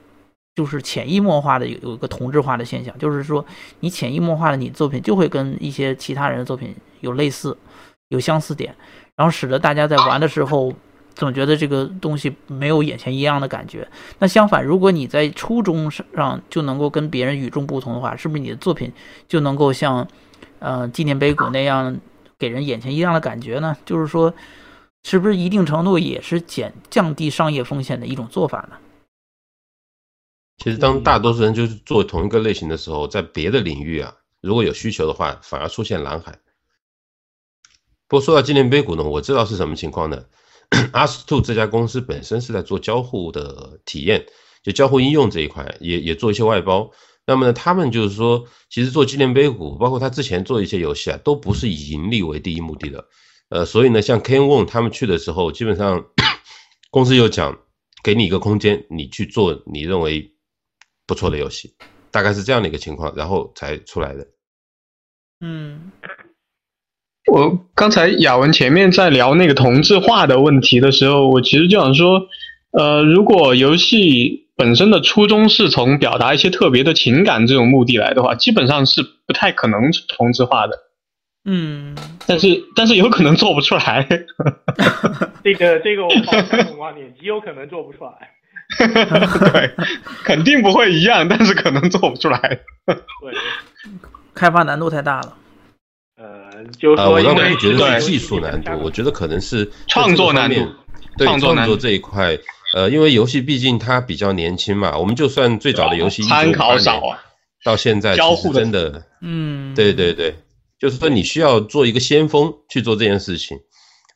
[0.55, 2.97] 就是潜移默化的有有一个同质化的现象？
[2.99, 3.45] 就是说，
[3.81, 7.57] 你潜移默化的你作品就会跟一些其他人的作品有类似。
[8.11, 8.75] 有相似点，
[9.17, 10.73] 然后使得大家在玩的时候
[11.19, 13.87] 总觉得这个东西没有眼前一亮的感觉。
[14.21, 18.93] 那相反，如果你在初衷上就能够跟别人与众不同的话，是不是你的作品
[19.27, 20.07] 就能够像
[20.61, 21.99] 呃纪念碑谷那样
[22.39, 23.77] 给人眼前一亮的感觉呢？
[23.85, 24.33] 就是说，
[25.03, 28.77] 是不是一定程度也是减降低商业风险的一种做法呢？
[30.59, 36.39] 其实，当大多数人就是做同一个类型的时候，在别的领域啊，如果有需求的话，反而出现蓝海。
[38.07, 40.25] 不过说到纪念碑谷呢，我知道是什么情况呢
[40.93, 44.27] a s t o 这家公司本身是在做交互的体验，
[44.63, 46.91] 就交互应用这一块，也也做一些外包。
[47.27, 53.07] 那么呢，他们就是说，其实做纪念碑谷，包括他之前做一些游戏啊，都不是以盈利为第一目的的。
[53.51, 56.07] 呃，所以呢，像 Ken Won 他们去的时候，基本上
[56.91, 57.59] 公司有讲，
[58.03, 60.35] 给你一个空间，你去做你认为
[61.07, 61.75] 不错的游戏，
[62.11, 64.27] 大概是这样的一个情况，然后才出来的。
[65.41, 65.93] 嗯。
[67.31, 72.27] 我刚才雅文前面在聊那个同质化的问题的时候，我其实就想说，
[72.73, 80.73] 呃，如果游戏本身的初衷是从表达一些特别的情感这种目的来的话，基本上是不太可能同质化的。
[81.45, 84.07] 嗯，但是但是有可能做不出来。
[85.45, 88.13] 这个这个我保持同观点，极有可能做不出来。
[89.53, 89.71] 对，
[90.25, 92.39] 肯定不会一样，但是可能做不出来。
[92.87, 92.99] 对，
[94.35, 95.35] 开发难度太大了。
[96.59, 100.67] 呃，就我倒不觉得是技术难度，我觉得可能是创作难度
[101.17, 102.37] 对创作这一块，
[102.75, 107.19] 呃，因为游戏毕竟它比较年轻嘛，我们就算最早的游戏参考少啊，
[107.65, 110.35] 到现在，交互真的，嗯，对对对，
[110.81, 113.57] 就是说你需要做一个先锋去做这件事情，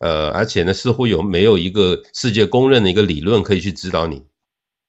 [0.01, 4.22] 呃，而且呢，似乎有没有一个世界公认的一个理论可以去指导你？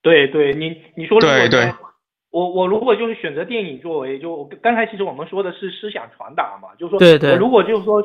[0.01, 1.71] 对对，你你说如果对
[2.33, 8.03] 我我如果就是选择电影作为，就刚才其实我们说的是思想传达嘛，就是说，对对我如果就是说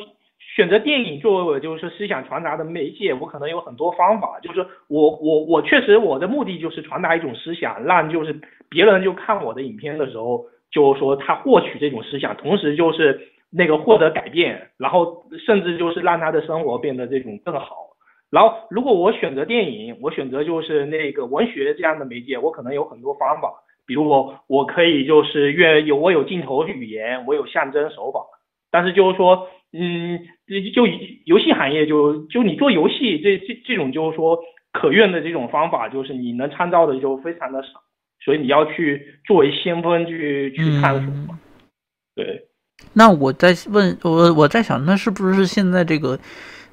[0.54, 13.18] 选择电影作为我就是思想传达的媒介，我可能有很多方法，就是我我我确实我的目的就是传达一种思想，让就是别人就看我的影片的时候，就是说他获取这种思想，同时就是
[13.50, 17.88] 那个获得改变，然后甚至就是让他的生活变得这种更好。
[18.30, 23.50] 然后，如果我选择电影，我选择就是那个文学这样的媒介，我可能有很多方法，
[23.88, 28.20] 比如我我可以就是越有我有镜头语言，我有象征手法，
[28.70, 30.20] 但是就是说，嗯，
[30.74, 30.86] 就
[31.24, 34.38] 游戏行业就就你做游戏这这这种就是说
[34.72, 37.80] 可用的这种方法，就是你能参照的就非常的少，
[38.22, 41.38] 所以你要去作为先锋去去探索嘛，
[42.14, 42.44] 对。
[42.92, 46.18] 那我在问我我在想，那是不是现在这个，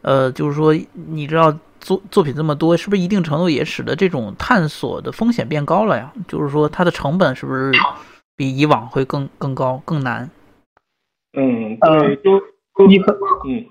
[0.02, 6.12] 呃，就是说，你知道作作品这么多，是不是一定程度也使得这种探索的风险变高了呀？
[6.28, 7.72] 就是说，它的成本是不是
[8.36, 10.28] 比以往会更更高、更难？
[11.38, 12.32] 嗯，呃对，
[12.78, 13.16] 就一分，
[13.48, 13.64] 嗯，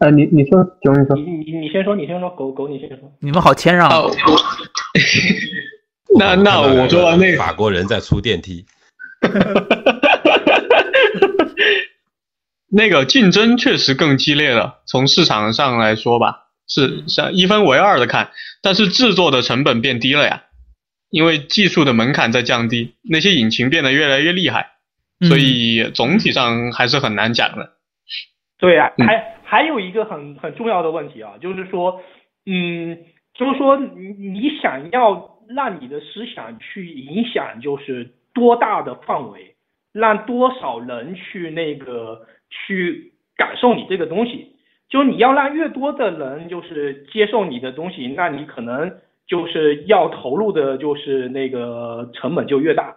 [0.00, 3.12] 呃，你你说，九你说你，你你先说，你先说，狗狗你先说。
[3.20, 3.88] 你们好谦让
[6.18, 8.66] 那那我说完那个，法国人在出电梯，
[12.68, 14.80] 那个竞争确实更激烈了。
[14.86, 18.30] 从市场上来说吧，是像一分为二的看，
[18.62, 20.44] 但是制作的成本变低了呀，
[21.10, 24.72] 因为技术的门槛在降低，那些引擎变得越来越厉害，
[25.28, 27.72] 所以总体上还是很难讲的。
[28.58, 32.00] 对啊，嗯还还有一个很很重要的问题啊，就是说，
[32.46, 32.98] 嗯，
[33.34, 39.54] 就是说你你想要让你的思想去影响，就是多大的范围，
[39.92, 44.53] 让多少人去那个去感受你这个东西，
[44.88, 48.92] 就你要让越多的人就是接受你的东西，那你可能
[49.26, 52.96] 就是要投入的就是那个成本就越大。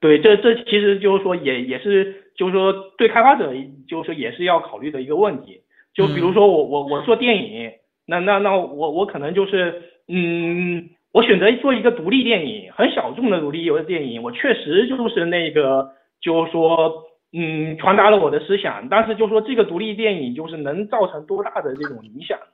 [0.00, 3.52] 对，这这其实就是说也也是就是说对开发者
[3.86, 5.60] 就是说也是要考虑的一个问题。
[5.94, 7.70] 就比如说我我我做电影，
[8.06, 22.46] 那那那我我可能就是嗯，我选择做一个独立电影，很小众的独立游的电影，我确实就是那个就是说嗯传达了我的思想，但是就说这个独立电影就是能造成多大的这种影响呢？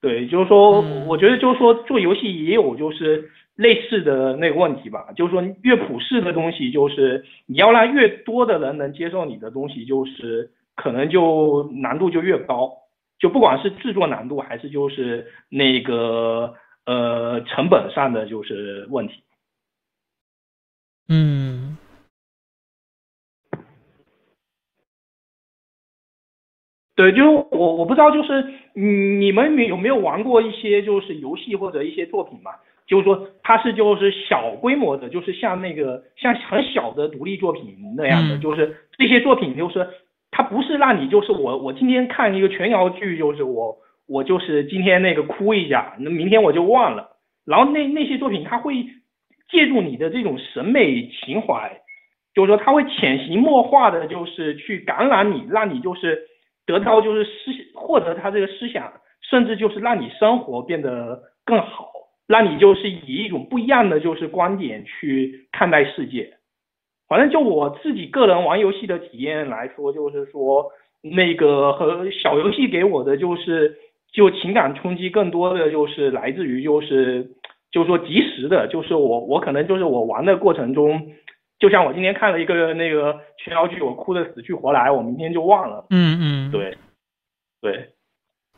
[0.00, 12.70] 对，就是说，嗯我觉得就是说做游戏也有就是类似的那个问题吧，就是说越普世的东西，就是你要让越多的人能接受你的东西，就是可能就难度就越高，
[13.18, 19.22] 就不管是制作难度还是就是那个呃成本上的就是问题。
[21.08, 21.45] 嗯
[26.96, 28.32] 对，就是我我不知道，就是
[28.74, 32.50] 嗯，你们有没有玩过一些就是游戏或者一些作品嘛？
[32.86, 39.86] 就是说它是就是小规模的，就是像那个像很小的独立作品那样的，嗯就是这些作品就是
[40.30, 43.76] 它不是让你就是我我今天看一个琼瑶剧，就是我
[44.08, 47.10] 我就是今天那个哭一下，那明天我就忘了。
[47.44, 48.86] 然后那那些作品它会
[49.50, 51.80] 借助你的这种审美情怀，
[52.34, 56.22] 就是说它会潜移默化的，就是去感染你，让你就是
[56.66, 57.30] 得到就是思
[57.74, 58.92] 获得他这个思想，
[59.30, 61.90] 甚至就是让你生活变得更好，
[62.26, 66.34] 让你就是以一种不一样的就是观点去看待世界。
[67.08, 70.66] 反正就我自己个人玩游戏的体验来说，就是说
[71.02, 73.76] 那个和小游戏给我的就是
[74.12, 77.30] 就情感冲击更多的就是来自于就是
[77.70, 81.12] 就是说及时的，就是我我可能就是我玩的过程中，
[81.58, 85.86] 就像我今天看了一个那个琼瑶剧，我哭的死去活来，我明天就忘了。
[85.90, 86.76] 嗯嗯，，对，
[87.62, 87.92] 对，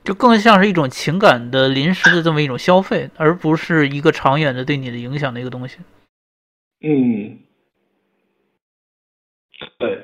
[0.02, 5.78] 就更像是一种情感的临时的这么一种消费，而不是一个长远的对你的影响的一个东西。
[6.80, 7.38] 嗯，
[9.78, 9.98] 对，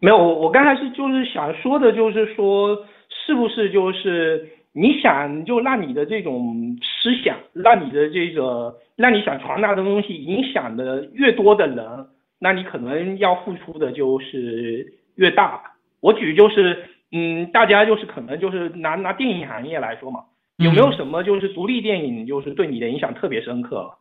[0.00, 2.86] 没有，我我刚才是就是想说的，就是说，
[3.26, 12.06] 是不是就是你想就让你的这种思想，让你的这个，让你想传达的东西影响的越多的人，
[12.38, 15.60] 那你可能要付出的就是越大。
[16.00, 20.20] 我举就是，嗯，大家就是可能就是拿拿电影行业来说嘛，
[20.56, 23.92] 有没有什么就是独立电影就是对你的影响特别深刻？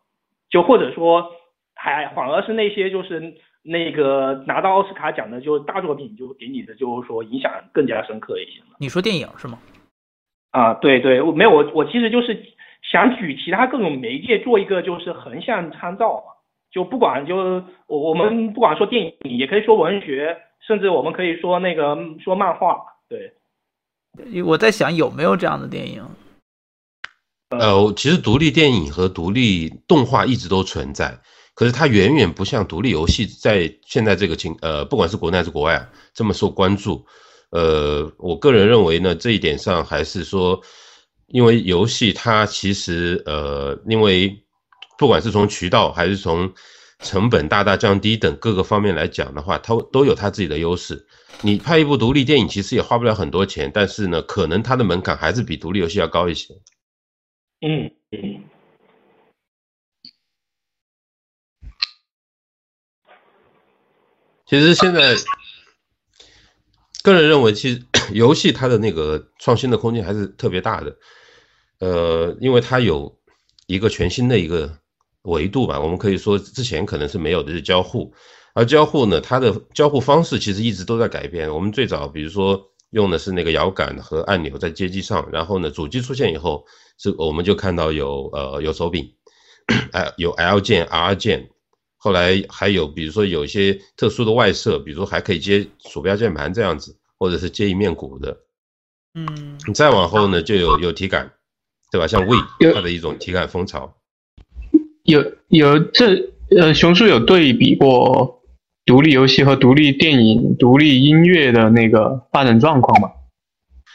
[0.49, 1.31] 就或者说
[1.75, 8.61] 还反而是那些就是那个拿到奥斯卡奖的就是大作品，就给你的就是说影响更加深刻一些？
[8.79, 9.59] 你说电影是吗？
[10.51, 12.45] 啊，对对，我没有我我其实就是
[12.91, 16.33] 想举其他各种媒介做一个就是横向参照嘛，
[16.71, 17.35] 就不管就
[17.87, 20.37] 我我们不管说电影，也可以说文学，
[20.67, 23.33] 甚至我们可以说那个说漫画，对，
[24.43, 26.03] 我在想有没有这样的电影。
[27.51, 31.17] 呃，其实独立电影和独立动画一直都存在，
[31.53, 37.05] 可是它远远不像独立游戏在现在这个情呃，不管是国内还是国外啊，这么受关注。
[37.51, 40.61] 呃，我个人认为呢，这一点上还是说，
[41.27, 44.43] 因为游戏它其实呃，因为
[44.97, 46.51] 不管是从渠道还是从
[46.99, 51.05] 成本大大降低等各个方面来讲的话，它都有它自己的优势。
[51.41, 56.53] 你拍一部独立电影其实也花不了很多钱，但是呢，可能它的门槛还是比独立游戏要高一些。
[57.61, 58.43] 嗯嗯。
[64.45, 65.15] 其实现在，
[67.03, 67.81] 个人认为，其实
[68.13, 70.95] 游戏它的那个创新的空间还是特别大的，
[71.79, 73.17] 呃，因为它有
[73.67, 74.77] 一个全新的一个
[75.23, 78.13] 维度吧，我们可以说之前可能是没有的，是交互。
[78.53, 81.49] 而交互呢，它的交互方式其实一直都在改变。
[81.53, 86.65] 我们最早比如说用的是那个摇杆和按钮在街机上，然后呢，主机出现以后，
[86.97, 89.09] 是我们就看到有呃有手柄，
[89.93, 91.49] 哎 有 L 键 R 键，
[92.03, 98.35] 后来还有比如说有一些特殊的外设，比如说还可以接鼠标键盘这样子，或者是接一面鼓的。
[99.13, 101.31] 嗯，再往后呢，就有有体感，
[101.91, 102.07] 对吧？
[102.07, 102.37] 像 We
[102.73, 103.95] 它的一种体感风潮。
[105.03, 108.41] 有有这呃，熊叔有对比过
[108.83, 113.11] 独立游戏和独立电影、独立音乐的那个发展状况吗？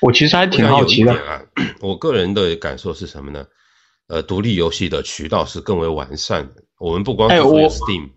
[0.01, 1.13] 我其实还挺好奇的。
[1.13, 1.43] 啊，
[1.81, 3.45] 我个人的感受是什么呢？
[4.07, 6.63] 呃，独立游戏的渠道是更为完善的。
[6.79, 8.11] 我们不光是说 Steam，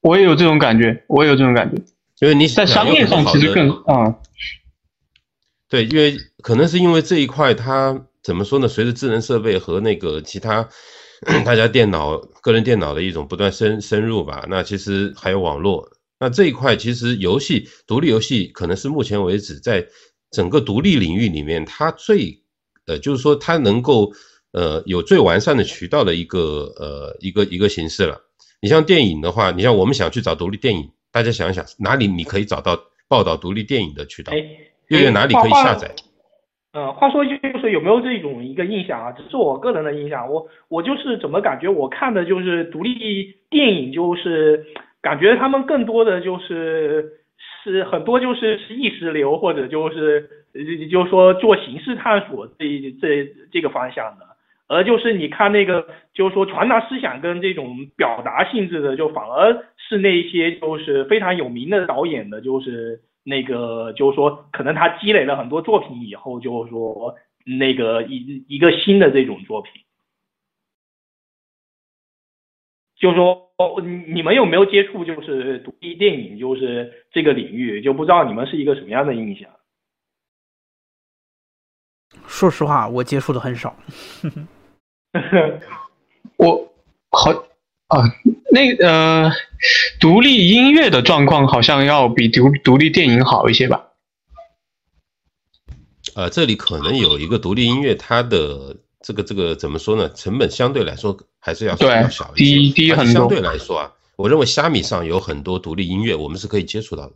[0.00, 1.82] 我也有这种感觉，我也有这种感觉。
[2.20, 4.16] 因为你在商业上其实更啊。
[5.68, 8.68] 对，因为可能是因为这一块，它怎么说呢？
[8.68, 10.68] 随着智能设备和那个其他
[11.44, 15.88] 大家电脑、个人电脑的一种不断深深入吧，那其实还有网络，
[16.20, 19.86] 那这一块其实游戏独立游戏可能是目前为止在
[20.30, 22.42] 整个独立领域里面，它最
[22.86, 24.12] 呃，就是说它能够
[24.56, 26.40] 呃有最完善的渠道的一个
[26.80, 28.16] 呃一个一个形式了。
[28.62, 32.76] 你像电影的话，你像我们想去找独立电影，大家想一想哪里你可以找到
[33.06, 34.32] 报道独立电影的渠道？
[34.88, 35.94] 又有哪里可以下载？
[36.72, 39.12] 嗯，话说就是有没有这种一个印象啊？
[39.12, 44.64] 只是我个人的印象，我我就是怎么感觉我看的就是独立电影，就是
[45.00, 47.12] 感觉他们更多的就是
[47.62, 50.28] 是很多就是是意识流或者就是
[50.90, 54.35] 就是说做形式探索这这这个方向的，
[54.66, 63.02] 而就是你看那个就是说传达思想跟这种表达性质的，就反而是那些就是非常有名的导演的，就是。
[63.28, 69.82] 那个就是说，可能他积累了很多作品以后，就是说那个一一个新的这种作品，
[72.94, 73.50] 就是说
[74.06, 79.50] 你们有没有接触就是独立电影就是这个领域，就不知道你们是一个什么样的印象？
[82.28, 83.74] 说实话，我接触的很少。
[86.36, 86.72] 我
[87.10, 87.30] 好
[87.88, 88.04] 啊。
[88.50, 89.30] 那呃，
[90.00, 93.84] 独立音乐的状况好像要比独独立电影好一些吧？
[96.14, 100.10] 呃，这里可能有一个独立音乐，它的这个这个怎么说呢？
[100.12, 103.14] 成本相对来说还是要要小一些，低低很多。
[103.14, 107.12] 相对来说啊，我认为虾米上有很多独立音乐，我们是可以接触到的。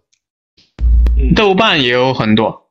[1.34, 2.70] 豆瓣也有很多，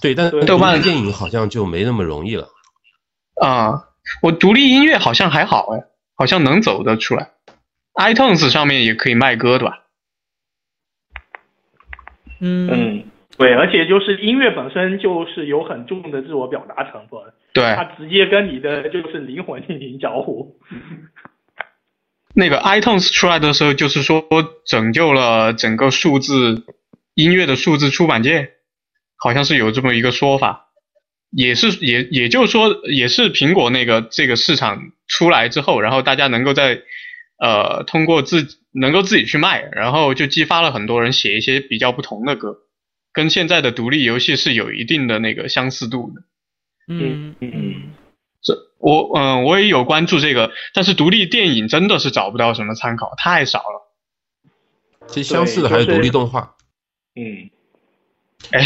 [0.00, 2.48] 对，但豆瓣电影好像就没那么容易了。
[3.40, 3.88] 啊，
[4.22, 5.84] 我独立音乐好像还好哎，
[6.14, 7.30] 好像能走得出来。
[7.94, 9.78] iTunes 上面也可以卖歌，对吧？
[12.40, 13.04] 嗯嗯，
[13.36, 17.20] 对，而且就是音乐本身就是有很重的自我表达成分，
[17.52, 20.58] 对，它直接跟你的就是灵魂进行交互。
[22.34, 24.24] 那个 iTunes 出来的时候，就是说
[24.66, 26.64] 拯救了整个数字
[27.14, 28.54] 音乐的数字出版界，
[29.16, 30.71] 好像是有这么一个说法，
[31.32, 36.82] 也是也也就是说，也是苹果那个这个市场出来之后，然后大家能够在。
[37.38, 42.58] 呃，通过自能够自己去卖，然后就激发了很多人写一些比较不同的歌，
[43.12, 46.22] 跟现在的独立游戏是有一定的那个相似度的。
[46.86, 47.90] 嗯嗯，
[48.40, 53.92] 这我嗯我也有关注这个，但是独立电影真的是找不到什么参考，太少了。
[55.08, 56.54] 其实相似的还是独立动画。
[57.16, 57.51] 嗯，哎，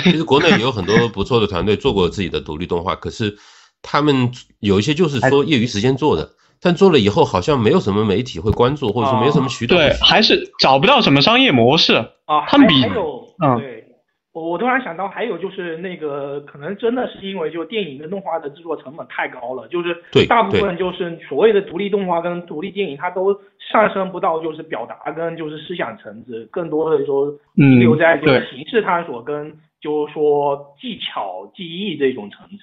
[0.02, 3.36] 其实国内也有很多不错的团队做过自己的独立动画，可是
[3.82, 4.30] 他们
[4.60, 6.30] 有一些就是说业余时间做的。
[6.58, 9.76] 但做了以后，好像没有什么媒体会关注，或者说没有什么渠道。
[9.76, 11.92] 对，还是找不到什么商业模式
[12.24, 12.46] 啊。
[12.48, 13.28] 他们比还有，
[13.58, 13.84] 对，
[14.32, 19.94] 我我突然想到，还有就是那个，可能真的是因为就电影跟动画的制作成本太高了，就是
[20.26, 23.38] 大部分就是所谓的独立动画跟独立电影，它都
[23.70, 29.54] 上升不到就是表达跟就是思想层次，更多的说停留在就是形式探索跟
[29.86, 32.56] 就是说技巧技艺这种层次。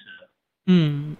[0.66, 1.16] 嗯，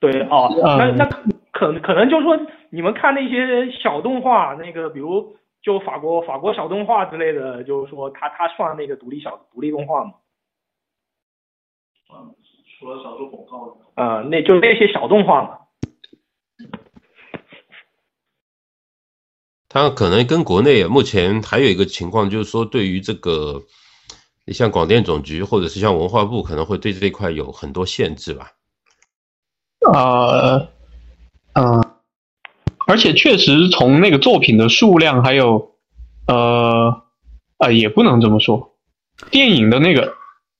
[0.00, 1.08] 对哦，那那。
[1.52, 2.36] 可可能就是说，
[2.70, 10.14] 你们看那些小动画，那个比如就法国法国小动画之类的，就是说它它算那个独立小独立动画吗？
[12.12, 12.34] 嗯，
[12.80, 13.78] 除了少数广告。
[13.94, 15.58] 呃，那就那些小动画嘛。
[19.68, 23.62] 它可能跟国内目前还有一个情况，就是说对于这个，你
[24.48, 28.52] 像广电总局或者是像文化部，可能会对这一块有很多限制吧。
[29.92, 30.68] 呃。
[31.54, 31.84] 嗯，
[32.86, 35.72] 而且确实从那个作品的数量，还有，
[36.26, 37.02] 呃，
[37.58, 38.74] 呃，也不能这么说，
[39.30, 40.14] 电影的那个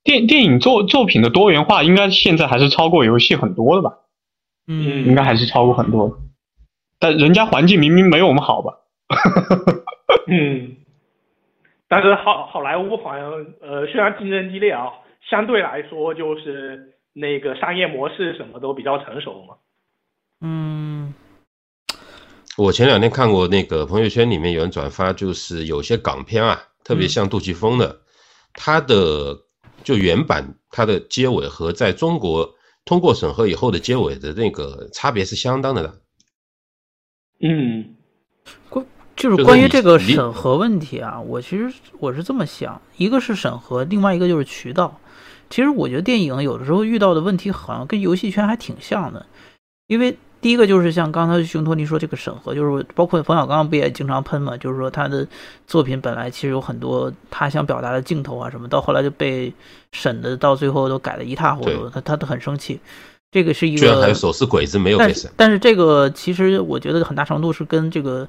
[0.04, 4.00] 电电影作作品的多元化，应该现在还是超过游戏很多的吧？
[4.66, 6.16] 嗯，应该还是超过很多的。
[6.98, 8.74] 但人家环境明明没有我们好吧？
[10.28, 10.76] 嗯，
[11.92, 14.88] 但是好好莱坞好像呃，虽然竞争激烈啊，
[15.28, 19.56] 相对来说就是那个商业模式什么都比较成熟嘛。
[20.40, 21.12] 嗯，
[22.56, 28.00] 我前两天看过那个朋友圈里面有人转发，就是有些港片啊，特别像杜琪峰的，
[28.54, 29.36] 他的
[29.84, 32.54] 就原版它的结尾和在中国
[32.86, 35.92] 通过审核以后的结尾的那个差别是相当的大。
[37.42, 37.96] 嗯，
[38.70, 38.82] 关
[39.16, 44.98] 就是关于这个审核问题啊，我其实我是这么想，一个是审核，另外一个就是渠道。
[45.50, 49.26] 其实我觉得电影有的时候遇到的问题好像跟游戏圈还挺像的，
[49.86, 55.26] 因为第一个就是像刚才熊托尼说这个审核，就是包括冯小刚不也经常喷嘛，就是说他的
[55.66, 59.52] 作品本来其实有很多他想表达的镜头啊什么，到后来就被
[59.92, 62.80] 审的到最后都改得一塌糊涂，他他都很生气。
[63.30, 68.28] 这个是一居然还有个，手撕鬼子没有被审，但是这个其实我觉得很大程度是跟这个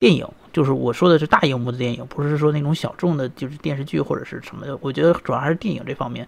[0.00, 4.78] 电影，就是我说的是大荧幕的电影，不是说那种小众的，就是电视剧或者是什么的。
[4.80, 6.26] 我觉得主要还是电影这方面，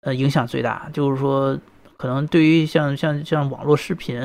[0.00, 0.88] 呃，影响最大。
[0.92, 1.58] 就是说，
[1.96, 4.20] 可能对于像像像网络视频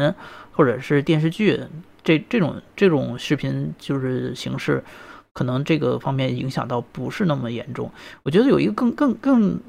[0.51, 1.59] 或者是电视剧
[2.03, 4.83] 这这种这种视频就是形式，
[5.33, 7.91] 可能这个方面影响到不是那么严重。
[8.23, 9.59] 我觉得有一个更更更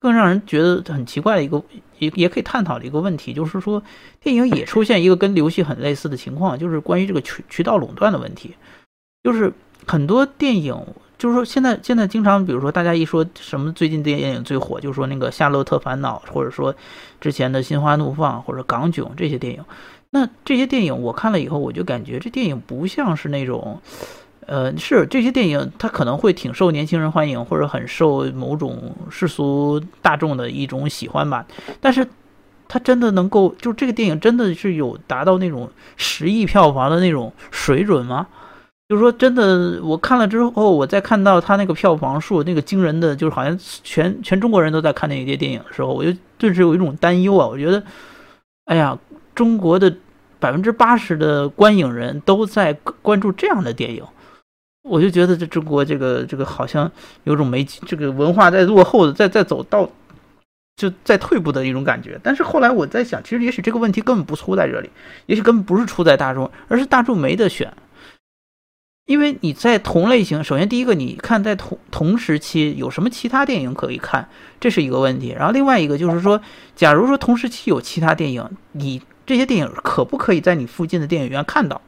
[0.00, 1.60] 更让人觉得很奇怪的一个，
[1.98, 3.82] 也也可以探讨的一个问题，就是说
[4.20, 8.54] 电影也出现一个跟游戏很类似的情况，就是关于这个渠渠道垄断的问题。
[9.24, 9.52] 就是
[9.86, 10.76] 很多电影，
[11.18, 16.72] 就是说现在现在经常，比如说大家一说什么最近电影最火，就是说那个《夏洛特烦恼》，或者说
[17.20, 19.64] 之前的《心花怒放》或者《港囧》这些电影。
[20.10, 23.80] 那这些电影我看了以后，我就感觉这电影不像是那种。
[24.48, 31.46] 呃，是这些电影，它可能会挺受年轻人欢迎，或者很受某种世俗大众的一种喜欢吧。
[31.82, 32.08] 但是，
[32.66, 38.26] 它真的能够，就这个电影真的是有达到那种十亿票房的那种水准吗？
[38.88, 43.54] 就是说，真的，我看了之后，我再看到它那个票房数，那个惊人的，就是好像
[43.84, 47.46] 全全中国人都在看那些电影的时候，我就顿时有一种担忧啊！
[47.46, 47.82] 我觉得，
[48.64, 48.98] 哎呀，
[49.34, 49.94] 中国的
[50.38, 52.72] 百分之八十的观影人都在
[53.02, 54.02] 关注这样的电影。
[54.88, 56.90] 我就觉得这中国这个这个好像
[57.24, 59.88] 有种没这个文化在落后的，在在走到
[60.76, 62.18] 就在退步的一种感觉。
[62.22, 64.90] 但是后来我在想，其实也许这个问题根本不出在这里，
[65.26, 67.72] 也许根本不是出在大众，而是大众没得选。
[69.06, 74.28] 因为你在同类型，首先第一个，你看在同同时期有什么其他电影可以看，
[74.60, 75.34] 这是一个问题。
[75.34, 76.40] 然后另外一个就是说，
[76.76, 81.80] 假如说同时期有其他电影，你这些电影可不可以在你附近的电影院看到？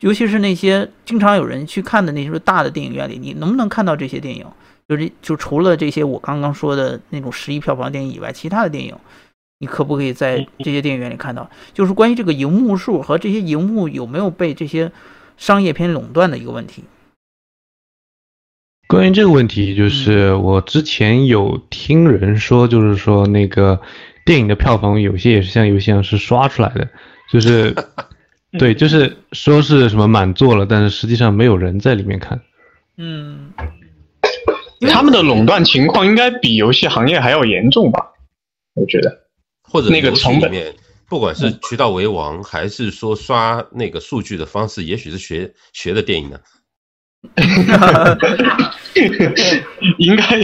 [0.00, 4.46] 尤其是那些经常有人去看的那些大的电影院里，你能不能看到这些电影？
[4.88, 8.96] 就是就除了这些我刚刚说的那种十亿票房电影以外，其他的电影，
[9.58, 11.48] 你可不可以在这些电影院里看到？
[11.72, 14.90] 就是关于这个荧幕数和这些荧幕有没有被这些
[15.36, 16.82] 商业片垄断的一个问题。
[18.88, 23.80] 关于这个问题，就是我之前有听人说，就是说那个
[24.24, 26.88] 电影的票房有些也是像游戏一样是刷出来的，
[27.30, 27.72] 就是
[28.58, 32.40] 对，就是说是什么满座了，但是实际上没有人在里面看。
[32.96, 33.52] 嗯，
[34.90, 38.06] 他们的垄断情况应该比游戏行业还要严重吧？
[38.74, 39.26] 我觉得，
[39.62, 40.74] 或者那个成本里面，
[41.08, 46.40] 不管是渠道为王，还是说刷那个数据的方式，也许是学学的电影呢。
[49.98, 50.42] 应该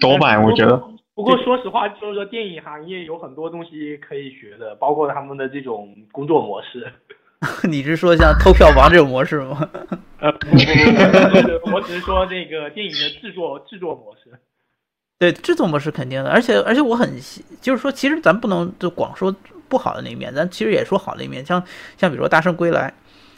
[0.00, 0.82] 多半我觉得。
[1.18, 6.92] 不过说实话，就是说电影行业有很多东西可以学的，包括他们的这种工作模式。
[7.68, 9.68] 你是说像偷票房这种模式吗？
[10.22, 14.38] 呃，不不不不，我只是说这个电影的制作制作模式。
[15.18, 17.12] 对，制作模式肯定的，而且而且我很
[17.60, 19.34] 就是说，其实咱不能就光说
[19.68, 21.60] 不好的那一面，咱其实也说好的一面，像
[21.96, 22.88] 像比如说《大圣归来》，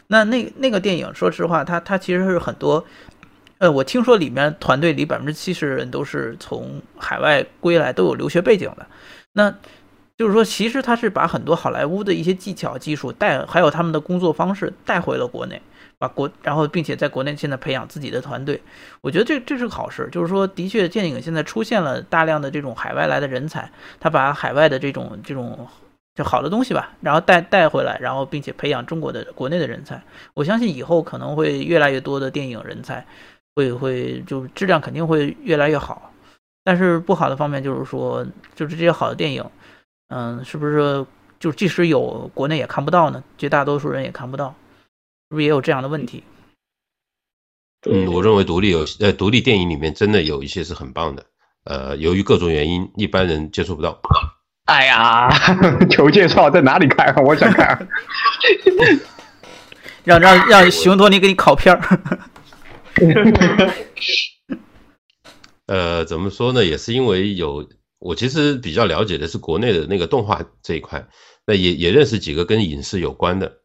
[0.05, 2.85] 那那那个电影，说实话，它它其实是很多，
[3.61, 8.87] 呃，我听说里面团队里百分之七十人都是从海外归来，都有留学背景的，
[9.33, 9.55] 那
[10.17, 15.61] 就是说，其实他是把很多好莱坞的一些技巧、技术带，还有他们的工作方式带回了国内。
[15.99, 18.59] 把国，然后并且在国内现在培养自己的团队，
[19.01, 20.09] 我觉得这这是个好事。
[20.11, 25.67] 就是说，的确，电影现在出现了大量的这种海外来的人才，他把海外的这种这种
[26.15, 30.01] 就好的东西吧，然后带带回来，然后并且培养中国的国内的人才。
[30.33, 33.05] 我相信以后可能会越来越多的电影人才
[33.55, 36.11] 会会就质量肯定会越来越好。
[36.63, 38.25] 但是不好的方面就是说，
[38.55, 39.43] 就是这些好的电影，
[40.09, 41.05] 嗯，是不是
[41.39, 43.23] 就即使有国内也看不到呢？
[43.37, 44.53] 绝大多数人也看不到。
[45.29, 46.23] 是不是也有这样的问题？
[47.89, 51.25] 嗯，我认为独立游戏呃独立电影里面真的有一些是很棒的，
[51.63, 53.99] 呃，由于各种原因，一般人接触不到。
[54.65, 55.29] 哎呀，
[55.89, 57.15] 求介绍在哪里看？
[57.25, 57.87] 我想看。
[60.03, 61.99] 让让让熊托尼给你拷片儿。
[65.67, 66.65] 呃，怎么说呢？
[66.65, 67.67] 也是因为有
[67.99, 71.07] 我其实比较了解的是国内的那个动画这一块，
[71.45, 73.59] 那也也认识几个跟影视有关的，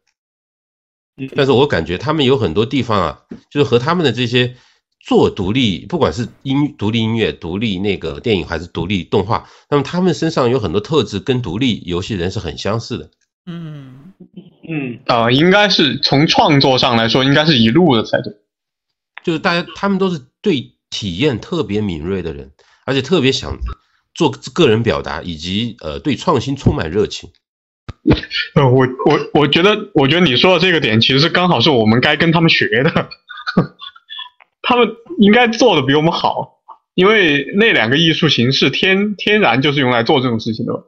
[1.34, 4.54] 但是我感觉他们有很多地方啊，就是和他们的这些
[5.00, 13.10] 做独立，不管是音独立音乐、独立那个电影还是独立动画，那么他们身上有很多特质跟独立游戏人是很相似的。
[13.46, 14.12] 嗯
[14.68, 18.32] 嗯，呃，应该是从创作上来说，应该是一路的才对。
[19.26, 22.52] 就是大家他们都是对体验特别敏锐的人，
[22.84, 23.58] 而且特别想
[24.14, 27.30] 做个人表达，以及呃对创新充满热情。
[28.54, 33.08] 呃，我我我觉得，我觉得你说的这个点，其实刚好是我们该跟他们学的。
[34.62, 36.60] 他们应该做的比我们好，
[36.94, 40.84] 因为那两个艺术形式天天然就是用来做这种事情的。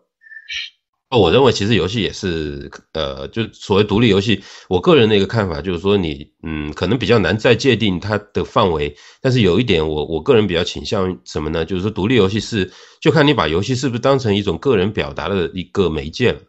[1.17, 8.95] 我认为其实游戏也是，呃，就所谓独立游戏，我个人的一个看法就是说，你嗯，可能比较难再界定它的范围。
[9.23, 11.65] 但是有一点，我我个人比较倾向什么呢？
[11.65, 12.71] 就是说，独立游戏是
[13.01, 16.41] 就看你把游戏是不是当成一种个人表达的一个媒介了。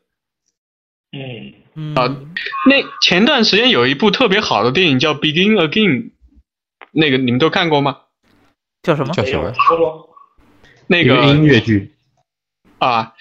[1.11, 2.17] 嗯嗯啊，
[2.67, 6.03] 那前段时间有一部特别好的电影叫《Begin Again》，
[6.91, 7.97] 那个你们都看过吗？
[8.83, 9.13] 叫什么？
[9.13, 9.53] 叫什么？
[9.53, 10.09] 说说
[10.87, 11.93] 那个音乐剧
[12.77, 13.13] 啊，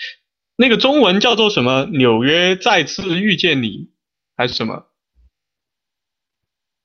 [0.60, 1.84] 那个中文叫做什么？
[1.84, 3.90] 纽约再次遇见你，
[4.36, 4.86] 还是什么？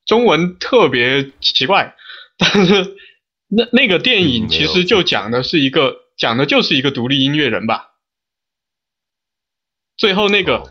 [0.05, 1.95] 中文特别奇怪，
[2.37, 2.95] 但是
[3.47, 7.95] 那那个电影其实就讲的是一个，讲的就是一个独立音乐人吧。
[9.97, 10.69] 最后那个、哦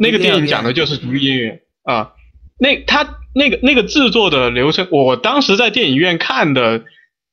[0.00, 2.12] 那个电影讲的就是独立音乐啊。
[2.58, 6.84] 那他那个那个制作的流程，我当时在电影院看的，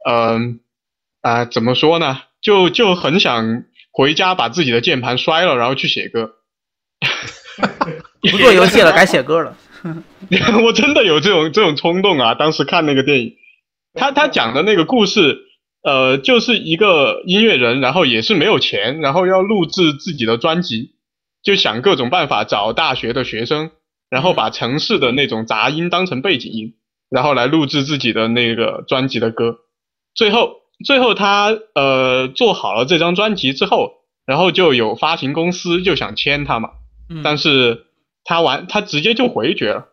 [0.10, 0.60] 嗯
[1.22, 2.24] 啊、怎么说呢？
[2.42, 6.32] 就就很想回家把自己的键盘摔了，然后去写歌。
[8.22, 9.58] 不做游戏了， 改写歌了。
[10.64, 12.36] 我真的有这种这种冲动啊！
[12.36, 13.36] 当时看那个电影，
[13.96, 15.40] 他他讲的那个故事，
[15.82, 20.92] 呃，就是一个音乐人，然后也是没有钱，然后要录制自己的专辑，
[21.42, 23.72] 就想各种办法找大学的学生，
[24.12, 26.76] 然后把城市的那种杂音当成背景音，
[27.10, 29.62] 然后来录制自己的那个专辑的歌。
[30.14, 33.94] 最后最后他呃做好了这张专辑之后，
[34.26, 36.72] 然后就有发行公司就想签他嘛，
[37.10, 37.86] 嗯但是
[38.24, 39.88] 他完他直接就回绝了。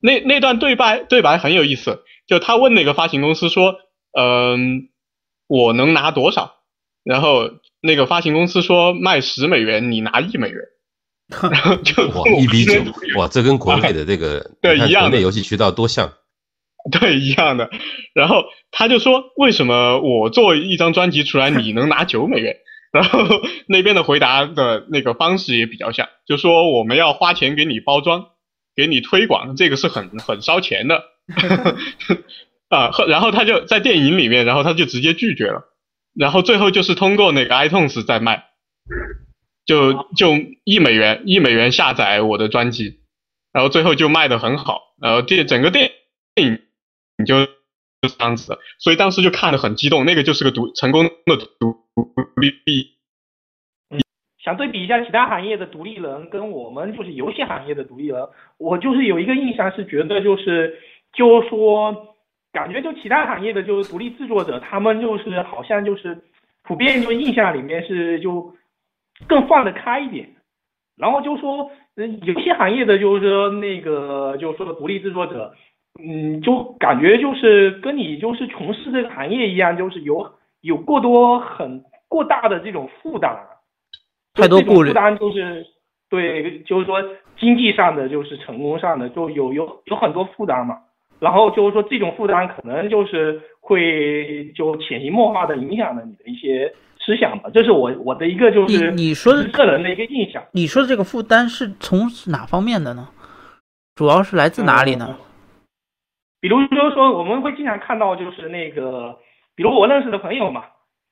[0.00, 3.76] 那那段对白对白很有意思，就他问那个发行公司说，
[4.18, 4.88] 嗯、
[5.46, 6.54] 我能拿多少？
[7.04, 7.50] 然后
[7.80, 10.60] 那个发行公司说卖十美元，你拿一美元。
[11.50, 12.82] 然后就哇，一比九，
[13.16, 16.12] 哇，这跟国内的这个对一样的国内游戏渠道多像。
[16.90, 17.70] 对，一样的。
[18.14, 22.56] 然后他就说：“为什么我做一张专辑出来，你能拿九美元？”
[22.92, 23.20] 然后
[23.68, 28.26] 那边的回答的那个方式也比较像，就说我们要花钱给你包装，
[28.76, 31.02] 给你推广，这个是很很烧钱的。
[32.68, 35.64] 啊，后然后他就在电影里面，然后他就直接拒绝了。
[36.14, 38.44] 然后最后就是通过那个 iTunes 在卖，
[39.64, 43.00] 就就一美元一美元下载我的专辑，
[43.54, 45.92] 然后最后就卖的很好，然后电整个电
[46.36, 46.60] 影
[47.22, 47.46] 你就
[48.02, 51.76] 就是这样子的，所以当时就看得很激动，那个就是个独成功的独
[52.36, 52.52] 立。
[54.42, 58.28] 想对比一下其他行业的独立人跟我们就是游戏行业的独立人，
[58.58, 60.80] 我就是有一个印象是觉得就是
[61.12, 62.16] 就是说，
[62.52, 66.24] 感觉就其他行业的就是独立制作者，他们就是好像就是
[66.64, 68.52] 普遍就印象里面是就
[69.28, 70.34] 更放得开一点，
[70.96, 75.54] 然后就说，嗯，有些行业的就是说那个就是说独立制作者，
[76.00, 80.32] 嗯，就感觉就是跟你就是从事这个行业一样，就是有
[80.62, 83.36] 有过多很过大的这种负担。
[84.34, 85.66] 太多顾虑负担就是
[86.08, 87.02] 对，就是说
[87.38, 90.78] 经济上的，就是成功上的，就有有有很多负担嘛。
[91.18, 97.50] 然后就是说这种负担可能就是会就潜移默化的影响了你的一些思想吧。
[97.52, 100.42] 这是我我的一个就是你你说的个人的一个印象。
[100.52, 103.08] 你说的这个负担是从哪方面的呢？
[103.94, 105.16] 主要是来自哪里呢？
[106.42, 109.16] 比如就是说，我们会经常看到，就是那个，
[109.54, 110.64] 比如我认识的朋友嘛，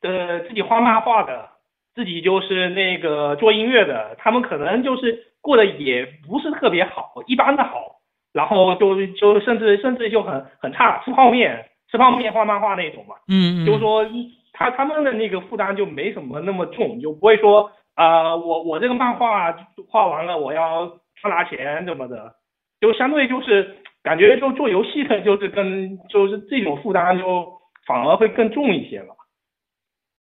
[0.02, 1.48] 呃，自己画漫画的，
[1.94, 8.00] 自己就是那个做音乐的，他们可能就是过得也不是特别好，一般的好，
[8.32, 13.66] 然后就就甚至甚至就很很差，吃泡面吃泡面画漫画那种嘛，嗯，嗯。
[13.66, 19.54] 就是说一他他们的那个负担就没什么那么重，就不会说啊、呃我我这个漫画
[19.88, 20.86] 画完了我要
[21.20, 22.34] 赚拿钱怎么的，
[22.80, 27.52] 就相对就是感觉就做游戏的，就是跟就是这种负担就
[27.86, 29.14] 反而会更重一些了。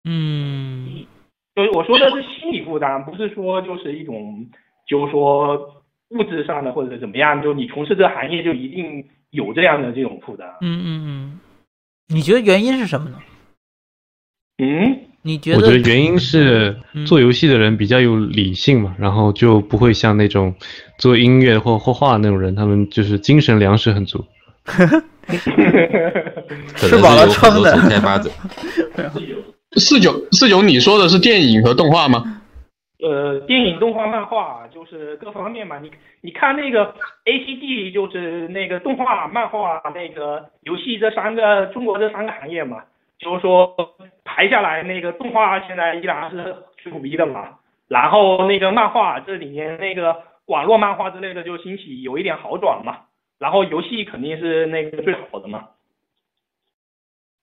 [0.03, 1.05] 嗯
[1.55, 4.47] 就是我说的是心理负担，不是说就是一种
[4.87, 10.49] 就是说物质上的或者怎么样，就你从事这个行业就一定有这样的这种负担。
[10.61, 11.39] 嗯嗯嗯，
[12.07, 13.19] 你觉得原因是什么呢？
[14.57, 20.53] 嗯，你觉我觉得得原因是嗯做游戏的人比较有理性嘛，然后就不会像那种
[20.97, 24.23] 做音乐或画画那种人，他们就是精神粮食很足。
[24.65, 28.29] 可吃饱了撑的开发者。
[29.77, 32.41] 四九四九，你说的是电影和动画吗？
[32.99, 35.79] 呃，电影、动画、漫画，就是各方面嘛。
[35.79, 35.89] 你
[36.21, 36.93] 你看那个
[37.25, 42.77] A C D，就是那个动画、漫画、那个游戏这三个中国这三个行业嘛，
[43.21, 43.75] 就是说
[44.25, 47.59] 排下来，那个动画现在依然是最苦逼的嘛。
[47.87, 53.01] 然后那个漫画这里面那个网络漫画之类的就兴起有一点好转嘛。
[53.39, 55.69] 然后游戏肯定是那个最好的嘛。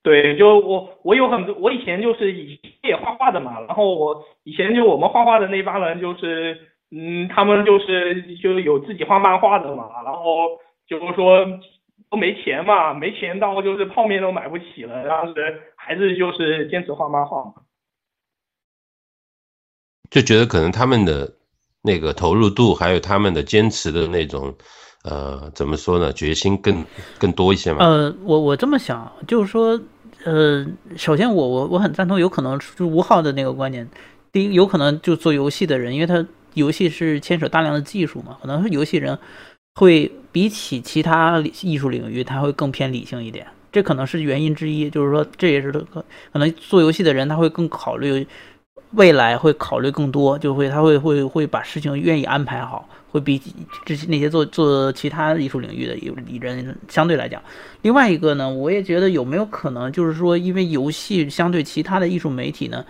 [0.03, 6.57] 对，就我我有很多，我以前就是以前也画画的嘛，然后我以前就我们画画的那帮人就是，
[6.91, 11.45] 嗯，他们就是就有自己画漫画的嘛，然后就是说
[12.11, 15.35] 都没钱嘛，没钱到就是泡面都买不起了，当时
[15.77, 17.53] 还是就是坚持画漫画嘛。
[20.11, 21.31] 就觉得可能他们的
[21.83, 24.55] 那个投入度，还有他们的坚持的那种，
[25.05, 26.83] 呃，怎么说呢，决心更
[27.19, 27.79] 更多一些嘛。
[27.81, 29.79] 呃，我我这么想，就是说，
[30.25, 30.67] 呃，
[30.97, 33.87] 首先我我我很赞同，有可能就吴昊的那个观点。
[34.33, 39.19] 第一，有可能就做游戏的人，因为他游戏是牵扯大量的技术嘛，可能是游戏人
[39.79, 44.91] 会比起其他艺术领域，他会更偏理性一点，这可能是原因之一。
[44.91, 48.27] 就是说，这也是可可能做游戏的人他会更考虑
[48.95, 53.41] 未来，会考虑更多，就会他会会会把事情愿意安排好，会比
[53.87, 57.41] 之前那些做做其他艺术领域的有人相对来讲。
[57.83, 62.85] 另外一个呢，我也觉得有没有可能，就是说，因为游戏相对其他的艺术媒体呢，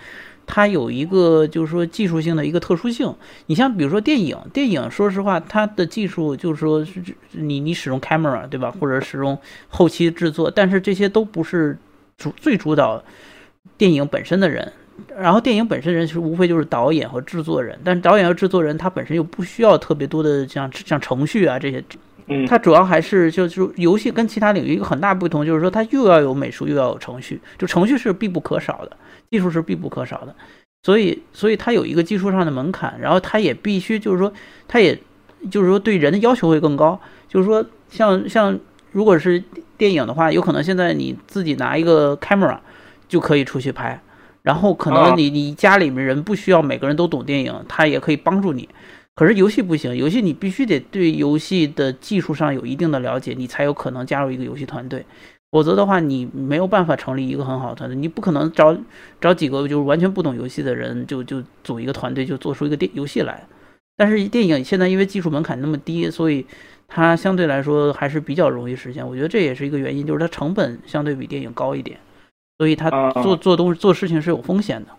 [0.50, 3.14] 它有一个就是说技术性的一个特殊性。
[3.46, 7.00] 你像比如说电影，电影说实话，它的技术就是说是
[7.32, 9.38] 你你使用 camera 对吧，或者使用
[9.68, 11.76] 后期制作，但是这些都不是
[12.16, 13.04] 主最主导
[13.76, 14.72] 电影本身的人。
[15.16, 21.84] 然后电影本身人是无非就是导演和制作人，但是导演和制作人他本身又不需要特别多的像像程序啊这些，
[22.28, 28.96] 嗯，它主要还是就是游戏跟其他领域一个很大不同，就是说它又要有美术又要有程序，就程序是必不可少的，
[29.30, 30.34] 技术是必不可少的，
[30.82, 34.32] 所以所以它有一个技术上的门槛，然后它也必须就是说
[34.66, 34.98] 它也
[35.50, 38.58] 就是说对人的要求会更高，就是说像像
[38.92, 39.42] 如果是
[39.76, 42.58] 电影的话，有可能现在你自己拿一个 camera
[43.08, 44.00] 就可以出去拍。
[44.42, 48.66] 然后可能你你家里面人不需要每个人都懂电影，他也可以帮助你。
[49.18, 55.04] 可是游戏不行，游戏你必须得对游戏的技术上有一定的了解，你才有可能加入一个游戏团队。
[55.50, 57.96] 否则的话，你没有办法成立一个很好的团队。
[57.96, 58.78] 你不可能找
[59.20, 63.42] 找几个就是完全不懂游戏的人，就就组一个团队，就做出一个电游戏来。
[63.96, 66.46] 但是电影现在因为技术门槛那么低，所以
[66.86, 69.04] 它相对来说还是比较容易实现。
[69.04, 71.98] 我觉得这也是一个原因，就是它成本相对比电影高一点。
[72.58, 74.90] 所以它做做东西做事情是有风险的。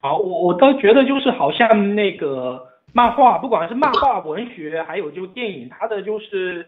[0.00, 2.60] 好，我我倒觉得就是好像那个
[2.92, 6.66] 漫画，不管是漫画、文学，还有就电影，它的就是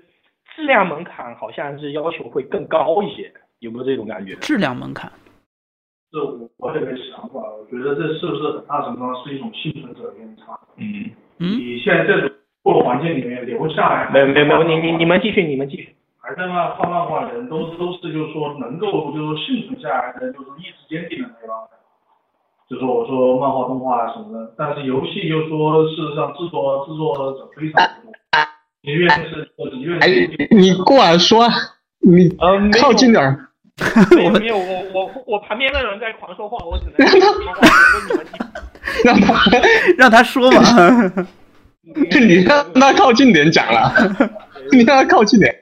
[0.55, 4.35] 质量门槛好像是要求会更高一些，有没有这种感觉？
[4.37, 5.11] 质量门槛，
[6.11, 10.59] 这我我有个想法，我觉得这是不是很大程度上是一种幸存者偏差？
[10.77, 12.31] 嗯嗯，你现在这种
[12.63, 15.95] 过环境里面留下来，没有没有没有，你你你们继续，你们继续。
[16.21, 21.82] 还在那画漫画的人，都都是就是说能够就是说幸存下来的，就是意志坚定的那帮人。
[22.71, 28.13] 就说我说漫画、动画什么的，但是游戏就说事实上制作制作者非常多，
[28.83, 31.47] 即便是即便哎是，你过来说，
[32.01, 33.49] 你呃，靠近点儿。
[34.15, 36.95] 没有没有，我我我旁边的人在狂说话，我只能。
[39.05, 39.35] 让他，
[39.97, 40.61] 让他说嘛。
[41.85, 43.93] 你让他靠近点讲了，
[44.71, 45.53] 你让他靠近点。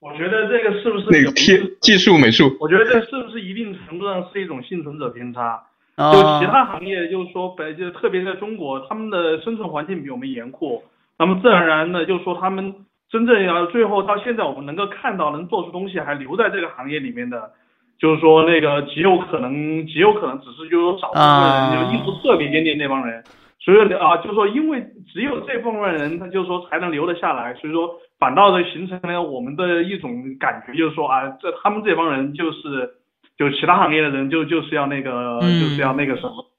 [0.00, 5.62] 我觉得这个是不是有那个贴技术美术，我觉得这是不是一定程度上是一种幸存者偏差？
[5.96, 10.82] 就啊其他行业，就是说本就特别在中国，他们的生存环境比我们严酷，
[11.18, 12.74] 那么自然而然的，就是说他们
[13.10, 17.50] 真正要最后到现在我们能够看到能做出东西还留在这个行业里面的，
[17.98, 23.22] 就是说那个极有可能极有可能只是就是说少部分啊人，就意志特别坚定那帮人。
[23.62, 24.82] 所以啊，就是说，因为
[25.12, 32.98] 只有这部分人，他就是说才能留得下来，所以说反倒是形成了我们的一种感觉，就是说啊，这他们这帮人就是，
[33.38, 36.50] 就其他行业的人就就是要那个，嗯就是要那个什么，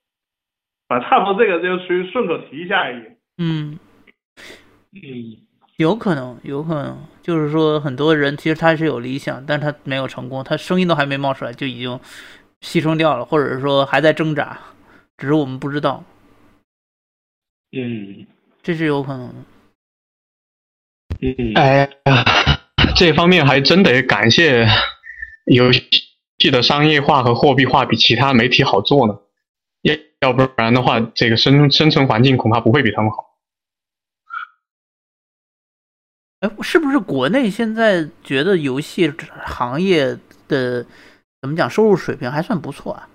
[0.87, 3.03] 反正差不多这个就属于顺口提一下而已。
[3.37, 3.77] 嗯，
[4.91, 5.37] 嗯，
[5.77, 11.91] 有可能，有可能，就是说很多人其实他是有理想，但他没有成功，他声音都还没冒出来就已经
[12.61, 14.57] 牺牲掉了，或者是说还在挣扎，
[15.15, 16.03] 只是我们不知道。
[17.71, 18.25] 嗯
[18.63, 19.35] 这是有可能的。
[21.21, 21.87] 嗯，哎呀，
[22.97, 24.65] 这方面还真得感谢
[25.45, 29.19] 游戏的商业化和货币化比其他媒体好做呢。
[29.83, 33.37] 要要不然的话，这个生生存环境恐怕不会比他们好。
[36.39, 39.11] 哎，是不是国内现在觉得游戏
[39.45, 40.17] 行业
[40.47, 40.83] 的
[41.39, 43.07] 怎么讲收入水平还算不错啊？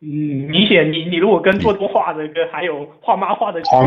[0.00, 3.86] 嗯，明显你你如果跟做动画的跟还有画漫画的，好，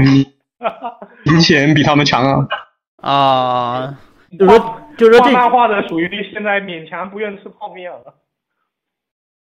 [1.25, 2.47] 明显比他们强啊！
[3.01, 3.99] 啊，
[4.37, 8.15] 就是说，就说这画漫画的属于现在勉强不愿吃泡面了。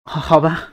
[0.06, 0.70] 好好吧，